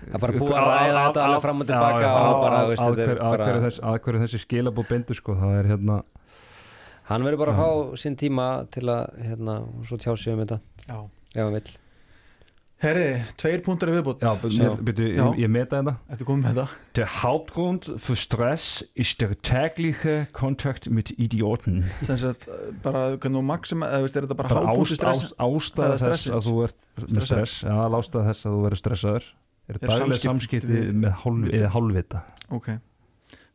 [0.06, 2.82] Það er bara búið að ræða þetta alveg fram og tilbaka og bara, að- veist,
[2.82, 6.02] að þetta er að bara- hverju þessi- að skilabú bindur sko, það er hérna
[7.06, 10.60] Hann verður bara að fá sinn tíma til að hérna, svo tjá sig um þetta
[10.88, 10.96] Já.
[11.34, 11.76] ef hann vill
[12.78, 14.68] Herri, tveir púntar í viðbútt já, Já.
[14.76, 16.74] ég, ég meta þetta Ertu komið með það?
[16.98, 21.84] Der Hauptgrund für Stress ist der tägliche Kontakt mit Idioten.
[22.02, 22.44] Sem sagt,
[22.82, 25.22] bara hvernig þú maxima eða veist, er þetta bara Bara hábúti ást, stress?
[25.22, 26.68] ást, ástæða er þess að þú
[27.00, 27.24] Stressaður.
[27.24, 29.24] stress, já, ástæða þess að þú verður stressaður
[29.74, 32.22] er daglega samskipti samskipti við- með hálf, eða hálfvita
[32.56, 32.68] Ok,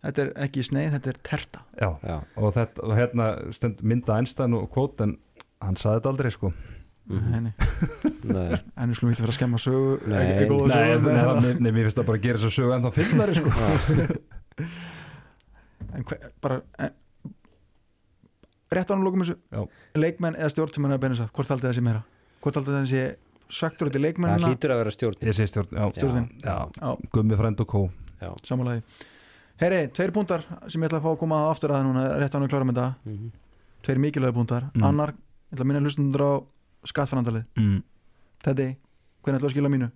[0.03, 4.17] þetta er ekki sneið, þetta er terta já, Já, og, þetta, og hérna stend mynda
[4.19, 5.17] Einstein og kvót en
[5.61, 6.49] hann saði þetta aldrei sko.
[7.11, 7.51] Nei, nei.
[8.31, 8.55] Nei.
[8.77, 10.17] En við skulum ekki vera að skemma sögu Nei.
[10.21, 11.39] ekki, ekki góða nei, sögu nei, nei, það.
[11.41, 13.49] nei, nei, mér finnst það bara að gera þess að sögu en þá finnari sko
[13.51, 14.21] Já.
[15.97, 16.93] En hver, bara en,
[18.71, 19.65] Rétt ánum lókum þessu Já.
[19.99, 22.03] Leikmenn eða stjórn sem hann er að beina sér Hvort haldið það sé meira?
[22.45, 23.03] Hvort haldið það sé
[23.51, 24.49] söktur þetta Það leikmennina.
[24.51, 26.27] Hlýtur að vera stjórn ég sé stjórn, já, Stjórnin.
[26.41, 27.81] já, Já, gummi frænd og kó.
[28.47, 28.83] Sammálaði
[29.61, 32.49] Herri, tveir púntar sem ég ætla að fá að koma aftur að núna Rétt ánum
[32.49, 32.95] klára með þetta.
[33.05, 33.31] Mhm.
[33.85, 34.83] Tveir mikilvægi púntar Mm.
[34.89, 36.31] Annar, ég ætla að minna hlustundur á
[36.85, 37.83] skattfrandalið mm.
[38.43, 38.75] Teddy,
[39.23, 39.91] hvernig ætla að skila mínu?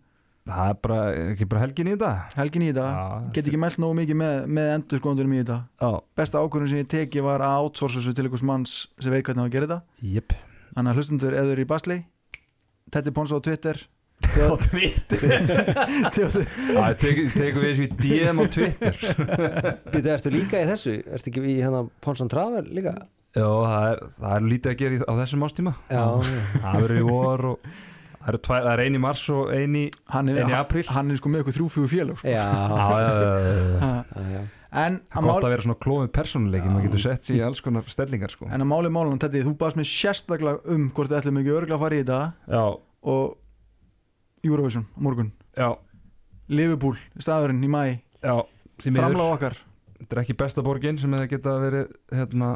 [0.45, 0.97] það er bara,
[1.33, 2.09] ekki bara helgin í þetta.
[2.37, 3.31] Helgin í þetta.
[3.33, 5.57] Get ekki mælt nógu mikið með, með endur skoðundurum í þetta.
[5.81, 5.89] Já,
[6.19, 9.45] Besta ákvörðun sem ég teki var að þessu til einhvers manns sem veit hvernig á
[9.49, 9.81] að gera þetta.
[10.05, 10.35] Jöp
[10.75, 11.97] Þannig að hlustundur eða eru í basli
[12.91, 13.79] Teddy Ponso á Twitter.
[14.25, 15.19] Á Twitter?
[16.15, 18.99] Það tekum við þessu í DM á Twitter.
[19.93, 20.93] Býtu, ertu líka í þessu?
[21.17, 22.93] Ertu ekki í hérna Ponsan Travel líka?
[23.35, 26.03] Já, það er, það er lítið að gera í, á þessum ástíma Já,
[26.63, 29.75] Það verður í vor og það er, tvær, það er ein í mars og ein
[29.75, 29.81] í,
[30.13, 30.85] Hann er, ein í apríl.
[30.95, 32.31] hann er sko með eitthvað þrjú fjögur félag sko.
[32.31, 34.45] já, Já, já, já,
[34.75, 37.37] En Það að er gott mál að vera svona klófið persónuleiki maður getur sett sér
[37.37, 38.47] í alls konar stellingar sko.
[38.51, 41.77] En að máli málan, Teddy, þú baðst mér sérstaklega um hvort við ætlum ekki örgulega
[41.77, 42.19] að fara í þetta
[42.51, 42.63] Já,
[43.15, 43.37] og
[44.45, 45.69] Eurovision á morgun já,
[46.51, 47.81] Liverpool, staðurinn í mæ
[48.21, 48.91] því.
[48.91, 49.55] Framláð okkar
[49.95, 52.49] Þetta er ekki besta borgin sem það geta verið hérna,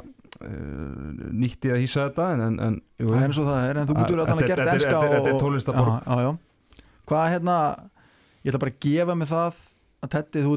[0.44, 3.62] uh, nýtt í að hýsa þetta en, en, en jú, Það er eins og það
[3.70, 5.42] er, en þú getur þetta er- gert þetta er- enska þetta er- þetta er og-
[5.46, 5.94] tónlistarborg.
[5.96, 6.84] Já, já, já.
[7.10, 7.56] Hvað hérna
[8.40, 9.56] Ég ætla bara að gefa mig það
[10.00, 10.52] að Teddy, þú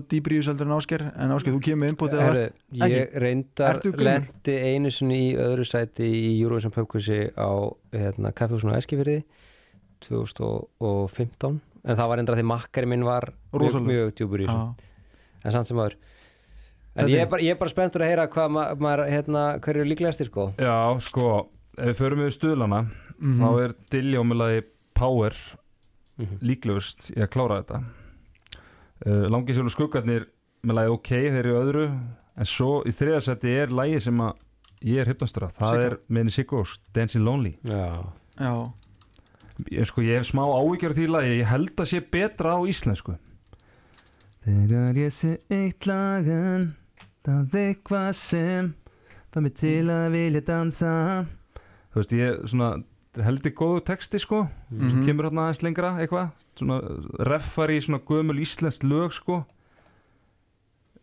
[0.47, 2.43] seldur en Ásker en Ásker, þú kemur eða Herru,
[2.79, 4.05] varst ég reyndar Ertu grimmur?
[4.07, 7.51] lendi einu sinni í öðru sæti í Eurovision Pubquizi á
[7.93, 9.25] hérna, kaffehúsinu á Eskifyrði
[10.07, 13.89] 2015 en það var reyndar að því makkari minn var mjög, Rosalega.
[13.91, 14.91] mjög djúpur í þessu
[15.43, 15.97] en samt sem aður
[16.95, 19.77] en ég er- bara, ég er bara spenntur að heyra hvað ma maður, hérna, hver
[19.81, 22.87] eru líklegastir sko Já, sko, ef við förum við stuðlana
[23.19, 23.41] Mhm.
[23.41, 23.75] þá er
[24.37, 24.63] lagi
[24.95, 25.33] Power
[26.19, 26.39] Mhm.
[26.43, 27.83] líklegust í að klára þetta
[29.07, 30.29] uh, Langi sjólu skuggarnir
[30.63, 31.87] með lagi OK, þeir eru í öðru.
[32.39, 34.39] En svo í þriðasetti er lagi sem að
[34.89, 35.89] ég er hypnastur af, það Siggo.
[35.89, 37.57] er Meni Siggos, Dancing Lonely.
[37.69, 37.83] Já,
[38.41, 38.53] Já,
[39.71, 41.35] ég, sko, ég hef smá áhyggjur af því lagi.
[41.43, 43.17] Ég held að sé betra á íslensku.
[44.43, 46.73] Þegar ég sé eitt lagan
[47.23, 48.73] það er eitthvað sem
[49.33, 50.95] það mig til að vilja dansa.
[51.93, 52.71] Þú veist, ég svona
[53.21, 54.91] heldur góðu texti sko Mhm.
[54.91, 56.31] sem kemur hérna aðeins lengra eitthvað.
[56.57, 56.81] Svona
[57.29, 59.45] reffar í svona gömul íslensk lög sko.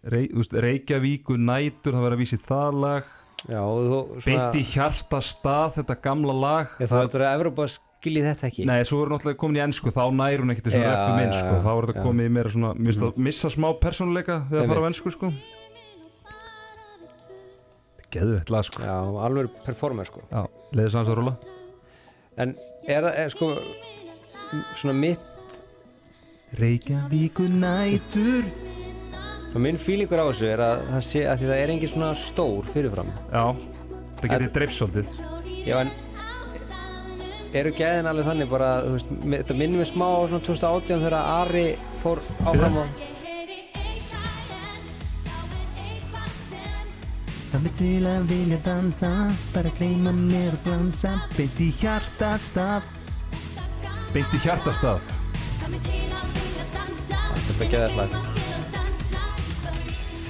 [0.03, 3.03] Rey, Reykjavíku nætur það verður að vísi það lag.
[3.47, 6.67] Já þú beint í hjarta stað þetta gamla lag.
[6.79, 8.65] Ég þá heldur að Evrópa skilji þetta ekki.
[8.65, 11.31] Nei, svo er náttúrulega komin í ennsku, þá nær hún ekkert þessu Já, reffu minn,
[11.31, 12.05] já, sko, já, þá er þetta já.
[12.07, 13.17] komið í meira svona, mista, Mhm.
[13.23, 15.33] missa smá persónuleika við að fara á ennsku, sko.
[18.11, 18.81] Geðvett lag, sko.
[18.81, 18.97] Já,
[19.27, 20.21] alveg performer sko.
[20.31, 21.37] Já, leiðis hans að rúla
[22.39, 22.53] En
[22.87, 23.49] er það, er, sko
[24.79, 25.35] svona mitt
[26.59, 28.47] Reykjavíku nætur.
[29.53, 32.09] Og minn fílingur á þessu er að það sé að því það er engin svona
[32.17, 33.09] stór fyrirfram.
[33.33, 33.43] Já,
[34.21, 35.19] það getur dreifst svolítið.
[35.65, 35.91] Já, en
[37.59, 41.03] eru gæðin alveg þannig bara, þú veist, með- þetta minnum við smá á svona 2018
[41.03, 41.65] þegar Ari
[42.03, 42.85] fór áfram á
[47.49, 49.09] Það með til að vilja dansa
[49.55, 52.85] bara gleyma mér og glansa beint í hjartastað
[54.13, 55.15] beint í hjartastað
[57.49, 58.11] Þetta er gæðið slag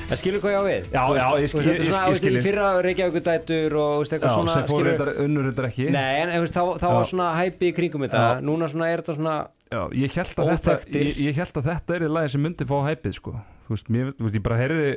[0.09, 0.85] En skilur hvað ég á við?
[0.89, 3.99] Já, Þú já, ég þú skil- veist, þetta er svona, þú fyrra Reykjavíkudætur og þú
[3.99, 6.55] veist, Já, eitthvað svona sem fór skilur- reyndar unnur reyndar ekki Nei, en þú veist,
[6.55, 6.93] þá, þá Já.
[6.95, 8.41] var svona hæpi í kringum þetta Já.
[8.47, 9.35] Núna svona er þetta svona
[9.69, 11.05] Já, ég held að þetta Óþekktir.
[11.11, 13.35] ég, ég held að þetta er í lagi sem myndi fá hæpið sko.
[13.67, 14.89] þú veist, mér, þú veist, ég bara heyrði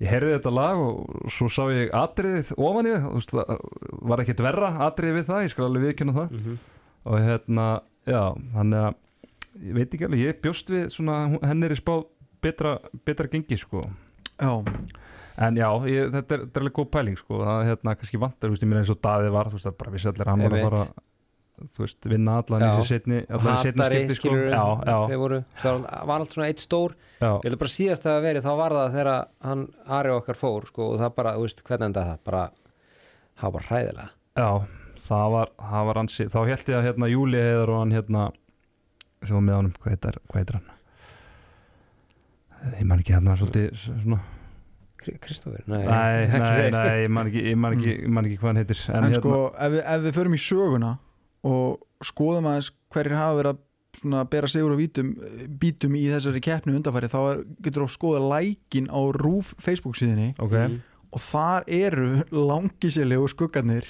[0.00, 4.06] ég heyrði þetta lag og svo sá ég atriðið ofan í það, þú veist, það
[4.12, 6.32] var ekkert verra atriðið við það, ég skal alveg viðkynna það.
[6.38, 6.58] Mhm.
[7.10, 7.66] og hérna,
[8.06, 8.22] já,
[8.54, 8.94] þannig að
[9.66, 11.94] ég veit ekki alveg, ég bjóst við svona, henni er í spá
[12.40, 13.84] betra, betra gengi, sko.
[14.40, 14.52] Já,
[15.40, 17.40] en já, ég, þetta, er, er alveg góð pæling, sko.
[17.44, 19.78] Það hérna kannski vantar, þú veist, ég meina eins og Daði var, þú veist, það
[19.80, 20.84] bara vissi allir að hann var að fara
[21.60, 24.22] þú veist, vinna allan í þessi setni allan í setni skipti sko.
[24.22, 27.72] skilur já, já, þeir voru, það var allt svona eitt stór ég held að bara
[27.74, 29.10] síðast að verið þá var það þegar
[29.44, 29.64] hann
[29.98, 32.20] Ari okkar fór sko, og það bara, þú veist, hvernig enda það?
[32.30, 32.42] Bara,
[33.36, 34.08] það var bara hræðilega.
[34.40, 34.50] Já,
[35.10, 38.26] það var, það var ansi, þá held ég að hérna Júli heiðar og hann hérna
[39.20, 40.76] sem var með honum, hvað heitir, hvað heitir hann?
[42.76, 44.18] Ég man ekki hérna svolítið svona,
[45.00, 48.36] Kri- Kristófur, nei, nei, nei, nei, ég man ekki, ég man ekki, ég man ekki
[48.40, 50.90] hvað hann heitir en, en, sko, ef við, ef við förum í söguna
[51.48, 53.62] og skoðum aðeins hverjir hafa verið að
[53.98, 55.10] svona bera sigur og vítum,
[55.60, 60.52] bítum í þessari keppni undanfæri, þá getur þú skoða lækin á RÚF Facebook síðinni ok,
[60.52, 60.78] Mhm.
[61.12, 63.84] og þar eru langisilegu skuggarnir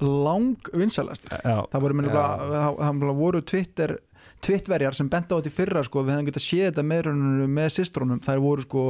[0.00, 2.12] lang vinsalast já, það voru, Já.
[2.12, 3.98] það, það, voru Twitter
[4.40, 7.10] twittverjar sem benda á þetta í fyrra sko, við hefum getað séð þetta með,
[7.48, 8.84] með systrónum þær voru sko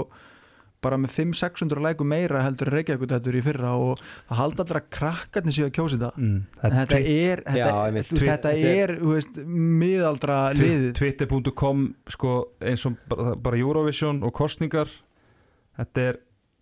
[0.80, 4.00] bara með 500-600 læku meira heldur Reykjavík þetta í fyrra og
[4.30, 6.12] það haldi allra krakkarnir séu að kjósi þetta.
[6.16, 9.40] Mm, en þetta er, Já, þetta, þú, veist, þetta Twi- er þú veist,
[9.84, 10.90] miðaldra liðið.
[11.00, 11.84] Twitter.com
[12.16, 12.34] sko,
[12.64, 14.88] eins og bara, bara Eurovision og kostningar
[15.80, 16.20] þetta er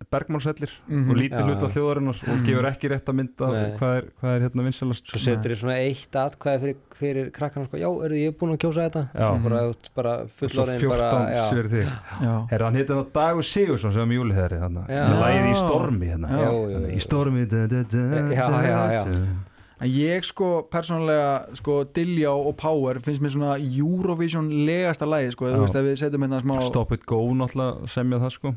[0.09, 1.09] bergmálsællir Mhm.
[1.11, 1.73] og lítið Já, hluta já.
[1.75, 2.45] þjóðarinnar og Mhm.
[2.45, 3.45] gefur ekki rétt að mynda
[3.77, 7.65] hvað er, hvað er hérna vinsalast svo setur þið svona eitt atkvæði fyrir, fyrir krakkana
[7.67, 9.27] sko, já, eru ég búin að kjósa þetta Já.
[9.27, 11.87] Svo bara, bara svo fullorðin 14 bara, já, sér þig
[12.21, 12.47] Já.
[12.51, 15.05] er hann hittan á Dagur Sigursson sem er mjúli þeirri þannig Já.
[15.09, 16.49] með lægið í stormi hérna Já.
[16.49, 16.95] Jú.
[16.95, 17.97] í stormi da, da, da,
[18.33, 19.85] Já, já, já.
[19.85, 25.55] ég sko persónulega sko Dilljá og Power finnst mér svona Eurovision legasta lægi sko, Já.
[25.55, 28.55] þú veist við setjum hérna smá Stop It Go náttúrulega semja það sko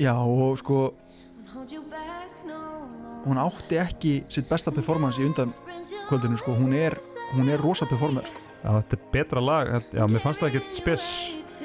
[0.00, 0.78] já og sko
[3.26, 5.52] hún átti ekki sitt besta performance í undan
[6.08, 6.96] kvöldinu sko, hún er,
[7.34, 8.40] hún er rosa performer sko.
[8.64, 11.06] já, þetta er betra lag já, mér fannst það ekki spes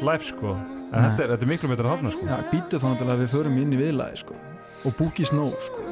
[0.01, 3.09] live sko en þetta er, þetta er miklu betra hafna sko já, býtu þá til
[3.09, 4.39] að við förum inn í viðlagi sko.
[4.85, 5.91] og Bookie Snow sko.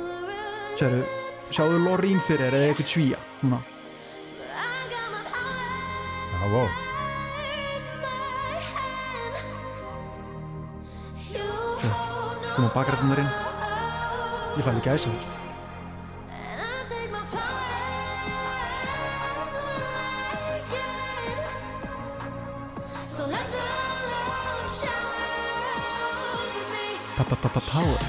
[0.78, 1.03] Sjáru,
[1.53, 3.64] sjáðu Lorín fyrir eða eitthvað svíja núna
[6.34, 6.93] já, wow.
[20.72, 20.78] Can.
[23.08, 23.66] So let the
[24.12, 25.30] love shower
[26.38, 26.86] over me.
[27.18, 28.00] Pa-pa-pa-pa-power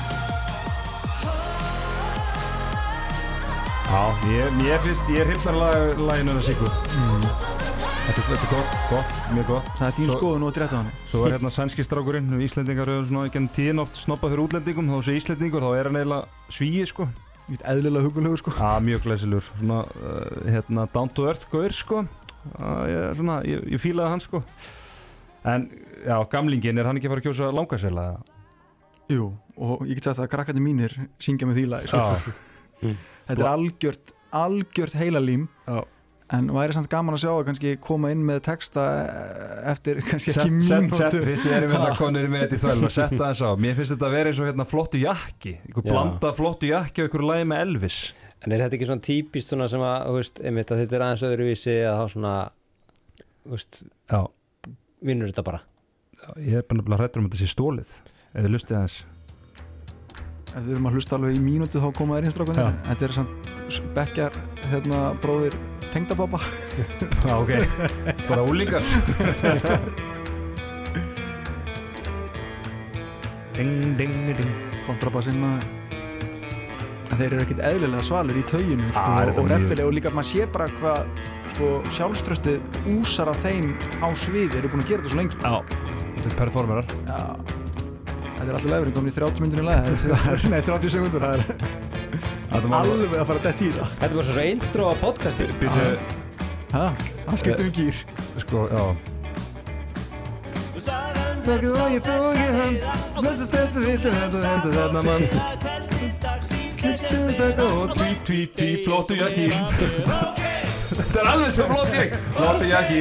[3.95, 7.74] Já, ég, ég finnst, ég er hrifnar lag, laginu hennar Sigur Þetta, er-
[8.05, 9.69] þetta er gott, gott, mjög gott.
[9.79, 13.29] Það er þín skoðun og drétta hann Svo er hérna sænski strákurinn, Íslendingar eru svona
[13.31, 17.07] ekki tíðin oft snoppað fyrir útlendingum þá sé Íslendingur, þá er hann eiginlega svíi sko.
[17.49, 18.53] Veit eðlilega hugulegur sko.
[18.59, 22.03] Já, mjög glæsilegur, svona uh, hérna down to earth gaur sko.
[22.59, 24.43] Uh, ég, svona, ég, ég fílaði hann sko.
[25.49, 25.67] En,
[26.05, 28.07] já, gamlingin, er hann ekki að fara að kjósa langasela?
[29.13, 32.37] Jú, og ég get sagt að krakkarnir mínir syngja með því lagi sko.
[32.85, 34.15] Þetta er algjört,
[34.45, 34.97] algjört
[36.33, 40.33] en væri samt gaman að sjá að kannski koma inn með texta eh, eftir kannski
[40.33, 42.95] Sett, ekki sett, sett, mínútu fyrst við erum hérna konir með þetta í þvæl og
[42.95, 43.51] setta þess á.
[43.61, 45.91] Mér finnst þetta að vera eins og hérna flottu jakki einhver Já.
[45.93, 47.99] blanda flottu jakki og einhver lagi með Elvis.
[48.45, 51.07] En er þetta ekki svona típist svona sem að, þú veist, einmitt að þetta er
[51.07, 52.35] aðeins öðruvísi að þá svona,
[53.45, 53.81] þú veist,
[54.13, 54.21] Já,
[55.11, 55.63] vinnur þetta bara?
[56.41, 57.99] Ég er bara hrættur um að þetta sé stólið
[58.35, 59.01] Ef þið lustið aðeins.
[60.55, 62.73] Ef við erum að hlusta alveg í mínútu þá koma þeir einstrákunir Já.
[62.89, 63.54] þetta er samt
[63.97, 64.33] bekkjar
[64.71, 65.55] hérna bróðir
[65.93, 66.41] tengdapappa
[67.29, 67.53] Já, ok,
[68.29, 68.83] bara úlingar
[73.55, 74.51] Ding, ding, ding.
[74.87, 75.67] Kontrabassinn maður.
[77.05, 80.31] En þeir eru ekkit eðlilega svalir í tauginu sko, Ah, og reffilega og líka maður
[80.33, 81.05] sér bara hvað
[81.53, 83.71] sko, sjálfströstið úsar af þeim
[84.03, 85.39] á sviði, eru búin að gera þetta svo lengi.
[85.39, 85.55] Já,
[86.17, 86.87] þetta er performerar.
[87.07, 87.21] Já,
[88.25, 91.35] þetta er alltaf leifurinn komin í 30 myndunni leið það er, nei 30 sekundur, það
[91.39, 91.94] er
[92.55, 93.89] alveg að fara dett í það.
[93.99, 95.45] Þetta er bara svo intro á podcasti
[96.75, 97.97] það skiptum við gýr
[98.43, 98.85] sko, já.
[101.45, 102.77] Takk og ég fóði hann
[103.19, 105.25] Blessa stefni við þetta þetta þarna mann.
[107.65, 109.47] Og tví, tví, tví, flottu jakki.
[110.95, 113.01] Þetta er alveg sem flottu jakki Flottu jakki.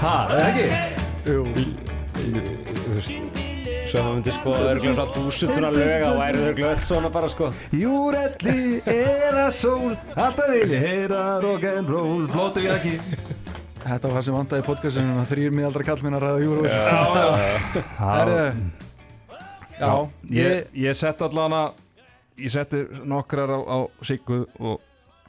[0.00, 0.66] Ha, það er ekki?
[1.24, 1.40] Jú,
[3.94, 7.28] Svo maður myndi sko örglega svona þúsund svona lög og væri örglega öll svona bara
[7.30, 7.50] sko?
[7.78, 12.96] Júrelli eða sól Alltaf vil ég heyra rock'n'roll Flottu jakki
[13.84, 17.84] þetta var það sem vandaði í podcastinu að þrýr miðaldra kallmenn að ræða Eurovision Já,
[18.00, 18.48] Herðu,
[19.78, 21.78] Já, ég, ég, ég sett allan að
[22.42, 22.82] ég setti
[23.14, 23.78] nokkrar á, á
[24.10, 24.82] Siggu og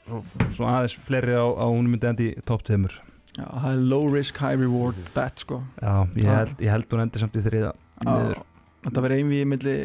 [0.08, 0.24] svo,
[0.58, 4.10] svo aðeins fleiri á, á hún myndi endi í top 2 já, það er low
[4.10, 5.62] risk, high reward bet sko.
[5.78, 8.44] Já, ég held, ég held hún endi samt í þriða Já.
[8.86, 9.76] Þetta verður einvið milli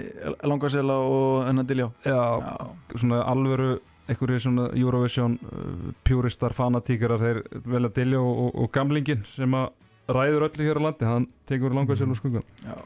[0.44, 3.78] langarsela og hennar diljá Já, Já, svona alvöru
[4.10, 9.70] einhverju svona Eurovision uh, puristar, fanatíkarar þeir velja Dilljó og, og, og gamlingin sem að
[10.10, 11.06] ræður öllu hér á landi.
[11.06, 12.77] Hann tekur langað sér úr skuggan Já.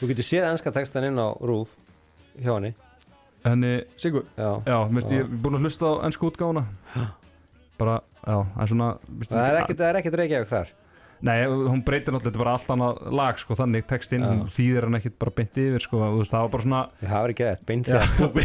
[0.00, 1.76] Þú getur séð ennska textan inn á Rúf
[2.34, 2.72] hjá henni.
[3.42, 6.62] Henni, Sigur, Já, já, minnst, ég er búin að hlusta á ennsku útgáfuna.
[7.78, 10.72] Bara, já, það er svona er ekkert, það er ekkert reykjavík þar
[11.22, 14.86] Nei, hún breytir náttúrulega, þetta er bara allt annað lag sko, þannig textinn, hún þýðir
[14.88, 17.44] hann ekkit bara beint yfir sko, þú veist, það var bara svona Það var ekki
[17.46, 17.90] þetta, beint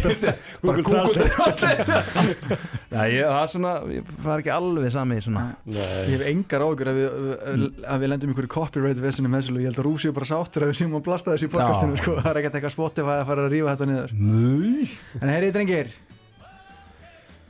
[0.67, 2.57] bara Google Translate.
[2.91, 6.65] Nei, ég, það er svona, ég, það er ekki alveg sami svona, ég hef engar
[6.67, 7.63] ágjur að við, að,
[7.95, 10.29] að við lendum ykkur copyright vesinu með þessu og ég held að Rúf séu bara
[10.29, 12.17] sáttur að við séum að blasta þessu í podcastinu sko.
[12.21, 14.13] það er ekkert eitthvað Spotify að fara að rífa þetta niður.
[14.21, 14.91] Nei.
[15.17, 15.89] En heyri drengir.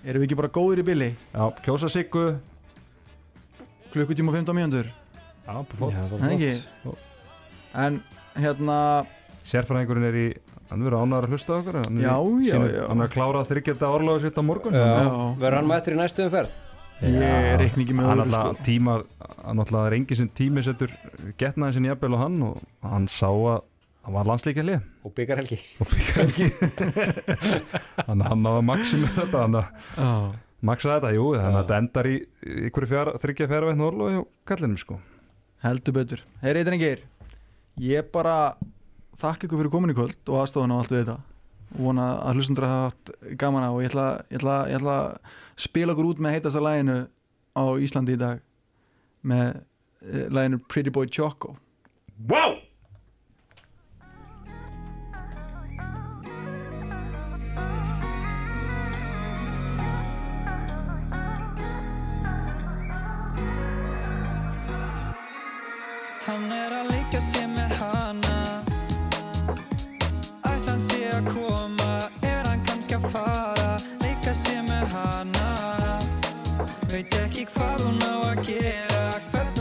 [0.07, 2.29] Erum við ekki bara góðir í billi Já, kjósa Siggu.
[3.91, 4.87] Klukkutíma og 15 mínútur
[5.47, 6.97] Já, flott.
[7.75, 8.01] en
[8.35, 8.77] hérna
[9.47, 10.27] Sérfræðingurinn er í,
[10.69, 12.83] hann verður ánæður að hlusta á okkur hann Já, já, sínum- já.
[12.89, 14.73] Hann er að klára að þryggjölda orlofu sitt á morgun.
[15.39, 16.51] Verður hann mættur í næstu umferð?
[16.97, 18.53] ég reikni ekki með Hann öðru sko.
[18.65, 18.93] tíma,
[19.45, 20.89] hann alltaf er engin sem tími setur
[21.37, 23.61] getnaði sinni jafnvel og hann og hann sá að
[24.07, 26.47] hann var landsleikja lið Og byggarhelgi og byggja ekki
[28.07, 30.09] hann, hann náða maximum þetta hann að Já.
[30.71, 32.17] maksa þetta, jú, þannig að þetta endar í
[32.89, 34.97] fjara, þryggja fjara veitna orlofu hjá kallinum sko
[35.63, 36.23] heldur betur.
[36.43, 37.03] Heyri drengir
[37.81, 38.57] ég bara
[39.21, 41.17] þakka ykkur fyrir komin í kvöld og aðstofan á allt við þetta.
[41.77, 45.33] Vona að hlustundur hafa haft gaman á og ég ætla, ég, ætla, ég ætla að
[45.67, 46.99] spila okkur út með heitasta læginu
[47.57, 48.43] á Íslandi í dag
[49.27, 51.57] með eh, læginu Pretty Boy Choco.
[52.29, 52.61] Wow!
[66.27, 68.39] Hann er að leika sér með hana.
[70.43, 71.93] Ætla hann sé að koma
[72.27, 73.69] Er hann kannski að fara?
[74.01, 75.45] Leika sér með hana.
[76.91, 79.56] Veit ekki hvað hún á að gera Hvern